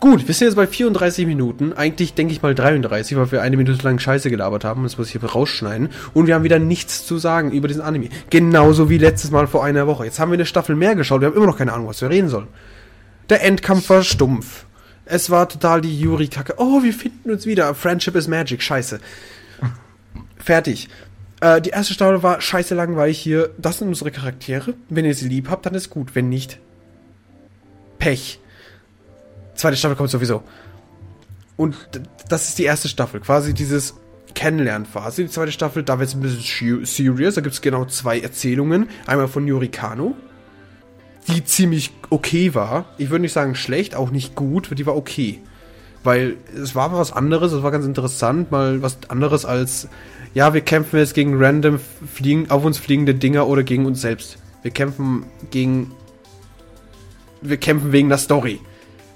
Gut, 0.00 0.28
wir 0.28 0.34
sind 0.34 0.46
jetzt 0.46 0.54
bei 0.54 0.68
34 0.68 1.26
Minuten. 1.26 1.72
Eigentlich 1.72 2.14
denke 2.14 2.32
ich 2.32 2.40
mal 2.40 2.54
33, 2.54 3.16
weil 3.16 3.32
wir 3.32 3.42
eine 3.42 3.56
Minute 3.56 3.82
lang 3.82 3.98
Scheiße 3.98 4.30
gelabert 4.30 4.64
haben. 4.64 4.84
Das 4.84 4.96
muss 4.96 5.08
ich 5.08 5.20
hier 5.20 5.24
rausschneiden. 5.24 5.88
Und 6.14 6.28
wir 6.28 6.36
haben 6.36 6.44
wieder 6.44 6.60
nichts 6.60 7.04
zu 7.04 7.18
sagen 7.18 7.50
über 7.50 7.66
diesen 7.66 7.82
Anime. 7.82 8.08
Genauso 8.30 8.88
wie 8.90 8.98
letztes 8.98 9.32
Mal 9.32 9.48
vor 9.48 9.64
einer 9.64 9.88
Woche. 9.88 10.04
Jetzt 10.04 10.20
haben 10.20 10.30
wir 10.30 10.34
eine 10.34 10.46
Staffel 10.46 10.76
mehr 10.76 10.94
geschaut. 10.94 11.20
Wir 11.20 11.26
haben 11.26 11.36
immer 11.36 11.46
noch 11.46 11.58
keine 11.58 11.72
Ahnung, 11.72 11.88
was 11.88 12.00
wir 12.00 12.10
reden 12.10 12.28
sollen. 12.28 12.46
Der 13.28 13.42
Endkampf 13.42 13.90
war 13.90 14.04
stumpf. 14.04 14.66
Es 15.04 15.30
war 15.30 15.48
total 15.48 15.80
die 15.80 15.98
Yuri-Kacke. 15.98 16.54
Oh, 16.58 16.82
wir 16.84 16.92
finden 16.92 17.32
uns 17.32 17.44
wieder. 17.44 17.74
Friendship 17.74 18.14
is 18.14 18.28
Magic. 18.28 18.62
Scheiße. 18.62 19.00
Fertig. 20.36 20.88
Äh, 21.40 21.60
die 21.60 21.70
erste 21.70 21.94
Staffel 21.94 22.22
war 22.22 22.40
scheiße 22.40 22.76
langweilig 22.76 23.18
hier. 23.18 23.50
Das 23.58 23.78
sind 23.78 23.88
unsere 23.88 24.12
Charaktere. 24.12 24.74
Wenn 24.88 25.04
ihr 25.04 25.14
sie 25.14 25.28
lieb 25.28 25.48
habt, 25.50 25.66
dann 25.66 25.74
ist 25.74 25.90
gut. 25.90 26.14
Wenn 26.14 26.28
nicht, 26.28 26.60
Pech. 27.98 28.38
Zweite 29.58 29.76
Staffel 29.76 29.96
kommt 29.96 30.08
sowieso. 30.08 30.44
Und 31.56 31.76
das 32.28 32.48
ist 32.48 32.58
die 32.60 32.64
erste 32.64 32.86
Staffel. 32.88 33.18
Quasi 33.18 33.52
dieses 33.52 33.94
Kennenlernphase. 34.34 35.22
Die 35.22 35.30
zweite 35.30 35.50
Staffel, 35.50 35.82
da 35.82 35.98
wird 35.98 36.10
es 36.10 36.14
ein 36.14 36.20
bisschen 36.20 36.84
serious. 36.86 37.34
Da 37.34 37.40
gibt 37.40 37.54
es 37.54 37.60
genau 37.60 37.84
zwei 37.86 38.20
Erzählungen. 38.20 38.88
Einmal 39.04 39.26
von 39.26 39.48
Yurikano, 39.48 40.14
die 41.26 41.44
ziemlich 41.44 41.90
okay 42.08 42.54
war. 42.54 42.84
Ich 42.98 43.10
würde 43.10 43.22
nicht 43.22 43.32
sagen 43.32 43.56
schlecht, 43.56 43.96
auch 43.96 44.12
nicht 44.12 44.36
gut, 44.36 44.70
die 44.78 44.86
war 44.86 44.96
okay. 44.96 45.40
Weil 46.04 46.36
es 46.54 46.76
war 46.76 46.92
was 46.92 47.12
anderes, 47.12 47.50
es 47.50 47.64
war 47.64 47.72
ganz 47.72 47.84
interessant, 47.84 48.52
mal 48.52 48.80
was 48.80 48.98
anderes 49.08 49.44
als, 49.44 49.88
ja, 50.34 50.54
wir 50.54 50.60
kämpfen 50.60 51.00
jetzt 51.00 51.14
gegen 51.14 51.42
random 51.42 51.80
fliegen, 52.14 52.48
auf 52.48 52.64
uns 52.64 52.78
fliegende 52.78 53.16
Dinger 53.16 53.48
oder 53.48 53.64
gegen 53.64 53.86
uns 53.86 54.00
selbst. 54.00 54.38
Wir 54.62 54.70
kämpfen 54.70 55.26
gegen. 55.50 55.90
Wir 57.42 57.56
kämpfen 57.56 57.90
wegen 57.90 58.08
der 58.08 58.18
Story. 58.18 58.60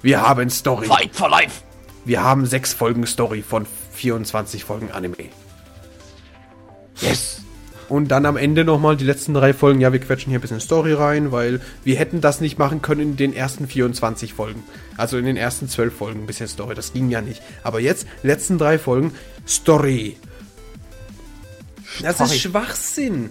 Wir 0.03 0.21
haben 0.21 0.51
Story. 0.51 0.87
Fight 0.87 1.15
for 1.15 1.31
life! 1.31 1.63
Wir 2.05 2.25
haben 2.25 2.45
sechs 2.45 2.73
Folgen 2.73 3.07
Story 3.07 3.43
von 3.43 3.67
24 3.93 4.65
Folgen 4.65 4.91
Anime. 4.91 5.29
Yes! 7.01 7.41
Und 7.89 8.09
dann 8.09 8.27
am 8.27 8.37
Ende 8.37 8.65
nochmal 8.65 8.97
die 8.97 9.05
letzten 9.05 9.35
drei 9.35 9.53
Folgen, 9.53 9.81
ja, 9.81 9.93
wir 9.93 10.01
quetschen 10.01 10.31
hier 10.31 10.39
ein 10.39 10.43
bisschen 10.43 10.61
Story 10.61 10.95
rein, 10.95 11.31
weil 11.31 11.61
wir 11.85 11.97
hätten 11.97 12.21
das 12.21 12.41
nicht 12.41 12.59
machen 12.59 12.83
können 12.83 13.01
in 13.03 13.17
den 13.17 13.33
ersten 13.35 13.69
24 13.69 14.35
Folgen. 14.35 14.65
Also 14.97 15.19
in 15.19 15.25
den 15.25 15.37
ersten 15.37 15.69
12 15.69 15.95
Folgen 15.95 16.21
ein 16.21 16.27
bisschen 16.27 16.49
Story, 16.49 16.75
das 16.75 16.93
ging 16.93 17.11
ja 17.11 17.21
nicht. 17.21 17.43
Aber 17.63 17.81
jetzt, 17.81 18.07
letzten 18.23 18.59
drei 18.59 18.79
Folgen, 18.79 19.15
Story. 19.47 20.17
Das 22.01 22.21
ist 22.21 22.41
Schwachsinn. 22.41 23.31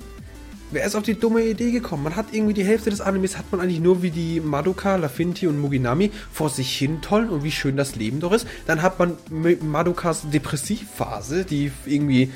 Wer 0.72 0.86
ist 0.86 0.96
auf 0.96 1.04
die 1.04 1.20
dumme 1.20 1.44
Idee 1.44 1.72
gekommen? 1.72 2.04
Man 2.04 2.16
hat 2.16 2.28
irgendwie 2.32 2.54
die 2.54 2.64
Hälfte 2.64 2.90
des 2.90 3.02
Animes 3.02 3.38
hat 3.38 3.52
man 3.52 3.60
eigentlich 3.60 3.82
nur 3.82 4.02
wie 4.02 4.10
die 4.10 4.40
Madoka, 4.40 4.96
Lafinti 4.96 5.46
und 5.48 5.60
Muginami 5.60 6.12
vor 6.32 6.50
sich 6.50 6.78
hin 6.78 7.02
tollen 7.02 7.30
und 7.30 7.44
wie 7.44 7.52
schön 7.52 7.76
das 7.76 7.98
Leben 7.98 8.22
doch 8.22 8.32
ist. 8.32 8.48
Dann 8.68 8.82
hat 8.82 8.98
man 8.98 9.18
Madokas 9.62 10.30
Depressivphase, 10.30 11.44
die 11.44 11.74
irgendwie 11.86 12.32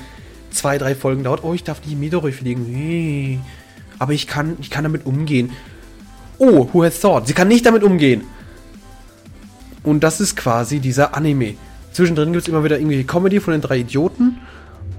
zwei, 0.50 0.76
drei 0.76 0.94
Folgen 0.94 1.24
dauert. 1.24 1.44
Oh, 1.44 1.54
ich 1.54 1.64
darf 1.64 1.84
nicht 1.86 1.98
Midori 1.98 2.32
fliegen. 2.32 2.66
Nee. 2.68 3.38
Aber 3.98 4.12
ich 4.12 4.26
kann, 4.26 4.58
ich 4.60 4.68
kann 4.68 4.84
damit 4.84 5.06
umgehen. 5.06 5.50
Oh, 6.36 6.68
who 6.72 6.84
has 6.84 7.00
thought? 7.00 7.26
Sie 7.26 7.32
kann 7.32 7.48
nicht 7.48 7.64
damit 7.64 7.82
umgehen. 7.82 8.22
Und 9.82 10.04
das 10.04 10.20
ist 10.20 10.36
quasi 10.36 10.80
dieser 10.80 11.16
Anime. 11.16 11.54
Zwischendrin 11.92 12.32
gibt 12.32 12.42
es 12.42 12.48
immer 12.48 12.64
wieder 12.64 12.76
irgendwelche 12.76 13.04
Comedy 13.04 13.40
von 13.40 13.52
den 13.52 13.62
drei 13.62 13.78
Idioten. 13.78 14.38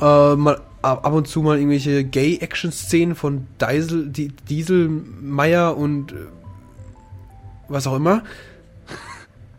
Äh, 0.02 0.36
mal 0.36 0.60
ab 0.92 1.14
und 1.14 1.28
zu 1.28 1.42
mal 1.42 1.58
irgendwelche 1.58 2.04
Gay-Action-Szenen 2.04 3.16
von 3.16 3.48
Diesel, 3.60 4.10
die, 4.10 4.30
Diesel, 4.30 4.88
Meyer 4.88 5.76
und 5.76 6.14
äh, 6.14 6.16
was 7.68 7.88
auch 7.88 7.96
immer. 7.96 8.24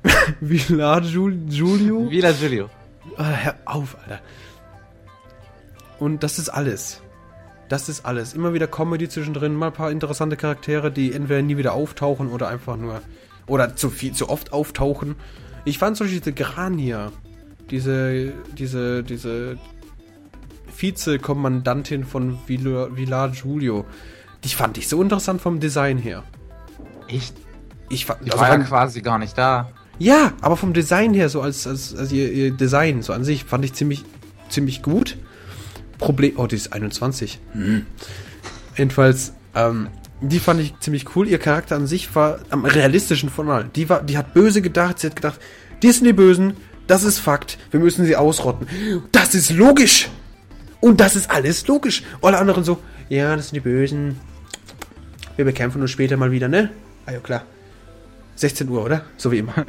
Villa 0.41 1.01
Giulio? 1.01 2.11
Villa 2.11 2.33
Giulio. 2.33 2.70
Ah, 3.16 3.33
hör 3.33 3.55
auf, 3.64 3.97
Alter. 4.03 4.20
Und 5.99 6.22
das 6.22 6.39
ist 6.39 6.49
alles. 6.49 7.03
Das 7.68 7.89
ist 7.89 8.07
alles. 8.07 8.33
Immer 8.33 8.55
wieder 8.55 8.66
Comedy 8.66 9.09
zwischendrin, 9.09 9.55
mal 9.55 9.66
ein 9.66 9.72
paar 9.72 9.91
interessante 9.91 10.37
Charaktere, 10.37 10.91
die 10.91 11.12
entweder 11.12 11.43
nie 11.43 11.57
wieder 11.57 11.74
auftauchen 11.74 12.29
oder 12.29 12.49
einfach 12.49 12.76
nur. 12.76 13.03
Oder 13.47 13.76
zu 13.76 13.91
viel, 13.91 14.12
zu 14.12 14.29
oft 14.31 14.53
auftauchen. 14.53 15.16
Ich 15.64 15.79
fand 15.79 15.97
zum 15.97 16.07
Beispiel 16.07 16.20
diese 16.20 16.33
Grania. 16.33 17.12
Diese, 17.70 18.33
diese, 18.57 19.03
diese 19.03 19.59
Vizekommandantin 20.79 22.05
von 22.05 22.39
Villar 22.47 23.31
Giulio. 23.31 23.85
Die 24.45 24.49
fand 24.49 24.79
ich 24.79 24.89
so 24.89 25.03
interessant 25.03 25.41
vom 25.41 25.61
Design 25.61 25.99
her. 25.99 26.22
Echt? 27.09 27.35
Ich 27.89 28.07
fand, 28.07 28.24
Die 28.24 28.31
also 28.31 28.43
war 28.43 28.51
ja 28.51 28.59
quasi 28.59 29.01
gar 29.01 29.18
nicht 29.18 29.37
da. 29.37 29.70
Ja, 29.99 30.33
aber 30.41 30.57
vom 30.57 30.72
Design 30.72 31.14
her, 31.14 31.29
so 31.29 31.43
als, 31.43 31.66
als, 31.66 31.95
als 31.97 32.12
ihr, 32.12 32.31
ihr 32.31 32.51
Design, 32.53 33.03
so 33.03 33.12
an 33.12 33.24
sich, 33.24 33.45
fand 33.45 33.64
ich 33.64 33.72
ziemlich, 33.72 34.05
ziemlich 34.49 34.83
gut. 34.83 35.16
Problem. 35.99 36.35
Oh, 36.37 36.47
die 36.47 36.55
ist 36.55 36.72
21. 36.72 37.41
Hm. 37.53 37.87
Jedenfalls, 38.76 39.33
ähm, 39.57 39.89
die 40.20 40.39
fand 40.39 40.61
ich 40.61 40.79
ziemlich 40.79 41.16
cool. 41.16 41.26
Ihr 41.26 41.39
Charakter 41.39 41.74
an 41.74 41.89
sich 41.89 42.14
war 42.14 42.39
am 42.51 42.64
realistischen 42.64 43.29
von 43.29 43.49
allen. 43.51 43.72
Die, 43.74 43.89
war, 43.89 44.03
die 44.03 44.16
hat 44.16 44.35
böse 44.35 44.62
gedacht. 44.62 45.01
Sie 45.01 45.09
hat 45.09 45.16
gedacht, 45.16 45.41
die 45.83 45.91
sind 45.91 46.05
die 46.05 46.12
Bösen. 46.12 46.57
Das 46.87 47.03
ist 47.03 47.18
Fakt. 47.18 47.59
Wir 47.70 47.81
müssen 47.81 48.05
sie 48.05 48.16
ausrotten. 48.16 48.68
Das 49.11 49.35
ist 49.35 49.51
logisch. 49.51 50.09
Und 50.81 51.01
das 51.01 51.16
ist 51.16 51.31
alles 51.31 51.66
logisch. 51.66 52.03
Alle 52.22 52.39
anderen 52.39 52.64
so, 52.64 52.79
ja, 53.09 53.35
das 53.35 53.49
sind 53.49 53.57
die 53.57 53.61
Bösen. 53.61 54.20
Wir 55.37 55.45
bekämpfen 55.45 55.81
uns 55.83 55.91
später 55.91 56.16
mal 56.16 56.31
wieder, 56.31 56.49
ne? 56.49 56.70
Ah 57.07 57.12
ja, 57.12 57.20
klar. 57.20 57.43
16 58.37 58.68
Uhr, 58.68 58.85
oder? 58.85 59.03
So 59.16 59.33
wie 59.33 59.39
immer. 59.39 59.55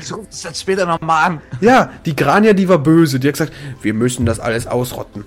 Ich 0.00 0.12
rufe 0.12 0.26
das 0.28 0.42
jetzt 0.42 0.60
später 0.60 0.86
nochmal 0.86 1.24
an. 1.24 1.40
Ja, 1.60 1.92
die 2.04 2.16
Grania, 2.16 2.52
die 2.52 2.68
war 2.68 2.78
böse. 2.78 3.20
Die 3.20 3.28
hat 3.28 3.34
gesagt, 3.34 3.52
wir 3.80 3.94
müssen 3.94 4.26
das 4.26 4.40
alles 4.40 4.66
ausrotten. 4.66 5.24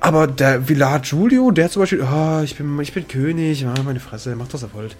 Aber 0.00 0.26
der 0.26 0.68
Villar 0.68 1.00
Giulio, 1.00 1.50
der 1.50 1.70
zum 1.70 1.82
Beispiel, 1.82 2.02
oh, 2.02 2.40
ich 2.42 2.56
bin, 2.56 2.78
ich 2.80 2.92
bin 2.92 3.06
König, 3.08 3.62
ja, 3.62 3.74
meine 3.84 4.00
Fresse, 4.00 4.34
macht 4.36 4.54
was 4.54 4.62
er 4.62 4.72
wollt. 4.72 4.96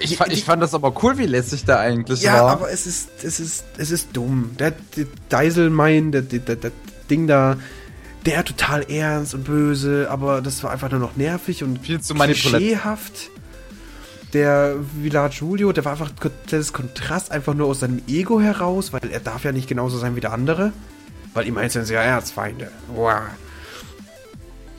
Ich, 0.00 0.16
fand, 0.16 0.32
ich 0.32 0.44
fand 0.44 0.62
das 0.62 0.74
aber 0.74 0.94
cool, 1.02 1.18
wie 1.18 1.26
lässig 1.26 1.64
der 1.64 1.80
eigentlich 1.80 2.22
ja, 2.22 2.34
war. 2.34 2.38
Ja, 2.38 2.46
aber 2.48 2.70
es 2.70 2.86
ist, 2.86 3.08
es 3.22 3.40
ist, 3.40 3.64
es 3.78 3.90
ist 3.90 4.08
dumm. 4.12 4.52
Der, 4.58 4.72
der 4.96 5.06
Deiselmein, 5.28 6.12
der, 6.12 6.22
der, 6.22 6.38
der, 6.38 6.56
der 6.56 6.72
Ding 7.10 7.26
da, 7.26 7.56
der 8.24 8.44
total 8.44 8.82
ernst 8.88 9.34
und 9.34 9.44
böse, 9.44 10.08
aber 10.08 10.40
das 10.40 10.62
war 10.62 10.70
einfach 10.70 10.90
nur 10.90 11.00
noch 11.00 11.16
nervig 11.16 11.64
und 11.64 11.80
viel 11.80 12.00
zu 12.00 12.14
klischeehaft 12.14 13.30
der 14.32 14.76
Villar 14.94 15.28
Giulio, 15.28 15.72
der 15.72 15.84
war 15.84 15.92
einfach 15.92 16.10
das 16.50 16.72
Kontrast 16.72 17.30
einfach 17.30 17.54
nur 17.54 17.66
aus 17.66 17.80
seinem 17.80 18.02
Ego 18.08 18.40
heraus, 18.40 18.92
weil 18.92 19.10
er 19.10 19.20
darf 19.20 19.44
ja 19.44 19.52
nicht 19.52 19.68
genauso 19.68 19.98
sein 19.98 20.16
wie 20.16 20.20
der 20.20 20.32
andere. 20.32 20.72
Weil 21.34 21.46
ihm 21.46 21.56
einzeln 21.56 21.86
ja 21.86 22.02
Erzfeinde. 22.02 22.70
Wow. 22.94 23.20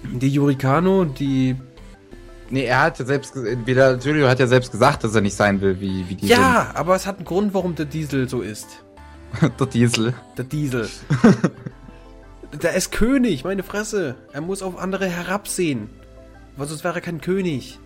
Die 0.04 0.30
Yurikano, 0.30 1.06
die. 1.06 1.56
Nee, 2.54 2.66
er 2.66 2.82
hat 2.82 3.00
ja 3.00 3.06
selbst, 3.06 3.34
Villar 3.36 3.98
Giulio 3.98 4.28
hat 4.28 4.38
ja 4.40 4.46
selbst 4.46 4.72
gesagt, 4.72 5.04
dass 5.04 5.16
er 5.16 5.22
nicht 5.22 5.36
sein 5.36 5.60
will 5.60 5.80
wie, 5.80 6.08
wie 6.08 6.14
die 6.14 6.28
Ja, 6.28 6.70
aber 6.76 6.96
es 6.96 7.08
hat 7.08 7.16
einen 7.16 7.26
Grund, 7.26 7.56
warum 7.56 7.74
der 7.74 7.88
Diesel 7.88 8.30
so 8.30 8.42
ist. 8.42 8.84
der 9.60 9.66
Diesel. 9.66 10.14
Der 10.38 10.46
Diesel. 10.46 10.88
der 12.62 12.76
ist 12.76 12.92
König, 12.92 13.44
meine 13.44 13.64
Fresse. 13.64 14.14
Er 14.34 14.42
muss 14.42 14.62
auf 14.62 14.78
andere 14.78 15.08
herabsehen. 15.08 15.90
Weil 16.56 16.68
sonst 16.68 16.84
wäre 16.84 16.94
er 16.94 17.02
kein 17.02 17.22
König. 17.22 17.80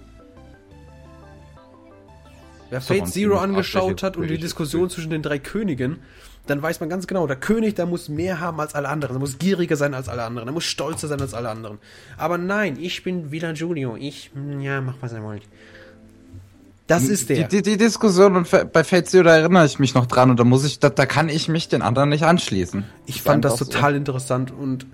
Wer 2.69 2.81
Fate 2.81 3.07
Zero 3.07 3.37
angeschaut 3.37 4.03
hat 4.03 4.17
und 4.17 4.27
die 4.27 4.37
Diskussion 4.37 4.89
zwischen 4.89 5.11
den 5.11 5.21
drei 5.21 5.39
Königen, 5.39 6.01
dann 6.49 6.61
weiß 6.61 6.79
man 6.79 6.89
ganz 6.89 7.07
genau, 7.07 7.27
der 7.27 7.35
König, 7.35 7.75
der 7.75 7.85
muss 7.85 8.09
mehr 8.09 8.39
haben 8.39 8.59
als 8.59 8.75
alle 8.75 8.89
anderen. 8.89 9.15
Der 9.15 9.19
muss 9.19 9.37
gieriger 9.37 9.75
sein 9.75 9.93
als 9.93 10.09
alle 10.09 10.23
anderen. 10.23 10.47
Der 10.47 10.53
muss 10.53 10.65
stolzer 10.65 11.07
sein 11.07 11.21
als 11.21 11.33
alle 11.33 11.49
anderen. 11.49 11.77
Aber 12.17 12.37
nein, 12.37 12.77
ich 12.79 13.03
bin 13.03 13.31
Villa 13.31 13.51
Giulio. 13.53 13.95
Ich, 13.95 14.31
hm, 14.33 14.61
ja, 14.61 14.81
mach 14.81 14.95
was 15.01 15.13
er 15.13 15.23
wollt. 15.23 15.43
Das 16.87 17.03
ist 17.03 17.29
der. 17.29 17.47
Die, 17.47 17.57
die, 17.57 17.71
die 17.71 17.77
Diskussion 17.77 18.45
bei 18.71 18.83
Fate 18.83 19.09
Zero, 19.09 19.23
da 19.23 19.35
erinnere 19.35 19.65
ich 19.65 19.77
mich 19.77 19.93
noch 19.93 20.05
dran 20.05 20.29
und 20.29 20.39
da 20.39 20.45
muss 20.45 20.63
ich, 20.63 20.79
da, 20.79 20.89
da 20.89 21.05
kann 21.05 21.27
ich 21.27 21.49
mich 21.49 21.67
den 21.67 21.81
anderen 21.81 22.09
nicht 22.09 22.23
anschließen. 22.23 22.85
Ich 23.05 23.21
fand 23.21 23.43
das 23.43 23.57
total 23.57 23.91
so. 23.91 23.97
interessant 23.97 24.51
und 24.51 24.87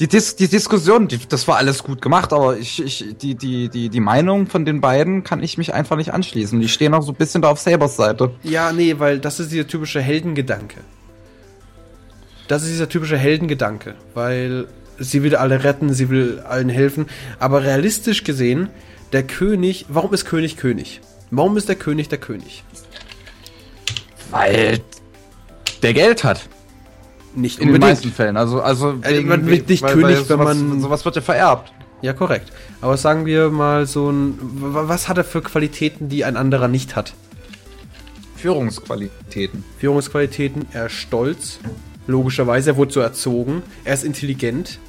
die, 0.00 0.08
Dis 0.08 0.36
die 0.36 0.48
Diskussion, 0.48 1.08
die, 1.08 1.18
das 1.28 1.46
war 1.46 1.56
alles 1.56 1.82
gut 1.82 2.02
gemacht, 2.02 2.32
aber 2.32 2.56
ich, 2.56 2.82
ich, 2.82 3.16
die, 3.20 3.34
die, 3.34 3.68
die, 3.68 3.88
die 3.88 4.00
Meinung 4.00 4.46
von 4.46 4.64
den 4.64 4.80
beiden 4.80 5.22
kann 5.22 5.42
ich 5.42 5.58
mich 5.58 5.72
einfach 5.74 5.96
nicht 5.96 6.12
anschließen. 6.12 6.60
Die 6.60 6.68
stehen 6.68 6.94
auch 6.94 7.02
so 7.02 7.12
ein 7.12 7.16
bisschen 7.16 7.42
da 7.42 7.50
auf 7.50 7.60
Sabers 7.60 7.96
Seite. 7.96 8.32
Ja, 8.42 8.72
nee, 8.72 8.98
weil 8.98 9.20
das 9.20 9.38
ist 9.38 9.52
dieser 9.52 9.66
typische 9.66 10.00
Heldengedanke. 10.00 10.78
Das 12.48 12.62
ist 12.62 12.72
dieser 12.72 12.88
typische 12.88 13.16
Heldengedanke, 13.16 13.94
weil 14.14 14.66
sie 14.98 15.22
will 15.22 15.36
alle 15.36 15.62
retten, 15.62 15.94
sie 15.94 16.10
will 16.10 16.40
allen 16.40 16.68
helfen. 16.68 17.06
Aber 17.38 17.62
realistisch 17.62 18.24
gesehen, 18.24 18.68
der 19.12 19.22
König, 19.22 19.86
warum 19.88 20.12
ist 20.12 20.24
König 20.24 20.56
König? 20.56 21.00
Warum 21.30 21.56
ist 21.56 21.68
der 21.68 21.76
König 21.76 22.08
der 22.08 22.18
König? 22.18 22.64
Weil 24.30 24.80
der 25.82 25.94
Geld 25.94 26.24
hat. 26.24 26.48
Nicht 27.34 27.58
in 27.58 27.68
unbedingt. 27.68 27.82
den 27.82 27.90
meisten 27.90 28.12
Fällen. 28.12 28.36
Also, 28.36 28.60
also 28.60 29.02
wegen, 29.02 29.28
man 29.28 29.46
wird 29.46 29.68
nicht 29.68 29.82
weil, 29.82 29.94
König, 29.94 30.28
weil 30.28 30.38
wenn 30.38 30.44
man. 30.44 30.80
Sowas 30.80 31.04
wird 31.04 31.16
ja 31.16 31.22
vererbt. 31.22 31.72
Ja, 32.02 32.12
korrekt. 32.12 32.52
Aber 32.80 32.96
sagen 32.96 33.26
wir 33.26 33.50
mal 33.50 33.86
so 33.86 34.10
ein. 34.10 34.38
Was 34.40 35.08
hat 35.08 35.18
er 35.18 35.24
für 35.24 35.40
Qualitäten, 35.40 36.08
die 36.08 36.24
ein 36.24 36.36
anderer 36.36 36.68
nicht 36.68 36.96
hat? 36.96 37.14
Führungsqualitäten. 38.36 39.64
Führungsqualitäten, 39.78 40.66
er 40.72 40.86
ist 40.86 40.94
stolz. 40.94 41.60
Logischerweise, 42.08 42.70
er 42.70 42.76
wurde 42.76 42.92
so 42.92 43.00
erzogen. 43.00 43.62
Er 43.84 43.94
ist 43.94 44.02
intelligent. 44.02 44.80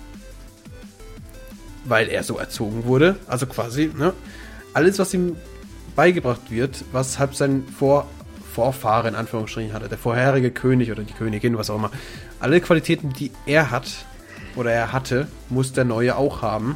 Weil 1.85 2.09
er 2.09 2.23
so 2.23 2.37
erzogen 2.37 2.85
wurde. 2.85 3.17
Also 3.27 3.45
quasi, 3.45 3.91
ne? 3.95 4.13
Alles, 4.73 4.97
was 4.97 5.13
ihm 5.13 5.35
beigebracht 5.95 6.49
wird, 6.49 6.83
was 6.91 7.19
halb 7.19 7.35
sein 7.35 7.63
Vor 7.77 8.07
Vorfahre 8.53 9.07
in 9.07 9.15
Anführungsstrichen 9.15 9.73
hatte, 9.73 9.89
der 9.89 9.97
vorherige 9.97 10.51
König 10.51 10.91
oder 10.91 11.01
die 11.01 11.13
Königin, 11.13 11.57
was 11.57 11.71
auch 11.71 11.75
immer. 11.77 11.89
Alle 12.43 12.59
Qualitäten, 12.59 13.13
die 13.13 13.31
er 13.45 13.71
hat 13.71 13.87
oder 14.57 14.69
er 14.69 14.91
hatte, 14.91 15.29
muss 15.49 15.71
der 15.71 15.85
neue 15.85 16.17
auch 16.17 16.41
haben. 16.41 16.75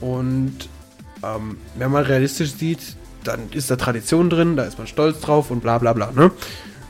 Und 0.00 0.68
ähm, 1.24 1.56
wenn 1.76 1.90
man 1.90 2.04
realistisch 2.04 2.52
sieht, 2.52 2.94
dann 3.24 3.50
ist 3.50 3.72
da 3.72 3.74
Tradition 3.74 4.30
drin, 4.30 4.54
da 4.54 4.62
ist 4.62 4.78
man 4.78 4.86
stolz 4.86 5.18
drauf 5.18 5.50
und 5.50 5.62
bla 5.64 5.78
bla 5.78 5.94
bla. 5.94 6.12
Ne? 6.12 6.30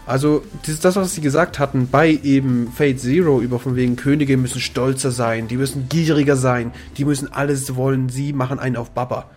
Also, 0.05 0.45
das, 0.67 0.81
das, 0.81 0.97
was 0.97 1.15
sie 1.15 1.23
gesagt 1.23 1.59
hatten 1.59 1.89
bei 1.89 2.21
eben 2.23 2.71
Fate 2.77 3.01
Zero 3.01 3.41
über 3.41 3.59
von 3.59 3.75
wegen 3.75 3.97
Könige 3.97 4.37
müssen 4.37 4.61
stolzer 4.61 5.11
sein, 5.11 5.49
die 5.49 5.57
müssen 5.57 5.89
gieriger 5.89 6.37
sein, 6.37 6.73
die 6.99 7.07
müssen 7.07 7.33
alles 7.33 7.75
wollen, 7.75 8.11
sie 8.11 8.35
machen 8.35 8.59
einen 8.59 8.77
auf 8.77 8.91
Baba. 8.91 9.31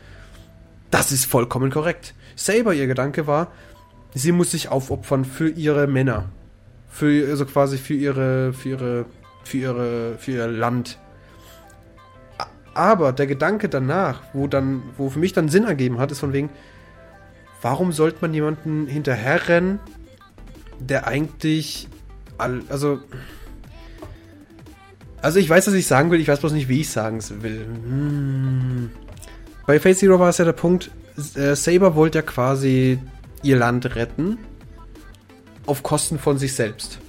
Das 0.92 1.14
ist 1.14 1.24
vollkommen 1.24 1.72
korrekt. 1.72 2.14
Saber, 2.36 2.74
ihr 2.74 2.88
Gedanke 2.88 3.28
war, 3.28 3.48
sie 4.14 4.34
muss 4.34 4.52
sich 4.52 4.68
aufopfern 4.68 5.24
für 5.24 5.48
ihre 5.48 5.88
Männer. 5.88 6.26
Für, 6.98 7.30
also 7.30 7.46
quasi 7.46 7.78
für 7.78 7.94
ihre, 7.94 8.54
für 8.54 8.70
ihre, 8.70 9.06
für 9.44 9.58
ihre, 9.58 10.18
für 10.18 10.32
ihr 10.32 10.48
Land. 10.48 10.98
Aber 12.74 13.14
der 13.14 13.28
Gedanke 13.28 13.70
danach, 13.70 14.24
wo 14.34 14.48
dann, 14.48 14.82
wo 14.98 15.12
für 15.12 15.20
mich 15.20 15.32
dann 15.32 15.48
Sinn 15.48 15.66
ergeben 15.66 16.00
hat, 16.00 16.12
ist 16.12 16.22
von 16.22 16.34
wegen, 16.34 16.50
warum 17.62 17.92
sollte 17.92 18.18
man 18.22 18.34
jemanden 18.34 18.88
hinterherrennen, 18.88 19.80
der 20.80 21.06
eigentlich, 21.06 21.88
all, 22.40 22.62
also, 22.68 23.00
also 25.22 25.38
ich 25.38 25.48
weiß, 25.48 25.68
was 25.68 25.76
ich 25.76 25.86
sagen 25.86 26.10
will, 26.10 26.20
ich 26.20 26.28
weiß 26.28 26.40
bloß 26.40 26.54
nicht, 26.54 26.68
wie 26.68 26.82
ich 26.82 26.90
sagen 26.90 27.20
will. 27.44 27.64
Hm. 27.66 28.90
Bei 29.68 29.80
Face 29.80 30.00
Zero 30.00 30.20
war 30.20 30.30
es 30.30 30.40
ja 30.40 30.46
der 30.46 30.54
Punkt, 30.54 30.90
äh, 31.36 31.56
Saber 31.56 31.94
wollte 31.94 32.18
ja 32.18 32.22
quasi 32.24 32.98
ihr 33.44 33.58
Land 33.58 33.96
retten, 33.96 34.40
auf 35.68 35.84
Kosten 35.84 36.18
von 36.18 36.38
sich 36.38 36.56
selbst. 36.56 37.00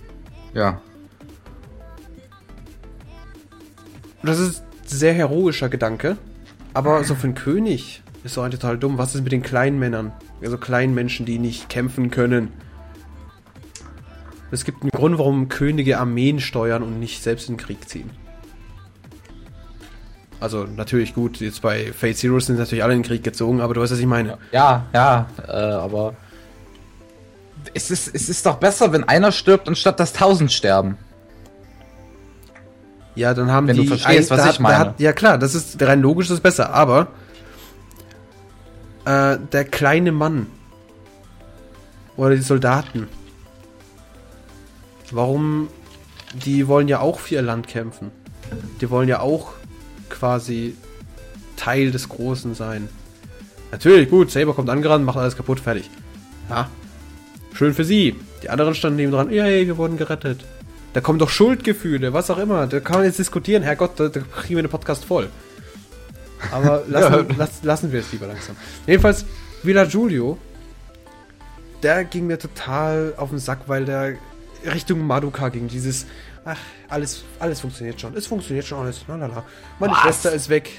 Ja. 0.52 0.80
Das 4.22 4.38
ist 4.38 4.60
ein 4.60 4.88
sehr 4.88 5.14
heroischer 5.14 5.68
Gedanke, 5.68 6.18
aber 6.74 7.02
so 7.04 7.14
für 7.14 7.24
einen 7.28 7.34
König 7.34 8.02
ist 8.24 8.34
so 8.34 8.42
ein 8.42 8.50
total 8.50 8.76
dumm. 8.76 8.98
Was 8.98 9.14
ist 9.14 9.22
mit 9.22 9.32
den 9.32 9.42
kleinen 9.42 9.78
Männern? 9.78 10.12
Also 10.42 10.58
kleinen 10.58 10.94
Menschen, 10.94 11.24
die 11.24 11.38
nicht 11.38 11.68
kämpfen 11.68 12.10
können. 12.10 12.52
Es 14.50 14.64
gibt 14.64 14.82
einen 14.82 14.90
Grund, 14.90 15.18
warum 15.18 15.48
Könige 15.48 15.98
Armeen 15.98 16.40
steuern 16.40 16.82
und 16.82 16.98
nicht 16.98 17.22
selbst 17.22 17.48
in 17.48 17.56
den 17.56 17.64
Krieg 17.64 17.88
ziehen. 17.88 18.10
Also 20.40 20.64
natürlich 20.64 21.14
gut, 21.14 21.40
jetzt 21.40 21.62
bei 21.62 21.92
Fate 21.92 22.16
Zero 22.16 22.38
sind 22.38 22.58
natürlich 22.58 22.84
alle 22.84 22.94
in 22.94 23.00
den 23.00 23.06
Krieg 23.06 23.24
gezogen, 23.24 23.60
aber 23.60 23.74
du 23.74 23.80
weißt, 23.80 23.92
was 23.92 23.98
ich 23.98 24.06
meine. 24.06 24.38
Ja, 24.52 24.86
ja, 24.94 25.26
äh, 25.46 25.50
aber 25.50 26.14
es 27.74 27.90
ist, 27.90 28.14
es 28.14 28.28
ist 28.28 28.44
doch 28.46 28.56
besser, 28.56 28.92
wenn 28.92 29.04
einer 29.04 29.32
stirbt, 29.32 29.68
anstatt 29.68 30.00
dass 30.00 30.12
tausend 30.12 30.52
sterben. 30.52 30.98
Ja, 33.14 33.34
dann 33.34 33.50
haben 33.50 33.66
Wenn 33.66 33.76
die... 33.76 33.82
du 33.82 33.88
verstehst, 33.88 34.30
was 34.30 34.42
da- 34.42 34.50
ich 34.50 34.56
da 34.56 34.62
meine. 34.62 34.78
Hat, 34.78 35.00
ja 35.00 35.12
klar, 35.12 35.38
das 35.38 35.54
ist 35.54 35.80
rein 35.82 36.00
logisch 36.00 36.28
das 36.28 36.36
ist 36.36 36.42
besser, 36.42 36.72
aber 36.72 37.08
äh, 39.04 39.38
der 39.52 39.64
kleine 39.64 40.12
Mann 40.12 40.46
oder 42.16 42.36
die 42.36 42.42
Soldaten, 42.42 43.08
warum... 45.10 45.68
Die 46.44 46.68
wollen 46.68 46.88
ja 46.88 47.00
auch 47.00 47.20
für 47.20 47.36
ihr 47.36 47.42
Land 47.42 47.68
kämpfen. 47.68 48.10
Die 48.82 48.90
wollen 48.90 49.08
ja 49.08 49.20
auch 49.20 49.52
quasi 50.10 50.76
Teil 51.56 51.90
des 51.90 52.10
Großen 52.10 52.54
sein. 52.54 52.90
Natürlich, 53.72 54.10
gut, 54.10 54.30
Saber 54.30 54.52
kommt 54.52 54.68
angerannt, 54.68 55.06
macht 55.06 55.16
alles 55.16 55.38
kaputt, 55.38 55.58
fertig. 55.58 55.88
Ja, 56.50 56.68
schön 57.54 57.74
für 57.74 57.84
sie. 57.84 58.16
Die 58.42 58.50
anderen 58.50 58.74
standen 58.74 58.96
neben 58.96 59.12
dran, 59.12 59.30
yay, 59.30 59.66
wir 59.66 59.76
wurden 59.76 59.96
gerettet. 59.96 60.44
Da 60.92 61.00
kommen 61.00 61.18
doch 61.18 61.30
Schuldgefühle, 61.30 62.12
was 62.12 62.30
auch 62.30 62.38
immer. 62.38 62.66
Da 62.66 62.80
kann 62.80 62.96
man 62.96 63.04
jetzt 63.04 63.18
diskutieren. 63.18 63.62
Herrgott, 63.62 64.00
da, 64.00 64.08
da 64.08 64.20
kriegen 64.20 64.56
wir 64.56 64.62
den 64.62 64.70
Podcast 64.70 65.04
voll. 65.04 65.28
Aber 66.50 66.84
lassen, 66.88 67.26
lass, 67.36 67.62
lassen 67.62 67.92
wir 67.92 68.00
es 68.00 68.12
lieber 68.12 68.26
langsam. 68.26 68.56
Jedenfalls, 68.86 69.24
Villa 69.62 69.84
Giulio, 69.84 70.38
der 71.82 72.04
ging 72.04 72.26
mir 72.26 72.38
total 72.38 73.14
auf 73.16 73.30
den 73.30 73.38
Sack, 73.38 73.60
weil 73.66 73.84
der 73.84 74.14
Richtung 74.72 75.06
Madoka 75.06 75.48
ging. 75.50 75.68
Dieses, 75.68 76.06
ach, 76.44 76.58
alles, 76.88 77.24
alles 77.38 77.60
funktioniert 77.60 78.00
schon. 78.00 78.16
Es 78.16 78.26
funktioniert 78.26 78.66
schon 78.66 78.80
alles. 78.80 79.04
Lalala. 79.06 79.44
Meine 79.78 79.92
Was? 79.92 80.00
Schwester 80.00 80.32
ist 80.32 80.48
weg. 80.48 80.70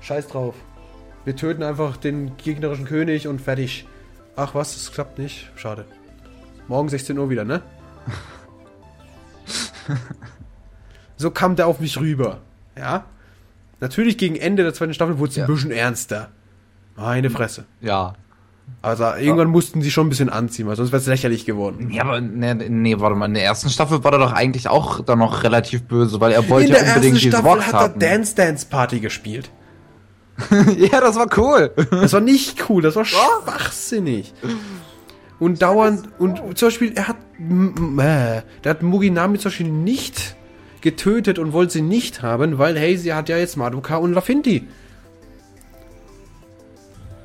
Scheiß 0.00 0.28
drauf. 0.28 0.54
Wir 1.24 1.36
töten 1.36 1.62
einfach 1.62 1.96
den 1.96 2.36
gegnerischen 2.38 2.86
König 2.86 3.28
und 3.28 3.40
fertig. 3.40 3.86
Ach 4.42 4.54
was, 4.54 4.72
das 4.72 4.90
klappt 4.90 5.18
nicht. 5.18 5.50
Schade. 5.54 5.84
Morgen 6.66 6.88
16 6.88 7.18
Uhr 7.18 7.28
wieder, 7.28 7.44
ne? 7.44 7.60
so 11.18 11.30
kam 11.30 11.56
der 11.56 11.66
auf 11.66 11.78
mich 11.78 12.00
rüber. 12.00 12.38
Ja? 12.74 13.04
Natürlich 13.80 14.16
gegen 14.16 14.36
Ende 14.36 14.62
der 14.62 14.72
zweiten 14.72 14.94
Staffel 14.94 15.18
wurde 15.18 15.28
es 15.30 15.36
Ja. 15.36 15.44
ein 15.44 15.52
bisschen 15.54 15.72
ernster. 15.72 16.28
Meine 16.96 17.28
Fresse. 17.28 17.66
Ja. 17.82 18.14
Also 18.80 19.04
irgendwann 19.04 19.48
mussten 19.48 19.82
sie 19.82 19.90
schon 19.90 20.06
ein 20.06 20.10
bisschen 20.10 20.30
anziehen, 20.30 20.66
weil 20.66 20.76
sonst 20.76 20.90
wäre 20.90 21.02
es 21.02 21.06
lächerlich 21.06 21.44
geworden. 21.44 21.90
Ja, 21.90 22.02
aber 22.04 22.22
nee, 22.22 22.54
nee, 22.54 22.98
warte 22.98 23.16
mal, 23.16 23.26
in 23.26 23.34
der 23.34 23.44
ersten 23.44 23.68
Staffel 23.68 24.02
war 24.04 24.12
er 24.14 24.20
doch 24.20 24.32
eigentlich 24.32 24.68
auch 24.68 25.00
dann 25.04 25.18
noch 25.18 25.42
relativ 25.42 25.82
böse, 25.82 26.18
weil 26.18 26.32
er 26.32 26.48
wollte 26.48 26.68
In 26.68 26.72
ja 26.72 26.78
der 26.78 26.86
ersten 26.86 26.98
unbedingt 27.00 27.20
diese 27.20 27.28
Staffel 27.36 27.50
Vox 27.50 27.66
hat 27.66 27.74
er 27.74 27.80
haben. 27.80 27.98
Dance 28.00 28.34
Dance 28.34 28.66
Party 28.70 29.00
gespielt. 29.00 29.50
ja, 30.76 31.00
das 31.00 31.16
war 31.16 31.26
cool. 31.38 31.72
Das 31.90 32.12
war 32.12 32.20
nicht 32.20 32.68
cool, 32.68 32.82
das 32.82 32.96
war 32.96 33.04
schwachsinnig. 33.04 34.32
Und 35.38 35.62
dauernd, 35.62 36.08
und 36.18 36.58
zum 36.58 36.68
Beispiel, 36.68 36.92
er 36.94 37.08
hat, 37.08 37.16
äh, 37.38 38.42
der 38.64 38.70
hat 38.70 38.82
Muginami 38.82 39.38
zum 39.38 39.50
Beispiel 39.50 39.70
nicht 39.70 40.36
getötet 40.80 41.38
und 41.38 41.52
wollte 41.52 41.74
sie 41.74 41.82
nicht 41.82 42.22
haben, 42.22 42.58
weil, 42.58 42.78
hey, 42.78 42.96
sie 42.96 43.14
hat 43.14 43.28
ja 43.28 43.36
jetzt 43.36 43.56
Madoka 43.56 43.96
und 43.96 44.12
Lafinti. 44.12 44.66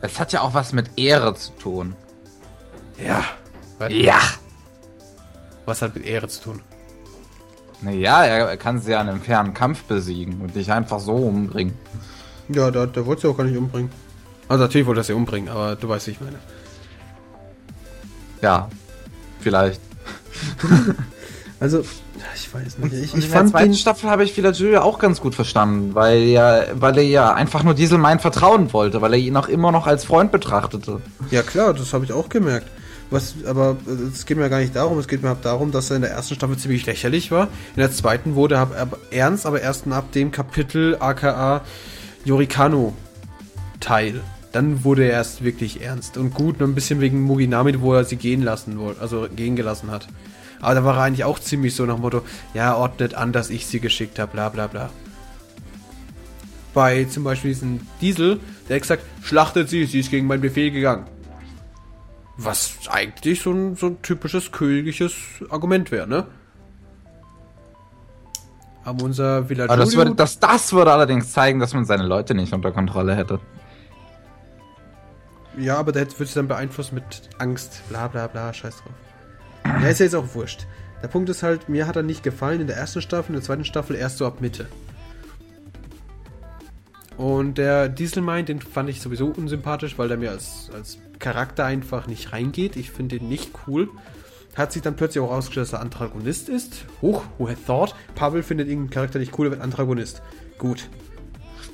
Es 0.01 0.19
hat 0.19 0.33
ja 0.33 0.41
auch 0.41 0.53
was 0.53 0.71
mit 0.71 0.91
Ehre 0.97 1.33
zu 1.35 1.51
tun. 1.53 1.95
Ja. 3.03 3.23
Ja. 3.89 4.19
Was 5.65 5.81
hat 5.81 5.95
mit 5.95 6.05
Ehre 6.05 6.27
zu 6.27 6.43
tun? 6.43 6.61
Naja, 7.81 8.23
er 8.23 8.57
kann 8.57 8.79
sie 8.79 8.91
ja 8.91 9.01
in 9.01 9.09
einem 9.09 9.21
fairen 9.21 9.53
Kampf 9.53 9.83
besiegen 9.83 10.41
und 10.41 10.55
dich 10.55 10.71
einfach 10.71 10.99
so 10.99 11.15
umbringen. 11.15 11.77
Ja, 12.49 12.71
der, 12.71 12.87
der 12.87 13.05
wollte 13.05 13.23
sie 13.23 13.27
auch 13.27 13.37
gar 13.37 13.43
nicht 13.43 13.57
umbringen. 13.57 13.89
Also 14.47 14.63
natürlich 14.63 14.87
wollte 14.87 15.01
er 15.01 15.03
sie 15.03 15.13
umbringen, 15.13 15.49
aber 15.49 15.75
du 15.75 15.89
weißt, 15.89 16.07
wie 16.07 16.11
ich 16.11 16.21
meine. 16.21 16.37
Ja, 18.41 18.69
vielleicht. 19.39 19.81
Also, 21.59 21.83
ich 22.35 22.53
weiß 22.53 22.77
nicht. 22.79 22.93
Ich, 22.93 23.13
Und 23.13 23.19
ich 23.19 23.25
in 23.25 23.29
der 23.29 23.29
fand 23.29 23.51
zweiten 23.51 23.71
den, 23.71 23.75
Staffel 23.75 24.09
habe 24.09 24.23
ich 24.25 24.35
Julia 24.35 24.81
auch 24.81 24.99
ganz 24.99 25.21
gut 25.21 25.35
verstanden, 25.35 25.95
weil 25.95 26.23
er, 26.23 26.67
weil 26.75 26.97
er 26.97 27.03
ja 27.05 27.33
einfach 27.33 27.63
nur 27.63 27.73
Dieselmein 27.73 28.19
vertrauen 28.19 28.73
wollte, 28.73 29.01
weil 29.01 29.13
er 29.13 29.19
ihn 29.19 29.37
auch 29.37 29.47
immer 29.47 29.71
noch 29.71 29.87
als 29.87 30.03
Freund 30.03 30.31
betrachtete. 30.31 31.01
Ja 31.31 31.43
klar, 31.43 31.73
das 31.73 31.93
habe 31.93 32.03
ich 32.05 32.11
auch 32.11 32.27
gemerkt. 32.29 32.67
Was, 33.09 33.35
aber 33.47 33.77
äh, 33.87 34.11
es 34.13 34.25
geht 34.25 34.37
mir 34.37 34.49
gar 34.49 34.59
nicht 34.59 34.75
darum, 34.75 34.97
es 34.99 35.07
geht 35.07 35.21
mir 35.21 35.29
halt 35.29 35.45
darum, 35.45 35.71
dass 35.71 35.89
er 35.91 35.95
in 35.95 36.01
der 36.01 36.11
ersten 36.11 36.35
Staffel 36.35 36.57
ziemlich 36.57 36.85
lächerlich 36.85 37.31
war. 37.31 37.47
In 37.75 37.79
der 37.79 37.91
zweiten 37.91 38.35
wurde 38.35 38.55
er 38.55 38.87
ernst, 39.11 39.45
aber 39.45 39.61
erst 39.61 39.87
ab 39.87 40.11
dem 40.11 40.31
Kapitel 40.31 40.97
aka 40.99 41.61
Yorikano 42.25 42.93
Teil. 43.79 44.21
Dann 44.51 44.83
wurde 44.83 45.03
er 45.03 45.11
erst 45.11 45.43
wirklich 45.43 45.81
ernst. 45.81 46.17
Und 46.17 46.33
gut, 46.33 46.59
nur 46.59 46.67
ein 46.67 46.75
bisschen 46.75 47.01
wegen 47.01 47.21
Muginami, 47.21 47.79
wo 47.81 47.93
er 47.93 48.03
sie 48.03 48.15
gehen 48.15 48.41
lassen 48.41 48.79
wollte, 48.79 49.01
also 49.01 49.27
gehen 49.33 49.55
gelassen 49.55 49.91
hat. 49.91 50.07
Aber 50.61 50.75
da 50.75 50.83
war 50.83 50.97
er 50.97 51.03
eigentlich 51.03 51.23
auch 51.25 51.39
ziemlich 51.39 51.75
so 51.75 51.85
nach 51.85 51.95
dem 51.95 52.01
Motto, 52.01 52.23
ja, 52.53 52.75
ordnet 52.75 53.13
an, 53.13 53.31
dass 53.31 53.49
ich 53.49 53.67
sie 53.67 53.79
geschickt 53.79 54.17
habe, 54.17 54.31
bla 54.31 54.49
bla 54.49 54.67
bla. 54.67 54.89
Bei 56.73 57.03
zum 57.05 57.23
Beispiel 57.23 57.51
diesem 57.51 57.81
Diesel, 58.01 58.39
der 58.67 58.77
hat 58.77 58.81
gesagt, 58.81 59.03
schlachtet 59.21 59.69
sie, 59.69 59.85
sie 59.85 59.99
ist 59.99 60.11
gegen 60.11 60.27
meinen 60.27 60.41
Befehl 60.41 60.71
gegangen. 60.71 61.05
Was 62.37 62.75
eigentlich 62.89 63.41
so 63.41 63.51
ein, 63.51 63.75
so 63.75 63.87
ein 63.87 64.01
typisches 64.01 64.51
königliches 64.51 65.13
Argument 65.49 65.91
wäre, 65.91 66.07
ne? 66.07 66.25
Aber 68.85 69.03
unser 69.03 69.49
Villa 69.49 69.65
Aber 69.65 69.77
das 69.77 69.95
würde, 69.95 70.13
das, 70.13 70.39
das 70.39 70.71
würde 70.71 70.93
allerdings 70.93 71.33
zeigen, 71.33 71.59
dass 71.59 71.73
man 71.73 71.85
seine 71.85 72.03
Leute 72.03 72.35
nicht 72.35 72.53
unter 72.53 72.71
Kontrolle 72.71 73.15
hätte. 73.15 73.39
Ja, 75.57 75.77
aber 75.77 75.91
der 75.91 76.07
wird 76.07 76.21
es 76.21 76.33
dann 76.33 76.47
beeinflusst 76.47 76.93
mit 76.93 77.29
Angst, 77.39 77.81
bla 77.89 78.07
bla 78.07 78.27
bla, 78.27 78.53
scheiß 78.53 78.75
drauf. 78.77 78.93
Ja, 79.81 79.89
ist 79.89 79.99
ja 79.99 80.05
jetzt 80.05 80.15
auch 80.15 80.35
wurscht. 80.35 80.67
Der 81.01 81.07
Punkt 81.07 81.29
ist 81.29 81.41
halt, 81.41 81.67
mir 81.67 81.87
hat 81.87 81.95
er 81.95 82.03
nicht 82.03 82.23
gefallen 82.23 82.61
in 82.61 82.67
der 82.67 82.77
ersten 82.77 83.01
Staffel, 83.01 83.29
in 83.29 83.33
der 83.35 83.43
zweiten 83.43 83.65
Staffel 83.65 83.95
erst 83.95 84.17
so 84.17 84.27
ab 84.27 84.39
Mitte. 84.39 84.67
Und 87.17 87.57
der 87.57 87.89
Dieselmind, 87.89 88.49
den 88.49 88.61
fand 88.61 88.89
ich 88.89 89.01
sowieso 89.01 89.27
unsympathisch, 89.27 89.97
weil 89.97 90.09
der 90.09 90.17
mir 90.17 90.31
als, 90.31 90.69
als 90.73 90.99
Charakter 91.17 91.65
einfach 91.65 92.07
nicht 92.07 92.33
reingeht. 92.33 92.75
Ich 92.75 92.91
finde 92.91 93.17
den 93.17 93.29
nicht 93.29 93.51
cool. 93.65 93.89
Hat 94.55 94.71
sich 94.71 94.81
dann 94.81 94.95
plötzlich 94.95 95.23
auch 95.23 95.31
rausgestellt, 95.31 95.67
dass 95.67 95.73
er 95.73 95.81
Antagonist 95.81 96.47
ist. 96.49 96.85
Hoch, 97.01 97.23
who 97.37 97.49
had 97.49 97.57
thought? 97.65 97.93
Pavel 98.15 98.41
findet 98.41 98.67
irgendeinen 98.67 98.91
Charakter 98.91 99.19
nicht 99.19 99.37
cool, 99.37 99.47
er 99.47 99.51
wird 99.51 99.61
Antagonist. 99.61 100.21
Gut. 100.57 100.89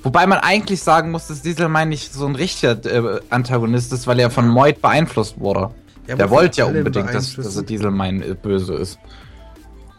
Wobei 0.02 0.26
man 0.26 0.38
eigentlich 0.38 0.82
sagen 0.82 1.12
muss, 1.12 1.28
dass 1.28 1.42
Dieselmein 1.42 1.88
nicht 1.88 2.12
so 2.12 2.26
ein 2.26 2.34
richtiger 2.34 2.84
äh, 2.84 3.20
Antagonist 3.30 3.92
ist, 3.92 4.08
weil 4.08 4.18
er 4.18 4.30
von 4.30 4.48
Moid 4.48 4.82
beeinflusst 4.82 5.38
wurde. 5.38 5.70
Ja, 6.08 6.16
Der 6.16 6.30
wollte 6.30 6.58
ja 6.58 6.64
unbedingt, 6.64 7.14
dass, 7.14 7.36
dass 7.36 7.64
Dieselmein 7.64 8.20
äh, 8.20 8.34
böse 8.34 8.74
ist. 8.74 8.98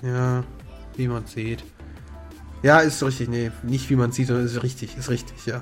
Ja, 0.02 0.44
wie 0.98 1.08
man 1.08 1.26
sieht. 1.26 1.64
Ja, 2.62 2.80
ist 2.80 3.02
richtig, 3.02 3.30
nee, 3.30 3.52
nicht 3.64 3.90
wie 3.90 3.96
man 3.96 4.12
sieht, 4.12 4.28
sondern 4.28 4.46
ist 4.46 4.62
richtig, 4.62 4.98
ist 4.98 5.10
richtig, 5.10 5.46
ja. 5.46 5.62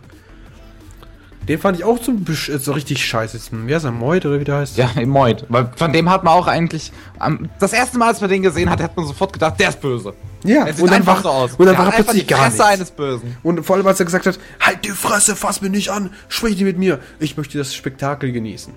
Den 1.47 1.59
fand 1.59 1.77
ich 1.77 1.83
auch 1.83 2.01
so, 2.01 2.11
besch- 2.11 2.51
äh, 2.53 2.59
so 2.59 2.71
richtig 2.73 3.03
scheiße. 3.03 3.39
Wer 3.51 3.77
ist 3.77 3.83
er? 3.83 3.91
Moid 3.91 4.25
oder 4.25 4.39
wie 4.39 4.43
der 4.43 4.57
heißt? 4.57 4.77
Ja, 4.77 4.89
Moid. 5.05 5.45
Weil 5.49 5.71
von 5.75 5.91
dem 5.91 6.09
hat 6.09 6.23
man 6.23 6.33
auch 6.33 6.45
eigentlich. 6.47 6.91
am- 7.17 7.49
das 7.59 7.73
erste 7.73 7.97
Mal, 7.97 8.09
als 8.09 8.21
man 8.21 8.29
den 8.29 8.43
gesehen 8.43 8.69
hat, 8.69 8.79
hat 8.81 8.95
man 8.95 9.07
sofort 9.07 9.33
gedacht, 9.33 9.59
der 9.59 9.69
ist 9.69 9.81
böse. 9.81 10.13
Ja, 10.43 10.65
sieht 10.67 10.81
und 10.81 10.87
dann 10.91 10.97
einfach 10.99 11.15
war, 11.15 11.21
so 11.23 11.29
aus. 11.29 11.51
und 11.55 11.65
dann 11.65 11.77
war 11.77 11.85
er 11.87 11.91
plötzlich 11.93 12.23
die 12.23 12.27
gar 12.27 12.45
nichts. 12.45 12.59
eines 12.59 12.91
Bösen. 12.91 13.37
Und 13.43 13.63
vor 13.63 13.75
allem, 13.75 13.85
als 13.87 13.99
er 13.99 14.05
gesagt 14.05 14.25
hat, 14.27 14.39
halt 14.59 14.85
die 14.85 14.89
Fresse, 14.91 15.35
fass 15.35 15.61
mich 15.61 15.71
nicht 15.71 15.89
an, 15.89 16.11
sprich 16.29 16.55
nicht 16.55 16.63
mit 16.63 16.77
mir. 16.77 16.99
Ich 17.19 17.37
möchte 17.37 17.57
das 17.57 17.73
Spektakel 17.75 18.31
genießen. 18.31 18.73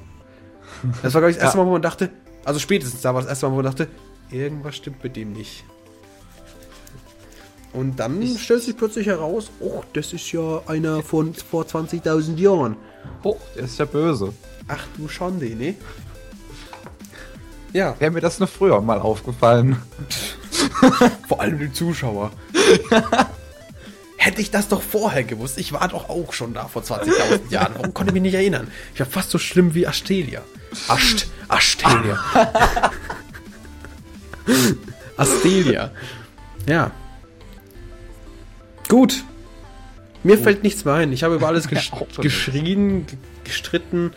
Das 1.03 1.15
war, 1.15 1.21
glaube 1.21 1.31
ich, 1.31 1.37
das 1.37 1.45
erste 1.45 1.59
Ja. 1.59 1.65
Mal, 1.65 1.69
wo 1.69 1.73
man 1.75 1.83
dachte, 1.83 2.11
also 2.45 2.61
spätestens 2.61 3.01
da 3.03 3.15
war 3.15 3.21
das 3.23 3.31
erste 3.31 3.47
Mal, 3.47 3.53
wo 3.53 3.57
man 3.57 3.65
dachte, 3.67 3.89
irgendwas 4.31 4.77
stimmt 4.77 5.03
mit 5.05 5.17
dem 5.17 5.33
nicht. 5.33 5.65
Und 7.75 7.99
dann 7.99 8.25
stellt 8.39 8.63
sich 8.63 8.77
plötzlich 8.77 9.09
heraus, 9.09 9.51
oh, 9.59 9.83
das 9.93 10.13
ist 10.13 10.31
ja 10.31 10.63
einer 10.67 11.03
von 11.03 11.35
vor 11.35 11.65
20.000 11.65 12.39
Jahren. 12.39 12.77
Oh, 13.25 13.37
der 13.57 13.65
ist 13.65 13.79
ja 13.79 13.85
böse. 13.85 14.33
Ach 14.69 14.87
du 14.97 15.09
Schande, 15.09 15.47
ne? 15.47 15.75
Ja, 17.73 17.97
Wäre 17.99 18.13
mir 18.13 18.21
das 18.21 18.39
nur 18.39 18.47
früher 18.47 18.81
mal 18.81 19.01
aufgefallen. 19.01 19.77
vor 21.29 21.41
allem 21.41 21.59
dem 21.59 21.75
Zuschauer. 21.75 22.31
Hätte 24.17 24.41
ich 24.41 24.53
das 24.53 24.69
doch 24.69 24.81
vorher 24.81 25.25
gewusst. 25.25 25.59
Ich 25.59 25.73
war 25.73 25.89
doch 25.89 26.09
auch 26.09 26.33
schon 26.33 26.55
da 26.55 26.69
vor 26.69 26.83
20.000 26.83 27.51
Jahren. 27.51 27.75
Warum 27.75 27.93
konnte 27.93 28.11
ich 28.11 28.15
mich 28.15 28.23
nicht 28.23 28.35
erinnern? 28.35 28.69
Ich 28.95 29.01
war 29.01 29.07
fast 29.07 29.31
so 29.31 29.39
schlimm 29.39 29.75
wie 29.75 29.87
Astelia. 29.87 30.43
Ascht, 30.87 31.27
Astelia. 31.49 32.23
Astelia. 35.17 35.91
Ja. 36.67 36.93
Gut. 38.89 39.25
Mir 40.23 40.39
fällt 40.39 40.63
nichts 40.63 40.85
mehr 40.85 40.95
ein. 40.95 41.13
Ich 41.13 41.23
habe 41.23 41.35
über 41.35 41.49
alles 41.49 41.69
gesch 41.69 41.91
geschrien, 42.21 43.07
ge- 43.07 43.19
gestritten. 43.45 44.13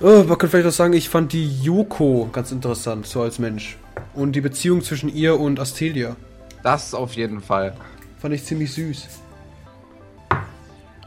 Oh, 0.00 0.24
man 0.24 0.28
könnte 0.38 0.48
vielleicht 0.48 0.68
auch 0.68 0.72
sagen, 0.72 0.92
ich 0.92 1.08
fand 1.08 1.32
die 1.32 1.62
Yoko 1.62 2.28
ganz 2.32 2.50
interessant, 2.52 3.06
so 3.06 3.22
als 3.22 3.38
Mensch. 3.38 3.78
Und 4.12 4.32
die 4.32 4.40
Beziehung 4.40 4.82
zwischen 4.82 5.08
ihr 5.08 5.38
und 5.38 5.58
Astelia. 5.60 6.16
Das 6.62 6.94
auf 6.94 7.14
jeden 7.14 7.40
Fall. 7.40 7.74
Fand 8.20 8.34
ich 8.34 8.44
ziemlich 8.44 8.72
süß. 8.72 9.06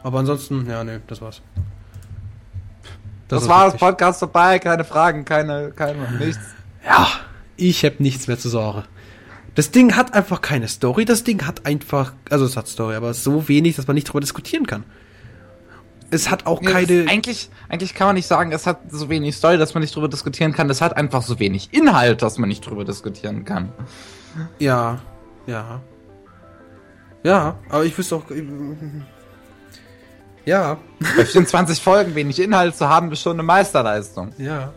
Aber 0.02 0.18
ansonsten, 0.20 0.66
ja, 0.68 0.82
ne, 0.84 1.00
das 1.06 1.20
war's. 1.20 1.42
Das, 3.28 3.42
ist 3.42 3.48
war 3.48 3.70
das. 3.70 3.76
Podcast 3.78 4.22
dabei, 4.22 4.58
keine 4.58 4.84
Fragen, 4.84 5.24
keine, 5.24 5.70
keine, 5.74 6.10
nichts. 6.18 6.40
Ja, 6.84 7.08
ich 7.56 7.84
habe 7.84 7.96
nichts 7.98 8.26
mehr 8.26 8.38
zu 8.38 8.48
sagen. 8.48 8.84
Das 9.58 9.72
Ding 9.72 9.96
hat 9.96 10.14
einfach 10.14 10.40
keine 10.40 10.68
Story. 10.68 11.04
Das 11.04 11.24
Ding 11.24 11.44
hat 11.44 11.66
einfach, 11.66 12.12
also 12.30 12.44
es 12.44 12.56
hat 12.56 12.68
Story, 12.68 12.94
aber 12.94 13.12
so 13.12 13.48
wenig, 13.48 13.74
dass 13.74 13.88
man 13.88 13.94
nicht 13.96 14.04
drüber 14.04 14.20
diskutieren 14.20 14.68
kann. 14.68 14.84
Es 16.12 16.30
hat 16.30 16.46
auch 16.46 16.60
Nee, 16.60 16.68
keine. 16.70 17.06
eigentlich, 17.10 17.50
eigentlich 17.68 17.92
kann 17.92 18.06
man 18.06 18.14
nicht 18.14 18.28
sagen, 18.28 18.52
es 18.52 18.68
hat 18.68 18.82
so 18.88 19.08
wenig 19.08 19.34
Story, 19.34 19.58
dass 19.58 19.74
man 19.74 19.80
nicht 19.80 19.96
drüber 19.96 20.06
diskutieren 20.08 20.52
kann. 20.52 20.70
Es 20.70 20.80
hat 20.80 20.96
einfach 20.96 21.22
so 21.22 21.40
wenig 21.40 21.70
Inhalt, 21.72 22.22
dass 22.22 22.38
man 22.38 22.48
nicht 22.48 22.60
drüber 22.60 22.84
diskutieren 22.84 23.44
kann. 23.44 23.72
Ja, 24.60 25.00
ja. 25.48 25.80
Ja, 27.24 27.56
aber 27.68 27.84
ich 27.84 27.98
wüsste 27.98 28.14
auch. 28.14 28.22
Ja, 30.44 30.78
Bei 31.16 31.24
24 31.24 31.82
Folgen 31.82 32.14
wenig 32.14 32.40
Inhalt 32.40 32.76
zu 32.76 32.88
haben, 32.88 33.10
ist 33.10 33.22
schon 33.22 33.32
eine 33.32 33.42
Meisterleistung. 33.42 34.30
ja. 34.38 34.72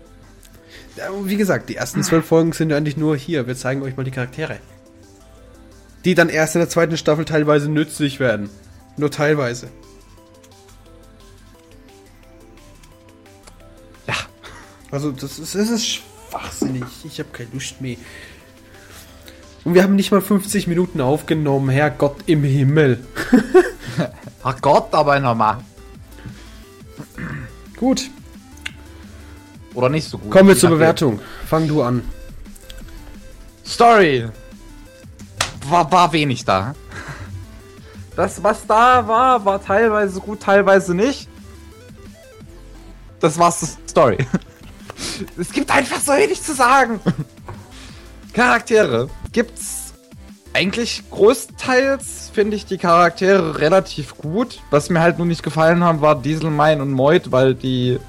Ja, 1.02 1.10
Wie 1.24 1.36
gesagt, 1.36 1.70
die 1.70 1.76
ersten 1.76 2.04
zwölf 2.04 2.26
Folgen 2.26 2.54
sind 2.54 2.70
ja 2.70 2.78
eigentlich 2.78 2.96
nur 2.96 3.18
hier. 3.18 3.48
Wir 3.48 3.56
zeigen 3.56 3.82
euch 3.82 3.98
mal 3.98 4.04
die 4.04 4.12
Charaktere. 4.12 4.60
Die 6.06 6.14
dann 6.14 6.30
erst 6.30 6.56
in 6.56 6.60
der 6.62 6.70
zweiten 6.70 6.96
Staffel 6.96 7.26
teilweise 7.26 7.70
nützlich 7.70 8.20
werden. 8.20 8.52
Nur 8.98 9.10
teilweise. 9.10 9.70
Ja. 14.08 14.14
Also, 14.92 15.12
das 15.12 15.40
ist, 15.40 15.56
das 15.56 15.70
ist 15.70 15.88
schwachsinnig. 15.88 16.84
Ich 17.04 17.18
habe 17.20 17.30
keine 17.34 17.50
Lust 17.52 17.82
mehr. 17.82 17.98
Und 19.64 19.74
wir 19.74 19.82
haben 19.82 19.96
nicht 19.96 20.12
mal 20.12 20.22
50 20.22 20.68
Minuten 20.68 21.02
aufgenommen. 21.02 21.70
Herrgott 21.70 22.18
im 22.28 22.44
Himmel. 22.44 23.04
Ach 24.44 24.62
Gott, 24.62 24.94
aber 24.94 25.20
nochmal. 25.20 25.64
Gut, 27.76 28.12
Oder 29.74 29.90
nicht 29.90 30.08
so 30.08 30.18
gut. 30.18 30.32
kommen 30.32 30.50
wir 30.50 30.58
zur. 30.58 30.70
Bewertung. 30.70 31.20
Fang 31.48 31.68
du 31.68 31.82
an. 31.82 32.04
Story. 33.66 34.28
War, 35.70 35.92
war 35.92 36.12
wenig 36.12 36.44
da. 36.44 36.76
Das, 38.16 38.44
was 38.44 38.66
da 38.68 39.08
war, 39.08 39.46
war 39.46 39.64
teilweise 39.64 40.20
gut, 40.20 40.42
teilweise 40.42 40.94
nicht. 40.94 41.30
Das 43.20 43.38
war's, 43.38 43.60
das 43.62 43.78
Story. 43.90 44.18
Es 45.36 45.52
gibt 45.52 45.72
einfach 45.72 46.00
so 46.00 46.12
wenig 46.12 46.44
zu 46.44 46.54
sagen. 46.54 47.00
Charaktere 48.34 49.10
gibt's 49.32 49.94
eigentlich 50.54 51.04
größtenteils, 51.10 52.30
finde 52.34 52.56
ich 52.56 52.66
die 52.66 52.78
Charaktere 52.78 53.58
relativ 53.60 54.18
gut. 54.18 54.60
Was 54.70 54.90
mir 54.90 55.02
halt 55.02 55.18
nur 55.18 55.28
nicht 55.28 55.44
gefallen 55.44 55.84
haben, 55.84 56.02
war 56.02 56.22
Dieselmine 56.22 56.82
und 56.82 56.92
Moid, 56.92 57.32
weil 57.32 57.56
die. 57.56 58.00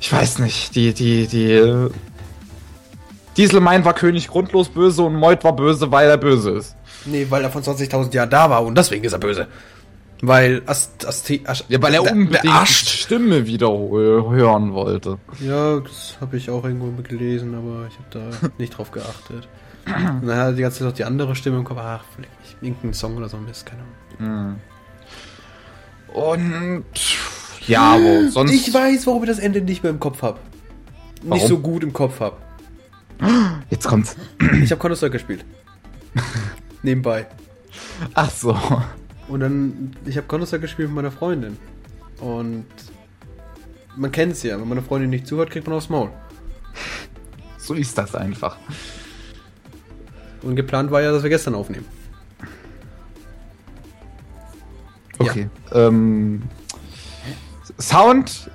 Ich 0.00 0.12
weiß 0.12 0.38
nicht, 0.40 0.74
die, 0.74 0.92
die, 0.94 1.26
die. 1.26 1.88
Dieselmine 3.36 3.84
war 3.84 3.94
König 3.94 4.28
grundlos 4.28 4.68
böse 4.68 5.02
und 5.02 5.14
Moid 5.14 5.44
war 5.44 5.54
böse, 5.54 5.90
weil 5.92 6.08
er 6.08 6.16
böse 6.16 6.50
ist. 6.52 6.76
Nee, 7.04 7.26
weil 7.30 7.42
er 7.44 7.50
von 7.50 7.62
20.000 7.62 8.12
Jahren 8.14 8.30
da 8.30 8.50
war 8.50 8.64
und 8.64 8.76
deswegen 8.76 9.04
ist 9.04 9.12
er 9.12 9.18
böse. 9.20 9.46
Weil 10.20 10.62
Ast, 10.66 11.06
Ast, 11.06 11.30
Ast, 11.44 11.64
Ja, 11.68 11.80
weil 11.80 11.94
er 11.94 12.02
unbedingt 12.02 12.42
die. 12.44 12.66
Stimme 12.66 13.46
wieder 13.46 13.68
hö- 13.68 14.30
hören 14.30 14.72
wollte. 14.72 15.18
Ja, 15.40 15.78
das 15.78 16.16
habe 16.20 16.36
ich 16.36 16.50
auch 16.50 16.64
irgendwo 16.64 16.90
gelesen, 17.02 17.54
aber 17.54 17.86
ich 17.88 17.94
habe 18.20 18.30
da 18.40 18.48
nicht 18.58 18.76
drauf 18.76 18.90
geachtet. 18.90 19.46
Und 19.86 20.26
dann 20.26 20.36
hat 20.36 20.46
er 20.48 20.52
die 20.54 20.62
ganze 20.62 20.80
Zeit 20.80 20.88
auch 20.88 20.96
die 20.96 21.04
andere 21.04 21.36
Stimme 21.36 21.58
im 21.58 21.64
Kopf. 21.64 21.78
Ach, 21.80 22.02
vielleicht 22.16 22.56
irgendein 22.60 22.92
Song 22.94 23.16
oder 23.16 23.28
so 23.28 23.36
ein 23.36 23.44
Mist, 23.44 23.64
keine 23.64 23.82
Ahnung. 24.18 24.56
Und 26.12 26.84
ja, 27.68 27.94
aber 27.94 28.30
sonst. 28.30 28.52
Ich 28.52 28.72
weiß, 28.72 29.06
warum 29.06 29.22
ich 29.22 29.28
das 29.28 29.38
Ende 29.38 29.60
nicht 29.60 29.82
mehr 29.82 29.90
im 29.90 30.00
Kopf 30.00 30.22
habe. 30.22 30.40
Nicht 31.22 31.46
so 31.46 31.58
gut 31.58 31.82
im 31.82 31.92
Kopf 31.92 32.20
habe. 32.20 32.36
Jetzt 33.70 33.86
kommt's. 33.86 34.16
Ich 34.62 34.70
habe 34.70 34.80
Counter-Strike 34.80 35.12
gespielt. 35.12 35.44
Nebenbei. 36.82 37.26
Ach 38.14 38.30
so. 38.30 38.56
Und 39.28 39.40
dann, 39.40 39.96
ich 40.04 40.16
habe 40.16 40.26
Counter-Strike 40.26 40.62
gespielt 40.62 40.88
mit 40.88 40.96
meiner 40.96 41.10
Freundin. 41.10 41.56
Und 42.20 42.66
man 43.96 44.12
kennt 44.12 44.32
es 44.32 44.42
ja, 44.42 44.60
wenn 44.60 44.68
meine 44.68 44.82
Freundin 44.82 45.10
nicht 45.10 45.26
zuhört, 45.26 45.50
kriegt 45.50 45.66
man 45.66 45.76
aufs 45.76 45.88
Maul. 45.88 46.10
So 47.58 47.74
ist 47.74 47.98
das 47.98 48.14
einfach. 48.14 48.56
Und 50.42 50.56
geplant 50.56 50.90
war 50.90 51.02
ja, 51.02 51.12
dass 51.12 51.22
wir 51.22 51.30
gestern 51.30 51.54
aufnehmen. 51.54 51.86
Okay. 55.18 55.48
Ähm, 55.72 56.42
Sound. 57.80 58.50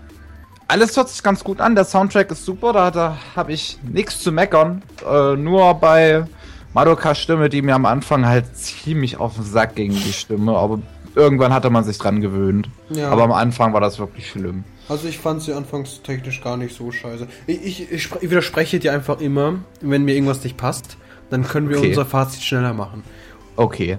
Alles 0.67 0.95
hört 0.97 1.09
sich 1.09 1.21
ganz 1.23 1.43
gut 1.43 1.61
an. 1.61 1.75
Der 1.75 1.85
Soundtrack 1.85 2.31
ist 2.31 2.45
super. 2.45 2.73
Da, 2.73 2.91
da 2.91 3.17
habe 3.35 3.53
ich 3.53 3.77
nichts 3.83 4.19
zu 4.21 4.31
meckern. 4.31 4.81
Äh, 5.07 5.35
nur 5.35 5.73
bei 5.75 6.25
Madokas 6.73 7.19
Stimme, 7.19 7.49
die 7.49 7.61
mir 7.61 7.75
am 7.75 7.85
Anfang 7.85 8.25
halt 8.25 8.55
ziemlich 8.57 9.17
auf 9.17 9.35
den 9.35 9.43
Sack 9.43 9.75
ging, 9.75 9.91
die 9.91 10.13
Stimme. 10.13 10.55
Aber 10.57 10.79
irgendwann 11.15 11.53
hatte 11.53 11.69
man 11.69 11.83
sich 11.83 11.97
dran 11.97 12.21
gewöhnt. 12.21 12.69
Ja. 12.89 13.09
Aber 13.09 13.23
am 13.23 13.31
Anfang 13.31 13.73
war 13.73 13.81
das 13.81 13.99
wirklich 13.99 14.29
schlimm. 14.29 14.63
Also 14.89 15.07
ich 15.07 15.17
fand 15.19 15.41
sie 15.41 15.53
anfangs 15.53 16.01
technisch 16.01 16.41
gar 16.41 16.57
nicht 16.57 16.75
so 16.75 16.91
scheiße. 16.91 17.27
Ich, 17.47 17.63
ich, 17.63 17.91
ich, 17.91 18.11
ich 18.11 18.21
widerspreche 18.29 18.79
dir 18.79 18.93
einfach 18.93 19.21
immer, 19.21 19.59
wenn 19.81 20.03
mir 20.03 20.13
irgendwas 20.15 20.43
nicht 20.43 20.57
passt, 20.57 20.97
dann 21.29 21.43
können 21.47 21.69
wir 21.69 21.77
Okay. 21.77 21.89
unser 21.89 22.05
Fazit 22.05 22.41
schneller 22.43 22.73
machen. 22.73 23.03
Okay. 23.55 23.97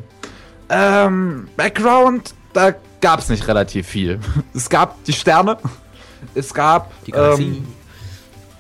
Ähm, 0.69 1.49
Background, 1.57 2.35
da 2.53 2.75
gab's 3.05 3.29
nicht 3.29 3.47
relativ 3.47 3.87
viel. 3.87 4.19
Es 4.55 4.69
gab 4.71 5.03
die 5.05 5.13
Sterne. 5.13 5.59
Es 6.35 6.55
gab 6.55 6.91
Die 7.05 7.11
Galaxie. 7.13 7.43
ähm, 7.45 7.67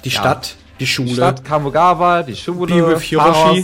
die 0.05 0.11
ja. 0.11 0.21
Stadt, 0.21 0.55
die 0.81 0.87
Schule. 0.87 1.09
die 1.09 1.15
Stadt 1.15 1.45
Kamogawa, 1.45 2.23
die 2.23 2.37
Schule, 2.37 2.75
Be 2.75 2.87
with 2.95 3.03
Hiroshi. 3.03 3.17
Paros. 3.17 3.57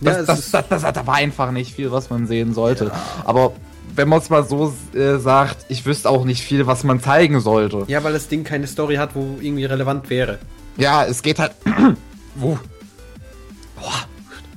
Ja, 0.00 0.14
Das, 0.14 0.16
es 0.18 0.26
das, 0.50 0.50
das, 0.68 0.82
das, 0.82 0.92
da 0.94 1.06
war 1.06 1.16
einfach 1.16 1.50
nicht 1.52 1.74
viel, 1.74 1.92
was 1.92 2.08
man 2.10 2.26
sehen 2.26 2.54
sollte. 2.54 2.90
Aber 3.24 3.52
wenn 3.94 4.08
man 4.08 4.18
es 4.20 4.30
mal 4.30 4.44
so 4.44 4.74
äh, 4.94 5.18
sagt, 5.18 5.66
ich 5.68 5.84
wüsste 5.84 6.08
auch 6.08 6.24
nicht 6.24 6.42
viel, 6.42 6.66
was 6.66 6.84
man 6.84 7.00
zeigen 7.00 7.40
sollte. 7.40 7.84
ja, 7.88 8.02
weil 8.02 8.14
das 8.14 8.28
Ding 8.28 8.44
keine 8.44 8.66
Story 8.66 8.96
hat, 8.96 9.14
wo 9.14 9.36
irgendwie 9.40 9.66
relevant 9.66 10.08
wäre. 10.08 10.38
Ja, 10.78 11.04
es 11.04 11.20
geht 11.22 11.38
halt. 11.38 11.52
Wo? 12.34 12.58
Boah, 13.76 13.92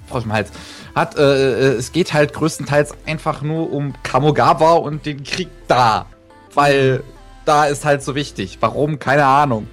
Frosch 0.07 0.23
im 0.23 0.31
Hals. 0.31 0.49
Hat, 0.95 1.17
äh, 1.17 1.21
äh, 1.21 1.73
es 1.73 1.91
geht 1.91 2.13
halt 2.13 2.33
größtenteils 2.33 2.93
einfach 3.05 3.41
nur 3.41 3.71
um 3.73 3.93
Kamogawa 4.01 4.73
und 4.73 5.05
den 5.05 5.23
Krieg 5.23 5.49
da. 5.67 6.05
Weil 6.53 7.03
da 7.43 7.65
ist 7.65 7.83
halt 7.85 8.01
so 8.01 8.15
wichtig. 8.15 8.57
Warum? 8.61 8.97
Keine 8.97 9.25
Ahnung. 9.25 9.67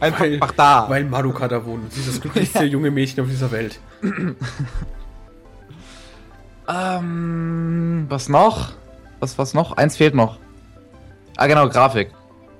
Einfach 0.00 0.20
Weil- 0.20 0.34
einfach 0.34 0.52
da. 0.52 0.86
Weil 0.88 1.04
Madoka 1.04 1.46
da 1.46 1.64
wohnt. 1.64 1.92
Sie 1.92 2.00
ist 2.00 2.08
das 2.08 2.20
glücklichste 2.20 2.64
junge 2.66 2.90
Mädchen 2.90 3.22
auf 3.22 3.30
dieser 3.30 3.50
Welt. 3.52 3.78
ähm, 6.68 8.06
was 8.08 8.28
noch? 8.28 8.72
was, 9.20 9.36
was 9.38 9.54
noch? 9.54 9.76
Eins 9.76 9.96
fehlt 9.98 10.14
noch. 10.14 10.38
Ah, 11.36 11.46
genau, 11.46 11.68
Grafik. 11.68 12.10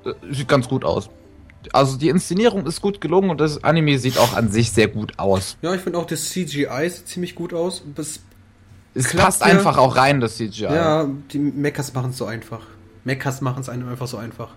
Äh, 0.04 0.12
Sieht 0.30 0.46
ganz 0.48 0.68
gut 0.68 0.84
aus. 0.84 1.08
Also 1.72 1.96
die 1.98 2.08
Inszenierung 2.08 2.66
ist 2.66 2.80
gut 2.80 3.00
gelungen 3.00 3.30
und 3.30 3.40
das 3.40 3.62
Anime 3.64 3.98
sieht 3.98 4.16
auch 4.18 4.34
an 4.34 4.50
sich 4.50 4.70
sehr 4.72 4.88
gut 4.88 5.18
aus. 5.18 5.56
Ja, 5.62 5.74
ich 5.74 5.80
finde 5.82 5.98
auch 5.98 6.06
das 6.06 6.30
CGI 6.30 6.88
sieht 6.88 7.06
ziemlich 7.08 7.34
gut 7.34 7.52
aus. 7.52 7.82
Das, 7.94 8.20
Es 8.94 9.12
passt 9.14 9.40
ja. 9.42 9.46
einfach 9.48 9.76
auch 9.78 9.96
rein, 9.96 10.20
das 10.20 10.36
CGI. 10.36 10.62
ja, 10.64 11.08
die 11.32 11.38
Mechas 11.38 11.92
machen 11.94 12.10
es 12.10 12.16
so 12.18 12.24
einfach. 12.24 12.62
Mechas 13.04 13.40
machen 13.40 13.60
es 13.60 13.68
einem 13.68 13.88
einfach 13.88 14.06
so 14.06 14.16
einfach. 14.16 14.50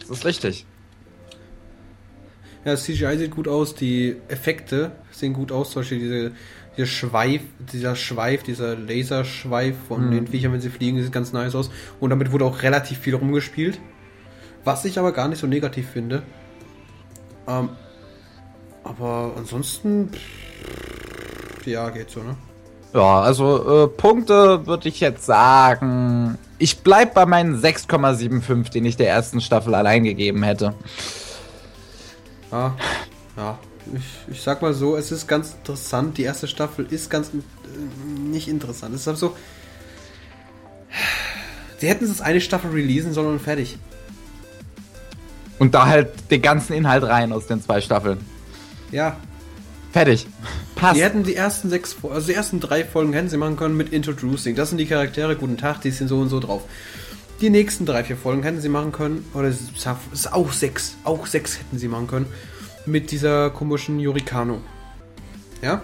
Das 0.00 0.10
ist 0.18 0.24
richtig. 0.26 0.66
Ja, 2.64 2.72
das 2.72 2.84
CGI 2.84 3.18
sieht 3.18 3.30
gut 3.30 3.46
aus, 3.48 3.74
die 3.74 4.16
Effekte 4.28 4.92
sehen 5.10 5.32
gut 5.34 5.52
aus, 5.52 5.70
zum 5.70 5.80
Beispiel 5.82 5.98
diese, 5.98 6.32
dieser 6.76 6.86
Schweif, 6.86 7.42
dieser 7.72 7.94
Schweif, 7.94 8.42
dieser 8.42 8.74
Laserschweif 8.76 9.76
von 9.88 10.06
Mhm. 10.06 10.10
den 10.12 10.26
Viechern, 10.28 10.52
wenn 10.52 10.60
sie 10.60 10.70
fliegen, 10.70 11.02
sieht 11.02 11.12
ganz 11.12 11.32
nice 11.32 11.54
aus. 11.54 11.70
Und 12.00 12.10
damit 12.10 12.32
wurde 12.32 12.44
auch 12.46 12.62
relativ 12.62 12.98
viel 12.98 13.14
rumgespielt. 13.14 13.78
Was 14.64 14.84
ich 14.84 14.98
aber 14.98 15.12
gar 15.12 15.28
nicht 15.28 15.38
so 15.38 15.46
negativ 15.46 15.90
finde. 15.90 16.22
Ähm, 17.46 17.70
aber 18.82 19.32
ansonsten, 19.36 20.10
pff, 20.10 21.66
ja, 21.66 21.90
geht 21.90 22.10
so, 22.10 22.22
ne? 22.22 22.36
Ja, 22.94 23.20
also 23.20 23.84
äh, 23.84 23.88
Punkte 23.88 24.66
würde 24.66 24.88
ich 24.88 25.00
jetzt 25.00 25.26
sagen. 25.26 26.38
Ich 26.58 26.80
bleib 26.80 27.14
bei 27.14 27.26
meinen 27.26 27.60
6,75, 27.60 28.70
den 28.70 28.84
ich 28.84 28.96
der 28.96 29.08
ersten 29.08 29.40
Staffel 29.40 29.74
allein 29.74 30.04
gegeben 30.04 30.42
hätte. 30.44 30.74
Ja, 32.52 32.76
ja. 33.36 33.58
Ich, 33.92 34.34
ich 34.34 34.42
sag 34.42 34.62
mal 34.62 34.72
so, 34.72 34.96
es 34.96 35.12
ist 35.12 35.26
ganz 35.26 35.54
interessant. 35.54 36.16
Die 36.16 36.22
erste 36.22 36.48
Staffel 36.48 36.86
ist 36.88 37.10
ganz 37.10 37.28
äh, 37.28 38.20
nicht 38.20 38.48
interessant. 38.48 38.94
Es 38.94 39.02
ist 39.02 39.08
aber 39.08 39.16
so. 39.16 39.36
Sie 41.78 41.88
hätten 41.88 42.04
es 42.04 42.20
eine 42.20 42.40
Staffel 42.40 42.70
releasen 42.70 43.12
sollen 43.12 43.26
und 43.26 43.40
fertig. 43.40 43.76
Und 45.58 45.74
da 45.74 45.86
halt 45.86 46.30
den 46.30 46.42
ganzen 46.42 46.72
Inhalt 46.72 47.04
rein 47.04 47.32
aus 47.32 47.46
den 47.46 47.62
zwei 47.62 47.80
Staffeln. 47.80 48.18
Ja. 48.90 49.16
Fertig. 49.92 50.26
Passt. 50.74 50.96
Die 50.96 51.04
hätten 51.04 51.22
die 51.22 51.36
ersten 51.36 51.70
sechs, 51.70 51.96
also 52.02 52.26
die 52.26 52.34
ersten 52.34 52.58
drei 52.58 52.84
Folgen 52.84 53.12
hätten 53.12 53.28
sie 53.28 53.36
machen 53.36 53.56
können 53.56 53.76
mit 53.76 53.92
Introducing. 53.92 54.56
Das 54.56 54.70
sind 54.70 54.78
die 54.78 54.86
Charaktere, 54.86 55.36
guten 55.36 55.56
Tag, 55.56 55.82
die 55.82 55.90
sind 55.90 56.08
so 56.08 56.18
und 56.18 56.28
so 56.28 56.40
drauf. 56.40 56.62
Die 57.40 57.50
nächsten 57.50 57.86
drei, 57.86 58.02
vier 58.02 58.16
Folgen 58.16 58.42
hätten 58.42 58.60
sie 58.60 58.68
machen 58.68 58.90
können, 58.90 59.24
oder 59.34 59.48
es 59.48 59.60
ist 60.12 60.32
auch 60.32 60.52
sechs, 60.52 60.96
auch 61.04 61.26
sechs 61.26 61.58
hätten 61.58 61.78
sie 61.78 61.88
machen 61.88 62.06
können, 62.06 62.26
mit 62.86 63.10
dieser 63.10 63.50
komischen 63.50 64.00
Yurikano. 64.00 64.60
Ja? 65.62 65.82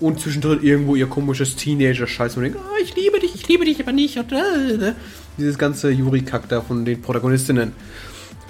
Und 0.00 0.20
zwischendrin 0.20 0.62
irgendwo 0.62 0.94
ihr 0.94 1.06
komisches 1.06 1.56
Teenager-Scheiß, 1.56 2.36
man 2.36 2.44
denkt, 2.44 2.58
oh, 2.60 2.82
ich 2.82 2.94
liebe 2.94 3.18
dich, 3.18 3.34
ich 3.34 3.48
liebe 3.48 3.64
dich 3.64 3.80
aber 3.80 3.92
nicht. 3.92 4.18
Und, 4.18 4.32
äh, 4.32 4.90
äh. 4.90 4.94
Dieses 5.38 5.58
ganze 5.58 5.90
Yuri-Kack 5.90 6.48
da 6.48 6.60
von 6.60 6.84
den 6.84 7.02
Protagonistinnen. 7.02 7.72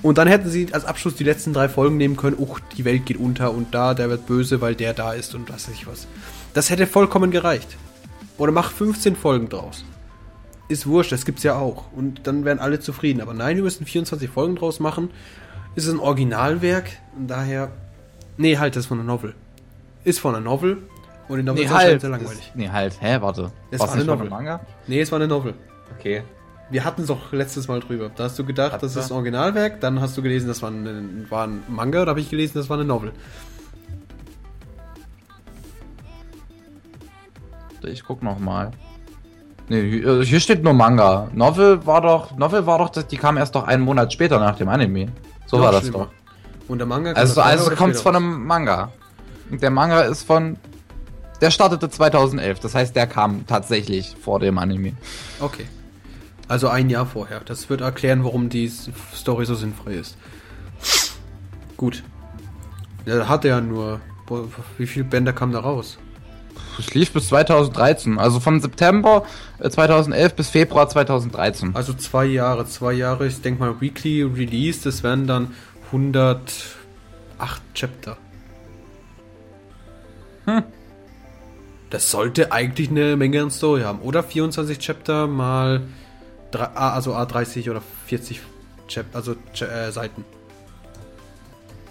Und 0.02 0.18
dann 0.18 0.28
hätten 0.28 0.48
sie 0.48 0.72
als 0.72 0.84
Abschluss 0.84 1.16
die 1.16 1.24
letzten 1.24 1.52
drei 1.52 1.68
Folgen 1.68 1.96
nehmen 1.96 2.16
können, 2.16 2.36
uch, 2.38 2.60
die 2.76 2.84
Welt 2.84 3.06
geht 3.06 3.16
unter 3.16 3.52
und 3.52 3.74
da, 3.74 3.94
der 3.94 4.08
wird 4.08 4.26
böse, 4.26 4.60
weil 4.60 4.74
der 4.74 4.94
da 4.94 5.12
ist 5.12 5.34
und 5.34 5.48
was 5.48 5.68
weiß 5.68 5.74
ich 5.74 5.86
was. 5.86 6.06
Das 6.54 6.70
hätte 6.70 6.86
vollkommen 6.86 7.30
gereicht. 7.30 7.76
Oder 8.36 8.52
mach 8.52 8.70
15 8.70 9.16
Folgen 9.16 9.48
draus. 9.48 9.84
Ist 10.68 10.86
wurscht, 10.86 11.12
das 11.12 11.24
gibt's 11.24 11.42
ja 11.42 11.56
auch. 11.56 11.90
Und 11.92 12.26
dann 12.26 12.44
wären 12.44 12.58
alle 12.58 12.78
zufrieden. 12.78 13.20
Aber 13.20 13.34
nein, 13.34 13.56
wir 13.56 13.64
müssen 13.64 13.86
24 13.86 14.30
Folgen 14.30 14.54
draus 14.54 14.80
machen. 14.80 15.10
Ist 15.74 15.88
ein 15.88 15.98
Originalwerk 15.98 16.90
und 17.16 17.28
daher. 17.28 17.70
Nee, 18.36 18.58
halt, 18.58 18.76
das 18.76 18.84
ist 18.84 18.86
von 18.86 19.00
einer 19.00 19.06
Novel. 19.06 19.34
Ist 20.04 20.20
von 20.20 20.34
einer 20.34 20.44
Novel. 20.44 20.78
Und 21.28 21.38
die 21.38 21.42
Novel 21.42 21.62
nee, 21.62 21.66
ist 21.66 21.74
halt. 21.74 22.00
sehr 22.00 22.10
langweilig. 22.10 22.52
Nee, 22.54 22.68
halt. 22.68 23.00
Hä, 23.00 23.18
warte. 23.20 23.50
Es 23.70 23.80
war 23.80 23.92
eine 23.92 24.04
Novel. 24.04 24.28
Manga? 24.28 24.60
Nee, 24.86 25.00
es 25.00 25.10
war 25.10 25.18
eine 25.18 25.28
Novel. 25.28 25.54
Okay. 25.98 26.22
Wir 26.70 26.84
hatten 26.84 27.02
es 27.02 27.08
doch 27.08 27.32
letztes 27.32 27.66
Mal 27.68 27.80
drüber. 27.80 28.10
Da 28.14 28.24
hast 28.24 28.38
du 28.38 28.44
gedacht, 28.44 28.72
Hatten 28.72 28.84
das 28.84 28.94
ist 28.96 29.10
ein 29.10 29.14
Originalwerk, 29.14 29.80
dann 29.80 30.00
hast 30.00 30.16
du 30.16 30.22
gelesen, 30.22 30.48
das 30.48 30.60
war 30.60 30.70
ein, 30.70 31.26
war 31.30 31.46
ein 31.46 31.62
Manga, 31.68 32.02
oder 32.02 32.10
habe 32.10 32.20
ich 32.20 32.28
gelesen, 32.28 32.52
das 32.56 32.68
war 32.68 32.76
eine 32.76 32.84
Novel. 32.84 33.12
Ich 37.84 38.04
guck 38.04 38.22
noch 38.22 38.38
mal. 38.38 38.72
Nee, 39.68 40.00
hier 40.00 40.22
hier 40.22 40.40
steht 40.40 40.62
nur 40.62 40.72
Manga. 40.74 41.30
Novel 41.32 41.86
war 41.86 42.00
doch, 42.00 42.36
Novel 42.36 42.66
war 42.66 42.78
doch, 42.78 42.90
die 42.90 43.16
kam 43.16 43.36
erst 43.36 43.54
doch 43.54 43.66
einen 43.66 43.82
Monat 43.82 44.12
später 44.12 44.38
nach 44.38 44.56
dem 44.56 44.68
Anime. 44.68 45.08
So 45.46 45.56
Noch 45.56 45.64
war 45.64 45.72
das 45.72 45.82
schlimmer. 45.82 45.98
doch. 45.98 46.10
Und 46.68 46.78
der 46.78 46.86
Manga 46.86 47.12
Also, 47.12 47.40
also 47.40 47.70
kommt 47.70 47.94
es 47.94 48.02
von 48.02 48.16
einem 48.16 48.44
Manga. 48.44 48.92
Und 49.50 49.62
der 49.62 49.70
Manga 49.70 50.00
ist 50.02 50.24
von, 50.24 50.56
der 51.40 51.50
startete 51.50 51.88
2011. 51.88 52.60
Das 52.60 52.74
heißt, 52.74 52.94
der 52.94 53.06
kam 53.06 53.46
tatsächlich 53.46 54.16
vor 54.20 54.40
dem 54.40 54.58
Anime. 54.58 54.92
Okay. 55.40 55.66
Also 56.48 56.68
ein 56.68 56.88
Jahr 56.88 57.06
vorher. 57.06 57.40
Das 57.40 57.68
wird 57.68 57.82
erklären, 57.82 58.24
warum 58.24 58.48
die 58.48 58.72
Story 59.14 59.44
so 59.44 59.54
sinnfrei 59.54 59.92
ist. 59.92 60.16
Gut. 61.76 62.02
Der 63.06 63.28
hatte 63.28 63.48
ja 63.48 63.60
nur. 63.60 64.00
Wie 64.76 64.86
viele 64.86 65.04
Bänder 65.04 65.32
kamen 65.32 65.52
da 65.52 65.60
raus? 65.60 65.98
Es 66.78 66.94
lief 66.94 67.12
bis 67.12 67.28
2013. 67.28 68.18
Also 68.18 68.40
von 68.40 68.60
September 68.60 69.24
äh, 69.58 69.68
2011 69.70 70.34
bis 70.34 70.50
Februar 70.50 70.88
2013. 70.88 71.74
Also 71.74 71.92
zwei 71.94 72.24
Jahre. 72.26 72.66
Zwei 72.66 72.92
Jahre, 72.92 73.26
ich 73.26 73.40
denke 73.40 73.60
mal, 73.60 73.80
Weekly 73.80 74.22
Release, 74.22 74.80
das 74.84 75.02
wären 75.02 75.26
dann 75.26 75.54
108 75.86 76.52
Chapter. 77.74 78.16
Hm. 80.44 80.62
Das 81.90 82.10
sollte 82.10 82.52
eigentlich 82.52 82.90
eine 82.90 83.16
Menge 83.16 83.42
an 83.42 83.50
Story 83.50 83.82
haben. 83.82 84.00
Oder 84.00 84.22
24 84.22 84.78
Chapter 84.78 85.26
mal 85.26 85.82
drei, 86.50 86.66
also 86.66 87.14
A30 87.14 87.70
oder 87.70 87.82
40 88.06 88.40
Chap, 88.88 89.06
also 89.12 89.32
äh, 89.32 89.90
Seiten. 89.90 90.24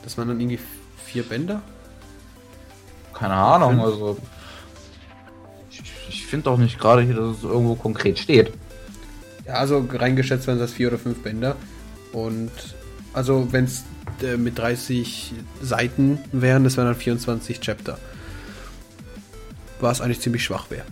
Das 0.03 0.17
waren 0.17 0.27
dann 0.29 0.39
irgendwie 0.39 0.59
vier 1.05 1.23
Bänder? 1.23 1.61
Keine 3.13 3.33
Ahnung, 3.33 3.71
Fünf. 3.71 3.83
also. 3.83 4.17
Ich, 5.69 5.81
ich 6.09 6.25
finde 6.27 6.45
doch 6.45 6.57
nicht 6.57 6.79
gerade 6.79 7.01
hier, 7.01 7.15
dass 7.15 7.37
es 7.37 7.43
irgendwo 7.43 7.75
konkret 7.75 8.19
steht. 8.19 8.53
Ja, 9.45 9.55
also 9.55 9.87
reingeschätzt 9.91 10.47
wären 10.47 10.59
das 10.59 10.73
vier 10.73 10.89
oder 10.89 10.97
fünf 10.97 11.23
Bänder. 11.23 11.55
Und 12.11 12.51
also 13.13 13.51
wenn 13.51 13.65
es 13.65 13.83
äh, 14.21 14.37
mit 14.37 14.57
30 14.57 15.33
Seiten 15.61 16.19
wären, 16.31 16.63
das 16.63 16.77
wären 16.77 16.87
dann 16.87 16.95
24 16.95 17.61
Chapter. 17.61 17.97
Was 19.79 20.01
eigentlich 20.01 20.21
ziemlich 20.21 20.43
schwach 20.43 20.69
wäre. 20.69 20.85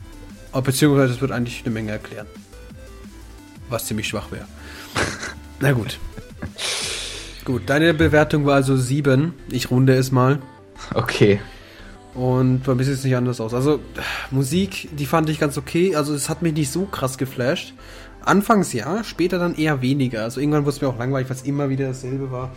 Beziehungsweise 0.61 1.13
das 1.13 1.21
wird 1.21 1.31
eigentlich 1.31 1.63
eine 1.65 1.73
Menge 1.73 1.91
erklären. 1.91 2.27
Was 3.75 3.87
ziemlich 3.87 4.07
schwach 4.07 4.31
wäre. 4.31 4.45
Na 5.59 5.73
gut. 5.73 5.99
Gut, 7.43 7.63
deine 7.65 7.93
Bewertung 7.93 8.45
war 8.45 8.55
also 8.55 8.77
7. 8.77 9.33
Ich 9.51 9.69
runde 9.69 9.95
es 9.95 10.13
mal. 10.13 10.39
Okay. 10.93 11.41
Und 12.13 12.63
bei 12.63 12.73
mir 12.73 12.85
sieht 12.85 12.93
es 12.93 13.03
nicht 13.03 13.17
anders 13.17 13.41
aus. 13.41 13.53
Also, 13.53 13.81
Musik, 14.31 14.87
die 14.97 15.05
fand 15.05 15.29
ich 15.29 15.41
ganz 15.41 15.57
okay. 15.57 15.93
Also, 15.93 16.13
es 16.13 16.29
hat 16.29 16.41
mich 16.41 16.53
nicht 16.53 16.71
so 16.71 16.85
krass 16.85 17.17
geflasht. 17.17 17.73
Anfangs 18.23 18.71
ja, 18.71 19.03
später 19.03 19.39
dann 19.39 19.55
eher 19.55 19.81
weniger. 19.81 20.23
Also, 20.23 20.39
irgendwann 20.39 20.63
wurde 20.63 20.77
es 20.77 20.81
mir 20.81 20.87
auch 20.87 20.97
langweilig, 20.97 21.29
was 21.29 21.41
immer 21.41 21.67
wieder 21.67 21.87
dasselbe 21.87 22.31
war. 22.31 22.53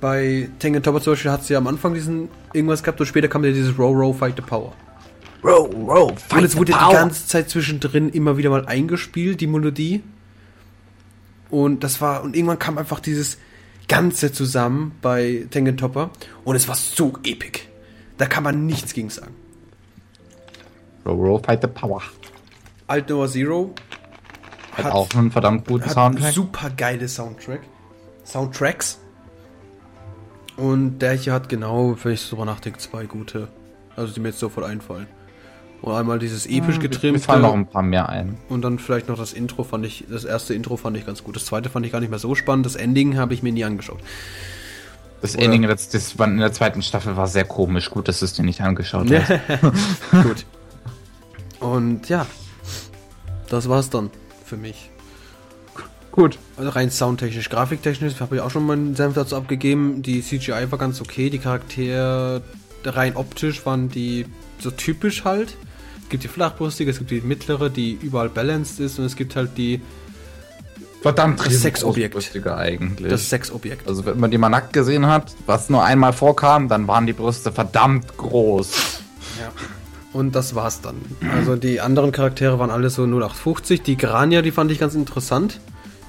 Bei 0.00 0.48
Tengen 0.58 0.82
Topper 0.82 1.02
zum 1.02 1.12
Beispiel 1.12 1.32
hat 1.32 1.44
sie 1.44 1.52
ja 1.52 1.58
am 1.58 1.66
Anfang 1.66 1.92
diesen 1.92 2.30
irgendwas 2.54 2.82
gehabt 2.82 2.98
und 2.98 3.06
später 3.06 3.28
kam 3.28 3.44
ja 3.44 3.50
dieses 3.50 3.78
Row 3.78 3.94
Row 3.94 4.16
Fight 4.16 4.36
the 4.36 4.42
Power. 4.42 4.72
Row, 5.44 5.68
row, 5.86 6.12
und 6.32 6.44
es 6.44 6.56
wurde 6.56 6.72
die 6.72 6.92
ganze 6.92 7.26
Zeit 7.26 7.50
zwischendrin 7.50 8.08
immer 8.08 8.38
wieder 8.38 8.48
mal 8.48 8.64
eingespielt, 8.64 9.42
die 9.42 9.46
Melodie. 9.46 10.02
Und 11.50 11.84
das 11.84 12.00
war, 12.00 12.22
und 12.22 12.34
irgendwann 12.34 12.58
kam 12.58 12.78
einfach 12.78 13.00
dieses 13.00 13.38
Ganze 13.88 14.32
zusammen 14.32 14.96
bei 15.00 15.46
Tengen 15.50 15.76
Topper 15.76 16.10
und 16.44 16.56
es 16.56 16.66
war 16.66 16.74
so 16.74 17.14
epic. 17.24 17.60
Da 18.18 18.26
kann 18.26 18.42
man 18.42 18.66
nichts 18.66 18.94
gegen 18.94 19.10
sagen. 19.10 19.34
Row, 21.04 21.18
row, 21.18 21.40
fight 21.44 21.62
the 21.62 21.68
power. 21.68 22.02
Alt 22.88 23.08
Noah 23.08 23.28
Zero 23.28 23.74
Hat, 24.72 24.86
auch 24.86 25.08
einen 25.14 25.30
verdammt 25.30 25.66
guten 25.66 25.84
hat 25.84 25.92
Soundtrack. 25.92 26.34
super 26.34 26.70
geile 26.70 27.08
Soundtrack. 27.08 27.60
Soundtracks. 28.24 28.98
Und 30.56 30.98
der 30.98 31.12
hier 31.12 31.32
hat 31.32 31.48
genau, 31.48 31.96
wenn 32.02 32.12
ich 32.12 32.20
so 32.22 32.30
drüber 32.30 32.46
nachdenke, 32.46 32.78
zwei 32.78 33.04
gute. 33.06 33.48
Also 33.94 34.12
die 34.12 34.20
mir 34.20 34.28
jetzt 34.28 34.40
sofort 34.40 34.66
einfallen. 34.66 35.06
Und 35.82 35.92
einmal 35.94 36.18
dieses 36.18 36.46
episch 36.46 36.76
Mir 36.76 36.88
getrimte 36.88 37.20
fallen 37.20 37.42
noch 37.42 37.52
ein 37.54 37.66
paar 37.66 37.82
mehr 37.82 38.08
ein. 38.08 38.38
und 38.48 38.62
dann 38.62 38.78
vielleicht 38.78 39.08
noch 39.08 39.18
das 39.18 39.32
Intro 39.32 39.62
fand 39.62 39.84
ich, 39.86 40.04
das 40.10 40.24
erste 40.24 40.54
Intro 40.54 40.76
fand 40.76 40.96
ich 40.96 41.06
ganz 41.06 41.22
gut. 41.22 41.36
Das 41.36 41.44
zweite 41.44 41.68
fand 41.68 41.84
ich 41.86 41.92
gar 41.92 42.00
nicht 42.00 42.10
mehr 42.10 42.18
so 42.18 42.34
spannend. 42.34 42.66
Das 42.66 42.74
Ending 42.76 43.18
habe 43.18 43.34
ich 43.34 43.42
mir 43.42 43.52
nie 43.52 43.64
angeschaut. 43.64 44.00
Das 45.22 45.34
Oder- 45.34 45.44
Ending 45.44 45.62
das, 45.62 45.88
das 45.88 46.18
war 46.18 46.26
in 46.26 46.38
der 46.38 46.52
zweiten 46.52 46.82
Staffel 46.82 47.16
war 47.16 47.26
sehr 47.26 47.44
komisch. 47.44 47.90
Gut, 47.90 48.08
dass 48.08 48.20
du 48.20 48.24
es 48.24 48.32
dir 48.32 48.42
nicht 48.42 48.60
angeschaut 48.62 49.08
hast. 49.10 49.30
gut. 50.22 50.46
Und 51.60 52.08
ja, 52.08 52.26
das 53.48 53.68
war's 53.68 53.90
dann 53.90 54.10
für 54.44 54.56
mich. 54.56 54.90
Gut. 56.10 56.38
Also 56.56 56.70
rein 56.70 56.90
soundtechnisch, 56.90 57.50
grafiktechnisch 57.50 58.20
habe 58.20 58.36
ich 58.36 58.40
auch 58.42 58.50
schon 58.50 58.64
meinen 58.66 58.94
Senf 58.94 59.14
dazu 59.14 59.36
abgegeben. 59.36 60.02
Die 60.02 60.22
CGI 60.22 60.70
war 60.70 60.78
ganz 60.78 61.00
okay, 61.00 61.28
die 61.28 61.38
Charaktere 61.38 62.42
rein 62.84 63.16
optisch 63.16 63.66
waren 63.66 63.88
die 63.90 64.24
so 64.58 64.70
typisch 64.70 65.24
halt. 65.24 65.56
Es 66.06 66.10
gibt 66.10 66.22
die 66.22 66.28
flachbrustige, 66.28 66.88
es 66.88 66.98
gibt 66.98 67.10
die 67.10 67.20
mittlere, 67.20 67.68
die 67.68 67.98
überall 68.00 68.28
balanced 68.28 68.78
ist 68.78 69.00
und 69.00 69.06
es 69.06 69.16
gibt 69.16 69.34
halt 69.34 69.58
die 69.58 69.80
verdammt 71.02 71.44
Das 71.44 71.62
Sexobjekt. 71.62 72.14
eigentlich. 72.46 73.10
Das 73.10 73.28
Sexobjekt. 73.28 73.88
also 73.88 74.06
wenn 74.06 74.20
man 74.20 74.30
die 74.30 74.38
mal 74.38 74.48
nackt 74.48 74.72
gesehen 74.72 75.06
hat, 75.06 75.34
was 75.46 75.68
nur 75.68 75.82
einmal 75.82 76.12
vorkam, 76.12 76.68
dann 76.68 76.86
waren 76.86 77.06
die 77.08 77.12
Brüste 77.12 77.50
verdammt 77.50 78.16
groß. 78.18 79.00
Ja. 79.40 79.50
Und 80.12 80.36
das 80.36 80.54
war's 80.54 80.80
dann. 80.80 80.94
Also 81.36 81.56
die 81.56 81.80
anderen 81.80 82.12
Charaktere 82.12 82.60
waren 82.60 82.70
alle 82.70 82.88
so 82.88 83.02
0850. 83.02 83.82
Die 83.82 83.96
Grania, 83.96 84.42
die 84.42 84.52
fand 84.52 84.70
ich 84.70 84.78
ganz 84.78 84.94
interessant. 84.94 85.58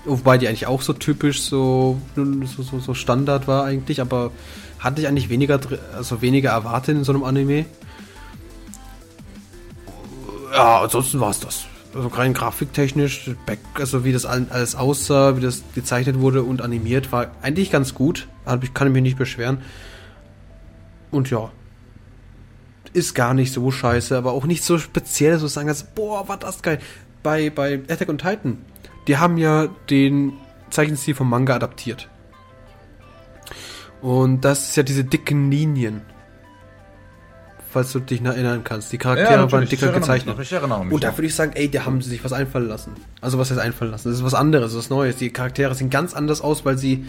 Wobei 0.05 0.37
die 0.37 0.47
eigentlich 0.47 0.67
auch 0.67 0.83
so 0.83 0.93
typisch 0.93 1.41
so, 1.41 1.99
so, 2.15 2.61
so, 2.61 2.79
so 2.79 2.93
Standard 2.93 3.47
war 3.47 3.65
eigentlich, 3.65 3.99
aber 3.99 4.31
hatte 4.77 5.01
ich 5.01 5.07
eigentlich 5.07 5.29
weniger, 5.29 5.59
also 5.95 6.21
weniger 6.21 6.51
erwartet 6.51 6.97
in 6.97 7.03
so 7.03 7.11
einem 7.13 7.23
Anime. 7.23 7.65
Ja, 10.57 10.81
ansonsten 10.81 11.19
war's 11.19 11.39
das. 11.39 11.65
Also 11.93 12.07
rein 12.09 12.33
grafiktechnisch, 12.33 13.29
back, 13.45 13.59
also 13.75 14.03
wie 14.03 14.11
das 14.11 14.25
all- 14.25 14.47
alles 14.49 14.75
aussah, 14.75 15.37
wie 15.37 15.41
das 15.41 15.63
gezeichnet 15.75 16.19
wurde 16.19 16.41
und 16.43 16.61
animiert, 16.61 17.11
war 17.11 17.27
eigentlich 17.41 17.69
ganz 17.71 17.93
gut. 17.93 18.27
Hab 18.45 18.63
Ich 18.63 18.73
kann 18.73 18.91
mich 18.91 19.03
nicht 19.03 19.17
beschweren. 19.17 19.59
Und 21.11 21.29
ja, 21.29 21.51
ist 22.93 23.13
gar 23.13 23.33
nicht 23.35 23.53
so 23.53 23.69
scheiße, 23.69 24.17
aber 24.17 24.31
auch 24.31 24.45
nicht 24.45 24.63
so 24.63 24.79
speziell, 24.79 25.37
so 25.37 25.47
sagen, 25.47 25.69
als, 25.69 25.83
boah, 25.83 26.27
war 26.27 26.37
das 26.37 26.61
geil. 26.63 26.79
Bei, 27.21 27.49
bei 27.51 27.75
Attack 27.87 28.09
on 28.09 28.17
Titan, 28.17 28.57
die 29.07 29.17
haben 29.17 29.37
ja 29.37 29.67
den 29.89 30.33
Zeichenstil 30.71 31.13
vom 31.15 31.29
Manga 31.29 31.55
adaptiert. 31.55 32.09
Und 34.01 34.41
das 34.41 34.69
ist 34.69 34.75
ja 34.75 34.83
diese 34.83 35.03
dicken 35.03 35.49
Linien. 35.51 36.01
Falls 37.69 37.91
du 37.91 37.99
dich 37.99 38.21
noch 38.21 38.31
erinnern 38.31 38.63
kannst. 38.63 38.91
Die 38.93 38.97
Charaktere 38.97 39.51
waren 39.51 39.67
dicker 39.67 39.91
gezeichnet. 39.91 40.37
Ich 40.39 40.51
erinnere 40.51 40.85
mich. 40.85 40.93
Und 40.93 41.03
da 41.03 41.15
würde 41.17 41.27
ich 41.27 41.35
sagen, 41.35 41.51
ey, 41.53 41.69
da 41.69 41.85
haben 41.85 42.01
sie 42.01 42.09
sich 42.09 42.23
was 42.23 42.31
einfallen 42.33 42.67
lassen. 42.67 42.93
Also 43.19 43.37
was 43.37 43.51
heißt 43.51 43.59
einfallen 43.59 43.91
lassen? 43.91 44.09
Das 44.09 44.17
ist 44.17 44.23
was 44.23 44.33
anderes, 44.33 44.75
was 44.75 44.89
Neues. 44.89 45.17
Die 45.17 45.31
Charaktere 45.31 45.75
sehen 45.75 45.89
ganz 45.89 46.13
anders 46.13 46.39
aus, 46.41 46.63
weil 46.63 46.77
sie, 46.77 47.05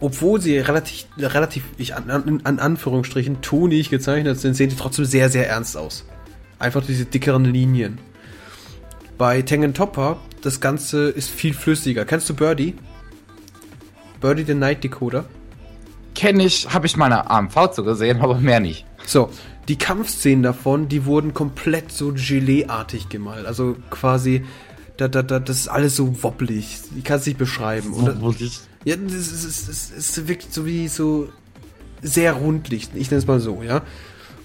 obwohl 0.00 0.40
sie 0.40 0.58
relativ, 0.58 1.04
relativ, 1.18 1.64
ich 1.76 1.94
an, 1.94 2.10
an, 2.10 2.40
an 2.44 2.58
Anführungsstrichen, 2.58 3.42
tonig 3.42 3.90
gezeichnet 3.90 4.40
sind, 4.40 4.54
sehen 4.54 4.70
die 4.70 4.76
trotzdem 4.76 5.04
sehr, 5.04 5.28
sehr 5.28 5.48
ernst 5.48 5.76
aus. 5.76 6.06
Einfach 6.58 6.84
diese 6.84 7.04
dickeren 7.04 7.44
Linien. 7.44 7.98
Bei 9.18 9.42
Tengen 9.42 9.74
Topper, 9.74 10.16
das 10.40 10.60
Ganze 10.60 11.10
ist 11.10 11.28
viel 11.28 11.52
flüssiger. 11.52 12.06
Kennst 12.06 12.28
du 12.30 12.34
Birdie? 12.34 12.74
Birdie 14.20 14.44
the 14.44 14.54
Night 14.54 14.82
Decoder? 14.82 15.26
Kenne 16.14 16.44
ich, 16.44 16.72
habe 16.72 16.86
ich 16.86 16.96
meine 16.96 17.30
AMV 17.30 17.70
zu 17.72 17.84
gesehen, 17.84 18.20
aber 18.20 18.36
mehr 18.36 18.60
nicht. 18.60 18.86
So, 19.06 19.30
die 19.68 19.76
Kampfszenen 19.76 20.42
davon, 20.42 20.88
die 20.88 21.04
wurden 21.04 21.34
komplett 21.34 21.92
so 21.92 22.12
Gelee-artig 22.14 23.08
gemalt. 23.08 23.46
Also 23.46 23.76
quasi, 23.90 24.44
da, 24.96 25.08
da, 25.08 25.22
da, 25.22 25.38
das 25.38 25.58
ist 25.58 25.68
alles 25.68 25.96
so 25.96 26.22
wobblig. 26.22 26.78
Ich 26.96 27.04
kann 27.04 27.18
es 27.18 27.26
nicht 27.26 27.38
beschreiben. 27.38 27.92
Und, 27.92 28.06
ja, 28.84 28.96
das 28.96 29.12
ist, 29.12 29.32
es, 29.32 29.68
ist, 29.68 29.92
es 29.96 30.16
ist 30.16 30.28
wirklich 30.28 30.52
so 30.52 30.66
wie 30.66 30.88
so 30.88 31.28
sehr 32.02 32.32
rundlich. 32.32 32.88
Ich 32.94 33.10
nenne 33.10 33.18
es 33.18 33.26
mal 33.26 33.40
so, 33.40 33.62
ja. 33.62 33.82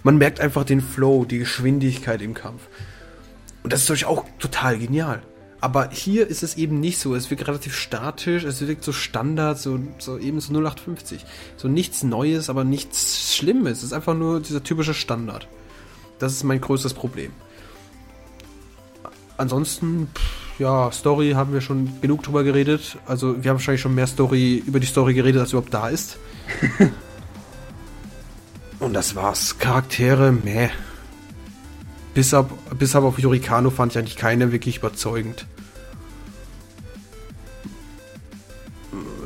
Man 0.04 0.18
merkt 0.18 0.40
einfach 0.40 0.66
den 0.66 0.82
Flow, 0.82 1.26
die 1.26 1.40
Geschwindigkeit 1.40 2.22
im 2.22 2.34
Kampf. 2.34 2.68
Und 3.64 3.74
das 3.74 3.82
ist 3.82 3.90
natürlich 3.90 4.06
auch 4.06 4.26
total 4.38 4.78
genial. 4.78 5.24
Aber 5.66 5.90
hier 5.90 6.28
ist 6.28 6.44
es 6.44 6.58
eben 6.58 6.80
nicht 6.80 7.00
so. 7.00 7.16
Es 7.16 7.32
wirkt 7.32 7.48
relativ 7.48 7.76
statisch, 7.76 8.44
es 8.44 8.62
wirkt 8.68 8.84
so 8.84 8.92
Standard, 8.92 9.58
so, 9.58 9.80
so 9.98 10.20
eben 10.20 10.40
so 10.40 10.54
0850. 10.54 11.26
So 11.58 11.68
nichts 11.68 12.04
Neues, 12.04 12.52
aber 12.52 12.64
nichts 12.64 13.36
Schlimmes. 13.36 13.80
Es 13.80 13.86
ist 13.86 13.94
einfach 13.94 14.14
nur 14.14 14.42
dieser 14.42 14.64
typische 14.64 14.94
Standard. 14.94 15.48
Das 16.20 16.34
ist 16.34 16.44
mein 16.44 16.62
größtes 16.62 16.94
Problem. 16.94 17.32
Ansonsten, 19.38 20.08
pff, 20.14 20.60
ja, 20.60 20.92
Story 20.92 21.32
haben 21.32 21.52
wir 21.52 21.62
schon 21.62 22.00
genug 22.00 22.22
drüber 22.22 22.44
geredet. 22.44 23.00
Also 23.08 23.44
wir 23.44 23.50
haben 23.50 23.58
wahrscheinlich 23.58 23.82
schon 23.82 23.96
mehr 23.96 24.06
Story 24.06 24.62
über 24.68 24.80
die 24.80 24.86
Story 24.86 25.16
geredet, 25.16 25.42
als 25.42 25.54
überhaupt 25.54 25.74
da 25.74 25.90
ist. 25.90 26.20
Und 28.80 28.94
das 28.94 29.16
war's. 29.16 29.58
Charaktere, 29.58 30.32
meh. 30.32 30.70
Bis 32.14 32.36
ab, 32.36 32.52
bis 32.78 32.96
ab 32.96 33.04
auf 33.04 33.18
Yurikano 33.18 33.72
fand 33.72 33.94
ich 33.94 33.98
eigentlich 33.98 34.16
keine 34.16 34.52
wirklich 34.52 34.78
überzeugend. 34.78 35.48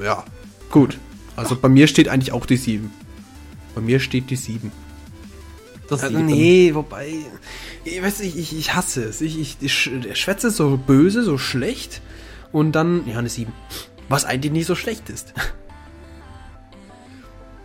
Ja, 0.02 0.24
gut. 0.70 0.98
Also 1.36 1.56
bei 1.56 1.70
mir 1.70 1.88
steht 1.88 2.10
eigentlich 2.10 2.32
auch 2.32 2.46
die 2.46 2.58
7. 2.58 2.92
Bei 3.76 3.82
mir 3.82 4.00
steht 4.00 4.30
die 4.30 4.36
7. 4.36 4.72
Das 5.90 6.04
Äh, 6.04 6.10
nee, 6.12 6.72
wobei, 6.76 7.14
ich 7.84 8.02
weiß 8.04 8.20
nicht, 8.20 8.36
ich, 8.38 8.56
ich 8.58 8.74
hasse 8.76 9.04
es. 9.06 9.22
Ich, 9.22 9.40
ich, 9.40 9.58
ich 9.62 9.72
sch- 9.74 10.16
schwätze 10.16 10.52
so 10.52 10.78
böse, 10.78 11.24
so 11.24 11.38
schlecht 11.38 12.02
und 12.52 12.74
dann, 12.74 13.08
ja, 13.08 13.18
eine 13.18 13.30
7. 13.30 13.52
Was 14.10 14.26
eigentlich 14.26 14.52
nicht 14.52 14.66
so 14.68 14.76
schlecht 14.76 15.10
ist. 15.10 15.34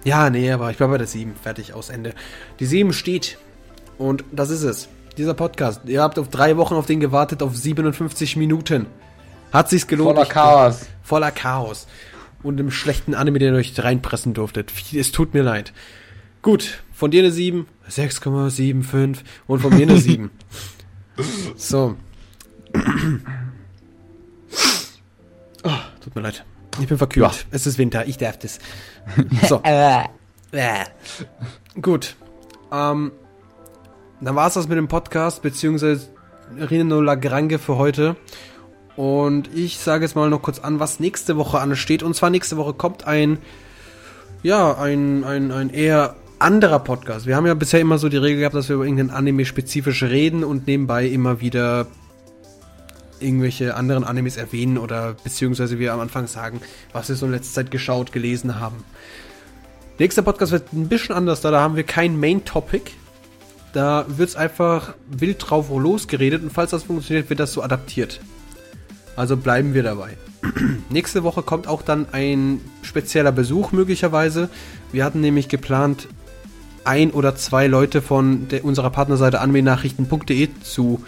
Ja, 0.04 0.28
nee, 0.28 0.50
aber 0.52 0.70
ich 0.70 0.76
bleibe 0.76 0.92
bei 0.92 0.98
der 0.98 1.06
7. 1.06 1.34
Fertig, 1.42 1.72
aus 1.72 1.88
Ende. 1.88 2.14
Die 2.60 2.66
7 2.66 2.92
steht. 2.92 3.38
Und 3.96 4.22
das 4.32 4.50
ist 4.50 4.62
es. 4.62 4.88
Dieser 5.16 5.32
Podcast. 5.34 5.80
Ihr 5.86 6.02
habt 6.02 6.18
auf 6.18 6.28
drei 6.28 6.56
Wochen 6.58 6.74
auf 6.74 6.84
den 6.86 7.00
gewartet, 7.00 7.42
auf 7.42 7.56
57 7.56 8.36
Minuten. 8.36 8.84
Hat 9.52 9.70
sich's 9.70 9.86
gelohnt. 9.86 10.10
Voller 10.16 10.22
Ich- 10.24 10.28
Chaos. 10.28 10.80
voller 11.02 11.30
Chaos 11.30 11.86
und 12.44 12.60
im 12.60 12.70
schlechten 12.70 13.14
Anime, 13.14 13.38
den 13.40 13.54
ihr 13.54 13.58
euch 13.58 13.82
reinpressen 13.82 14.34
durftet. 14.34 14.72
Es 14.94 15.10
tut 15.10 15.34
mir 15.34 15.42
leid. 15.42 15.72
Gut, 16.42 16.82
von 16.92 17.10
dir 17.10 17.22
eine 17.22 17.32
7, 17.32 17.66
6,75 17.90 19.18
und 19.46 19.60
von 19.60 19.74
mir 19.74 19.82
eine 19.82 19.98
7. 19.98 20.30
So. 21.56 21.94
Oh, 25.62 25.70
tut 26.00 26.14
mir 26.16 26.22
leid. 26.22 26.44
Ich 26.80 26.88
bin 26.88 26.98
verkühlt. 26.98 27.24
Ja. 27.24 27.32
Es 27.52 27.68
ist 27.68 27.78
Winter, 27.78 28.06
ich 28.06 28.18
darf 28.18 28.36
das. 28.36 28.58
So. 29.48 29.62
Gut. 31.80 32.16
Ähm, 32.72 33.12
dann 34.20 34.36
war 34.36 34.48
es 34.48 34.54
das 34.54 34.66
mit 34.66 34.76
dem 34.76 34.88
Podcast, 34.88 35.42
beziehungsweise 35.42 36.08
Rino 36.58 37.00
Lagrange 37.00 37.58
für 37.58 37.76
heute. 37.76 38.16
Und 38.96 39.48
ich 39.54 39.78
sage 39.78 40.04
jetzt 40.04 40.14
mal 40.14 40.30
noch 40.30 40.42
kurz 40.42 40.60
an, 40.60 40.78
was 40.80 41.00
nächste 41.00 41.36
Woche 41.36 41.58
ansteht. 41.58 42.02
Und 42.02 42.14
zwar 42.14 42.30
nächste 42.30 42.56
Woche 42.56 42.74
kommt 42.74 43.06
ein, 43.06 43.38
ja, 44.42 44.76
ein, 44.76 45.24
ein, 45.24 45.50
ein 45.50 45.70
eher 45.70 46.14
anderer 46.38 46.78
Podcast. 46.78 47.26
Wir 47.26 47.36
haben 47.36 47.46
ja 47.46 47.54
bisher 47.54 47.80
immer 47.80 47.98
so 47.98 48.08
die 48.08 48.16
Regel 48.16 48.40
gehabt, 48.40 48.54
dass 48.54 48.68
wir 48.68 48.76
über 48.76 48.84
irgendein 48.84 49.10
Anime 49.10 49.44
spezifisch 49.44 50.02
reden 50.02 50.44
und 50.44 50.66
nebenbei 50.66 51.06
immer 51.06 51.40
wieder 51.40 51.86
irgendwelche 53.20 53.74
anderen 53.74 54.04
Animes 54.04 54.36
erwähnen 54.36 54.76
oder 54.76 55.16
beziehungsweise 55.24 55.78
wir 55.78 55.92
am 55.92 56.00
Anfang 56.00 56.26
sagen, 56.26 56.60
was 56.92 57.08
wir 57.08 57.16
so 57.16 57.26
in 57.26 57.32
letzter 57.32 57.54
Zeit 57.54 57.70
geschaut, 57.70 58.12
gelesen 58.12 58.60
haben. 58.60 58.84
Nächster 59.98 60.22
Podcast 60.22 60.52
wird 60.52 60.72
ein 60.72 60.88
bisschen 60.88 61.14
anders, 61.14 61.40
da, 61.40 61.50
da 61.50 61.60
haben 61.60 61.76
wir 61.76 61.84
kein 61.84 62.18
Main 62.18 62.44
Topic. 62.44 62.90
Da 63.72 64.04
wird 64.08 64.28
es 64.28 64.36
einfach 64.36 64.94
wild 65.08 65.50
drauf 65.50 65.68
losgeredet 65.70 66.42
und 66.42 66.50
falls 66.50 66.70
das 66.70 66.84
funktioniert, 66.84 67.30
wird 67.30 67.40
das 67.40 67.52
so 67.52 67.62
adaptiert. 67.62 68.20
Also 69.16 69.36
bleiben 69.36 69.74
wir 69.74 69.82
dabei. 69.82 70.16
Nächste 70.90 71.22
Woche 71.22 71.42
kommt 71.42 71.66
auch 71.66 71.82
dann 71.82 72.06
ein 72.12 72.60
spezieller 72.82 73.32
Besuch 73.32 73.72
möglicherweise. 73.72 74.48
Wir 74.92 75.04
hatten 75.04 75.20
nämlich 75.20 75.48
geplant, 75.48 76.08
ein 76.84 77.10
oder 77.10 77.34
zwei 77.36 77.66
Leute 77.66 78.02
von 78.02 78.48
der, 78.48 78.64
unserer 78.64 78.90
Partnerseite 78.90 79.40
anmenachrichten.de 79.40 80.48
zu 80.62 81.02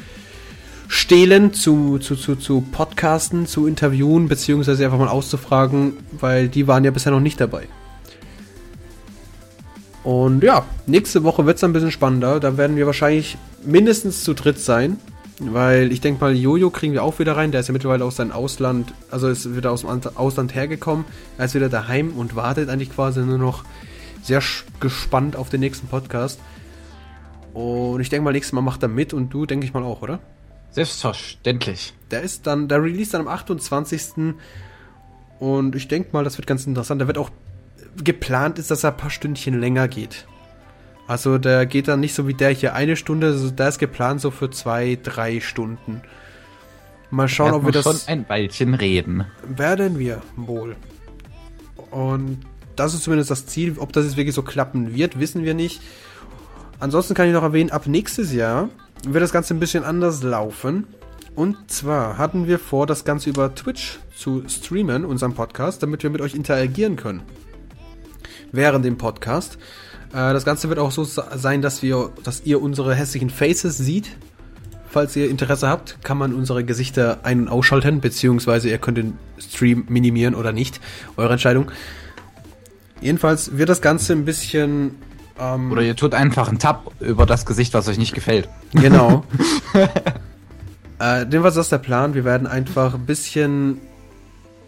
stehlen, 0.89 1.53
zu, 1.53 1.99
zu, 1.99 2.17
zu, 2.17 2.37
zu 2.37 2.61
podcasten, 2.61 3.47
zu 3.47 3.67
interviewen, 3.67 4.29
beziehungsweise 4.29 4.85
einfach 4.85 4.99
mal 4.99 5.09
auszufragen, 5.09 5.95
weil 6.13 6.49
die 6.49 6.67
waren 6.67 6.85
ja 6.85 6.91
bisher 6.91 7.13
noch 7.13 7.21
nicht 7.21 7.41
dabei. 7.41 7.69
Und 10.05 10.45
ja, 10.45 10.65
nächste 10.87 11.25
Woche 11.25 11.47
wird 11.47 11.57
es 11.57 11.65
ein 11.65 11.73
bisschen 11.73 11.91
spannender. 11.91 12.39
Da 12.39 12.57
werden 12.57 12.77
wir 12.77 12.87
wahrscheinlich 12.87 13.37
mindestens 13.65 14.23
zu 14.23 14.35
dritt 14.35 14.61
sein. 14.61 14.99
Weil 15.39 15.93
ich 15.93 16.01
denke 16.01 16.25
mal, 16.25 16.35
Jojo 16.35 16.71
kriegen 16.71 16.95
wir 16.95 17.03
auch 17.03 17.19
wieder 17.19 17.37
rein. 17.37 17.53
Der 17.53 17.61
ist 17.61 17.69
ja 17.69 17.73
mittlerweile 17.73 18.05
aus 18.05 18.17
seinem 18.17 18.33
Ausland, 18.33 18.95
also 19.11 19.29
ist 19.29 19.55
wieder 19.55 19.71
aus 19.71 19.83
dem 19.83 19.91
Ausland 20.15 20.55
hergekommen. 20.55 21.05
Er 21.37 21.45
ist 21.45 21.55
wieder 21.55 21.69
daheim 21.69 22.13
und 22.17 22.37
wartet 22.37 22.71
eigentlich 22.71 22.91
quasi 22.91 23.21
nur 23.21 23.39
noch 23.39 23.65
sehr 24.23 24.43
gespannt 24.81 25.37
auf 25.37 25.51
den 25.51 25.61
nächsten 25.61 25.89
Podcast. 25.89 26.41
Und 27.53 28.01
ich 28.01 28.09
denke 28.09 28.25
mal, 28.25 28.33
nächstes 28.33 28.53
Mal 28.53 28.63
macht 28.63 28.83
er 28.83 28.89
mit 28.89 29.13
und 29.13 29.31
du, 29.31 29.47
denke 29.47 29.67
ich 29.67 29.75
mal 29.75 29.83
auch, 29.83 30.03
oder? 30.03 30.21
Selbstverständlich. 30.71 31.95
Der 32.11 32.23
ist 32.23 32.47
dann, 32.47 32.69
der 32.69 32.83
release 32.83 33.13
dann 33.13 33.23
am 33.23 33.29
28. 33.29 34.35
Und 35.39 35.75
ich 35.75 35.89
denke 35.89 36.11
mal, 36.13 36.25
das 36.25 36.39
wird 36.39 36.47
ganz 36.47 36.67
interessant. 36.67 37.01
Da 37.01 37.07
wird 37.07 37.19
auch 37.19 37.31
geplant 38.03 38.59
ist, 38.59 38.71
dass 38.71 38.85
er 38.85 38.91
ein 38.91 38.97
paar 38.97 39.11
Stündchen 39.11 39.59
länger 39.61 39.89
geht. 39.89 40.27
Also 41.07 41.39
der 41.39 41.67
geht 41.67 41.89
dann 41.89 42.01
nicht 42.01 42.15
so 42.15 42.27
wie 42.27 42.35
der 42.35 42.51
hier 42.51 42.75
eine 42.75 42.97
Stunde, 42.97 43.29
also 43.29 43.51
der 43.51 43.69
ist 43.69 43.79
geplant 43.79 44.21
so 44.21 44.31
für 44.31 44.51
zwei, 44.51 44.99
drei 45.01 45.41
Stunden. 45.41 46.03
Mal 47.11 47.29
schauen, 47.29 47.53
ob 47.55 47.65
wir 47.65 47.73
das 47.73 47.85
schon 47.85 48.01
ein 48.09 48.29
Weilchen 48.29 48.75
reden. 48.75 49.27
werden 49.47 49.99
wir 49.99 50.23
wohl. 50.35 50.75
Und 51.91 52.41
das 52.75 52.95
ist 52.95 53.05
zumindest 53.05 53.31
das 53.31 53.47
Ziel. 53.47 53.77
Ob 53.79 53.93
das 53.93 54.05
jetzt 54.05 54.17
wirklich 54.17 54.35
so 54.35 54.43
klappen 54.43 54.95
wird, 54.95 55.21
wissen 55.21 55.45
wir 55.45 55.55
nicht. 55.55 55.81
Ansonsten 56.81 57.15
kann 57.15 57.29
ich 57.29 57.33
noch 57.33 57.43
erwähnen, 57.43 57.71
ab 57.71 57.87
nächstes 57.87 58.33
Jahr 58.33 58.69
wird 59.07 59.23
das 59.23 59.33
Ganze 59.33 59.55
ein 59.55 59.61
bisschen 59.61 59.85
anders 59.85 60.23
laufen. 60.23 60.87
Und 61.35 61.71
zwar 61.71 62.19
hatten 62.19 62.47
wir 62.47 62.59
vor, 62.59 62.87
das 62.87 63.05
Ganze 63.05 63.31
über 63.31 63.55
Twitch 63.55 63.99
zu 64.17 64.43
streamen, 64.49 65.05
unseren 65.05 65.35
Podcast, 65.35 65.83
damit 65.83 66.03
wir 66.03 66.11
mit 66.11 66.21
euch 66.21 66.35
interagieren 66.35 66.97
können. 66.97 67.23
Während 68.53 68.85
dem 68.85 68.99
Podcast. 68.99 69.59
Äh, 70.17 70.33
das 70.33 70.47
Ganze 70.47 70.71
wird 70.71 70.79
auch 70.79 70.91
so 70.91 71.05
sein, 71.05 71.61
dass 71.61 71.83
wir, 71.83 72.11
dass 72.25 72.41
ihr 72.45 72.63
unsere 72.63 72.95
hässlichen 72.95 73.29
Faces 73.29 73.77
seht. 73.77 74.17
Falls 74.89 75.15
ihr 75.15 75.29
Interesse 75.29 75.69
habt, 75.69 76.03
kann 76.03 76.17
man 76.17 76.33
unsere 76.33 76.65
Gesichter 76.65 77.19
ein- 77.23 77.41
und 77.41 77.49
ausschalten, 77.49 78.01
beziehungsweise 78.01 78.71
ihr 78.71 78.79
könnt 78.79 78.97
den 78.97 79.19
Stream 79.39 79.85
minimieren 79.89 80.35
oder 80.35 80.53
nicht. 80.53 80.81
Eure 81.19 81.33
Entscheidung. 81.33 81.71
Jedenfalls 83.03 83.59
wird 83.59 83.69
das 83.69 83.83
Ganze 83.83 84.15
ein 84.15 84.25
bisschen. 84.25 84.95
Ähm, 85.39 85.71
oder 85.71 85.83
ihr 85.83 85.97
tut 85.97 86.15
einfach 86.15 86.49
einen 86.49 86.59
Tab 86.59 86.93
über 87.01 87.27
das 87.27 87.45
Gesicht, 87.45 87.75
was 87.75 87.89
euch 87.89 87.99
nicht 87.99 88.15
gefällt. 88.15 88.49
Genau. 88.73 89.25
äh, 90.99 91.25
jedenfalls 91.25 91.57
ist 91.57 91.59
das 91.59 91.69
der 91.69 91.79
Plan. 91.79 92.15
Wir 92.15 92.25
werden 92.25 92.47
einfach 92.47 92.95
ein 92.95 93.05
bisschen 93.05 93.83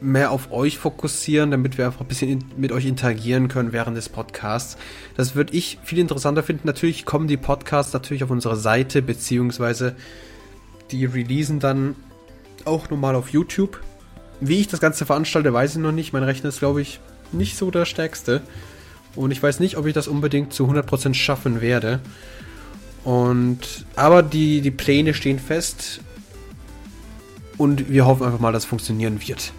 mehr 0.01 0.31
auf 0.31 0.53
euch 0.53 0.79
fokussieren, 0.79 1.51
damit 1.51 1.79
wir 1.79 1.87
einfach 1.87 2.03
ein 2.03 2.07
bisschen 2.07 2.45
mit 2.57 2.73
euch 2.73 2.87
interagieren 2.87 3.49
können 3.49 3.73
während 3.73 3.97
des 3.97 4.09
Podcasts. 4.09 4.77
Das 5.17 5.35
würde 5.35 5.55
ich 5.55 5.79
viel 5.83 5.99
interessanter 5.99 6.43
finden. 6.43 6.67
Natürlich 6.67 7.05
kommen 7.05 7.27
die 7.27 7.37
Podcasts 7.37 7.93
natürlich 7.93 8.23
auf 8.25 8.31
unsere 8.31 8.57
Seite, 8.57 9.03
beziehungsweise 9.03 9.97
die 10.91 11.05
releasen 11.05 11.61
dann 11.61 11.97
auch 12.65 12.91
normal 12.91 13.15
auf 13.15 13.31
YouTube. 13.31 13.81
Wie 14.41 14.61
ich 14.61 14.69
das 14.69 14.81
Ganze 14.81 15.05
veranstalte, 15.05 15.53
weiß 15.53 15.73
ich 15.73 15.83
noch 15.83 15.93
nicht. 15.93 16.13
Mein 16.13 16.23
Rechner 16.23 16.51
ist, 16.51 16.61
glaube 16.61 16.81
ich, 16.81 17.01
nicht 17.33 17.57
so 17.57 17.71
der 17.71 17.85
stärkste. 17.85 18.43
Und 19.17 19.33
ich 19.33 19.43
weiß 19.43 19.59
nicht, 19.59 19.77
ob 19.77 19.87
ich 19.87 19.95
das 19.95 20.07
unbedingt 20.07 20.53
zu 20.53 20.67
100% 20.71 21.15
schaffen 21.15 21.61
werde. 21.61 22.01
Und, 23.05 23.85
aber 23.97 24.23
die, 24.23 24.61
die 24.61 24.71
Pläne 24.71 25.15
stehen 25.15 25.41
fest. 25.41 26.01
Und 27.57 27.91
wir 27.91 28.07
hoffen 28.07 28.25
einfach 28.25 28.39
mal, 28.39 28.53
dass 28.53 28.63
es 28.63 28.69
funktionieren 28.69 29.21
wird. 29.27 29.53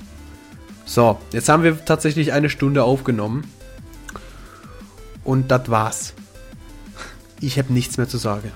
So, 0.90 1.20
jetzt 1.34 1.50
haben 1.50 1.62
wir 1.62 1.86
tatsächlich 1.86 2.34
eine 2.34 2.50
Stunde 2.50 2.84
aufgenommen. 2.84 3.44
Und 5.24 5.52
das 5.52 5.70
war's. 5.70 6.16
Ich 7.40 7.60
habe 7.60 7.72
nichts 7.72 7.98
mehr 7.98 8.08
zu 8.08 8.18
sagen. 8.18 8.52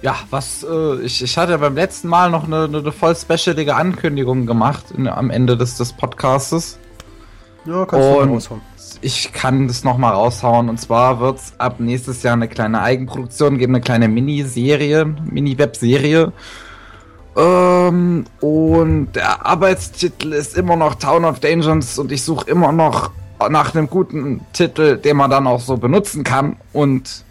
Ja, 0.00 0.14
was, 0.30 0.62
äh, 0.62 1.00
ich, 1.00 1.20
ich 1.24 1.36
hatte 1.36 1.58
beim 1.58 1.74
letzten 1.74 2.06
Mal 2.06 2.30
noch 2.30 2.44
eine, 2.44 2.64
eine 2.66 2.92
voll 2.92 3.16
specialige 3.16 3.74
Ankündigung 3.74 4.46
gemacht 4.46 4.92
in, 4.96 5.08
am 5.08 5.28
Ende 5.28 5.56
des, 5.56 5.76
des 5.76 5.92
Podcastes. 5.92 6.78
Ja, 7.64 7.84
kannst 7.84 8.06
und 8.06 8.14
du 8.14 8.26
mal 8.26 8.32
raushauen. 8.34 8.60
Ich 9.00 9.32
kann 9.32 9.66
das 9.66 9.82
nochmal 9.82 10.12
raushauen. 10.12 10.68
Und 10.68 10.80
zwar 10.80 11.18
wird 11.18 11.38
es 11.38 11.54
ab 11.58 11.80
nächstes 11.80 12.22
Jahr 12.22 12.34
eine 12.34 12.46
kleine 12.46 12.80
Eigenproduktion 12.80 13.58
geben, 13.58 13.74
eine 13.74 13.82
kleine 13.82 14.06
Miniserie, 14.06 15.04
Mini-Webserie. 15.04 16.32
Ähm, 17.40 18.26
und 18.40 19.12
der 19.14 19.46
Arbeitstitel 19.46 20.32
ist 20.34 20.56
immer 20.56 20.76
noch 20.76 20.96
Town 20.96 21.24
of 21.24 21.40
Dangers 21.40 21.98
und 21.98 22.12
ich 22.12 22.22
suche 22.22 22.50
immer 22.50 22.70
noch 22.72 23.10
nach 23.48 23.74
einem 23.74 23.88
guten 23.88 24.42
Titel, 24.52 24.98
den 24.98 25.16
man 25.16 25.30
dann 25.30 25.46
auch 25.46 25.60
so 25.60 25.78
benutzen 25.78 26.22
kann. 26.22 26.56
Und 26.74 27.24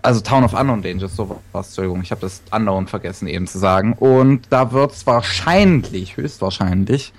also 0.00 0.20
Town 0.20 0.44
of 0.44 0.54
Unknown 0.54 0.80
Dangers, 0.82 1.14
so 1.14 1.38
was, 1.52 1.68
Entschuldigung, 1.68 2.00
ich 2.02 2.10
habe 2.10 2.22
das 2.22 2.40
Unknown 2.50 2.86
vergessen 2.86 3.28
eben 3.28 3.46
zu 3.46 3.58
sagen. 3.58 3.92
Und 3.92 4.46
da 4.50 4.72
wird 4.72 4.92
es 4.92 5.06
wahrscheinlich, 5.06 6.16
höchstwahrscheinlich, 6.16 7.12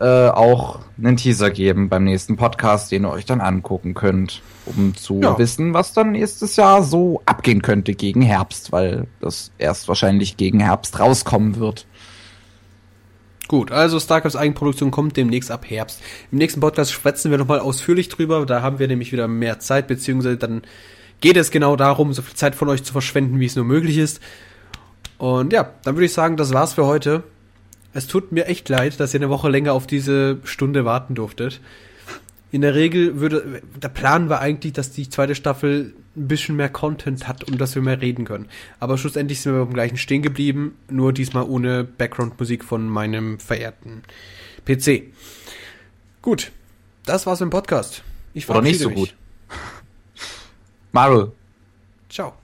äh, 0.00 0.28
auch 0.28 0.80
einen 0.96 1.18
Teaser 1.18 1.50
geben 1.50 1.90
beim 1.90 2.04
nächsten 2.04 2.36
Podcast, 2.36 2.90
den 2.90 3.04
ihr 3.04 3.10
euch 3.10 3.26
dann 3.26 3.42
angucken 3.42 3.92
könnt, 3.92 4.40
um 4.64 4.96
zu 4.96 5.20
ja. 5.20 5.38
wissen, 5.38 5.74
was 5.74 5.92
dann 5.92 6.12
nächstes 6.12 6.56
Jahr 6.56 6.82
so 6.82 7.20
abgehen 7.26 7.60
könnte 7.60 7.94
gegen 7.94 8.22
Herbst, 8.22 8.72
weil 8.72 9.06
das 9.20 9.52
erst 9.58 9.88
wahrscheinlich 9.88 10.38
gegen 10.38 10.60
Herbst 10.60 10.98
rauskommen 10.98 11.56
wird. 11.56 11.86
Gut, 13.46 13.72
also 13.72 14.00
StarCrafts 14.00 14.36
Eigenproduktion 14.36 14.90
kommt 14.90 15.16
demnächst 15.16 15.50
ab 15.50 15.68
Herbst. 15.68 16.00
Im 16.32 16.38
nächsten 16.38 16.60
Podcast 16.60 16.92
schwätzen 16.92 17.30
wir 17.30 17.36
nochmal 17.36 17.58
ausführlich 17.58 18.08
drüber, 18.08 18.46
da 18.46 18.62
haben 18.62 18.78
wir 18.78 18.88
nämlich 18.88 19.12
wieder 19.12 19.28
mehr 19.28 19.58
Zeit, 19.58 19.86
beziehungsweise 19.86 20.38
dann 20.38 20.62
geht 21.20 21.36
es 21.36 21.50
genau 21.50 21.76
darum, 21.76 22.14
so 22.14 22.22
viel 22.22 22.36
Zeit 22.36 22.54
von 22.54 22.70
euch 22.70 22.84
zu 22.84 22.92
verschwenden, 22.92 23.38
wie 23.38 23.46
es 23.46 23.56
nur 23.56 23.66
möglich 23.66 23.98
ist. 23.98 24.20
Und 25.18 25.52
ja, 25.52 25.74
dann 25.84 25.96
würde 25.96 26.06
ich 26.06 26.14
sagen, 26.14 26.38
das 26.38 26.54
war's 26.54 26.72
für 26.72 26.86
heute. 26.86 27.24
Es 27.92 28.06
tut 28.06 28.32
mir 28.32 28.46
echt 28.46 28.68
leid, 28.68 29.00
dass 29.00 29.14
ihr 29.14 29.20
eine 29.20 29.30
Woche 29.30 29.48
länger 29.48 29.72
auf 29.72 29.86
diese 29.86 30.38
Stunde 30.44 30.84
warten 30.84 31.14
durftet. 31.14 31.60
In 32.52 32.62
der 32.62 32.74
Regel 32.74 33.20
würde, 33.20 33.62
der 33.80 33.88
Plan 33.88 34.28
war 34.28 34.40
eigentlich, 34.40 34.72
dass 34.72 34.90
die 34.90 35.08
zweite 35.08 35.34
Staffel 35.34 35.94
ein 36.16 36.26
bisschen 36.26 36.56
mehr 36.56 36.68
Content 36.68 37.28
hat 37.28 37.44
und 37.44 37.60
dass 37.60 37.74
wir 37.76 37.82
mehr 37.82 38.00
reden 38.00 38.24
können. 38.24 38.48
Aber 38.80 38.98
schlussendlich 38.98 39.40
sind 39.40 39.54
wir 39.54 39.64
beim 39.64 39.74
gleichen 39.74 39.96
stehen 39.96 40.22
geblieben, 40.22 40.76
nur 40.88 41.12
diesmal 41.12 41.44
ohne 41.44 41.84
Background-Musik 41.84 42.64
von 42.64 42.88
meinem 42.88 43.38
verehrten 43.38 44.02
PC. 44.64 45.04
Gut, 46.22 46.50
das 47.06 47.26
war's 47.26 47.40
im 47.40 47.50
Podcast. 47.50 48.02
Ich 48.34 48.48
Oder 48.48 48.62
nicht 48.62 48.80
so 48.80 48.88
mich. 48.88 48.98
gut. 48.98 49.14
Maru. 50.92 51.28
Ciao. 52.08 52.39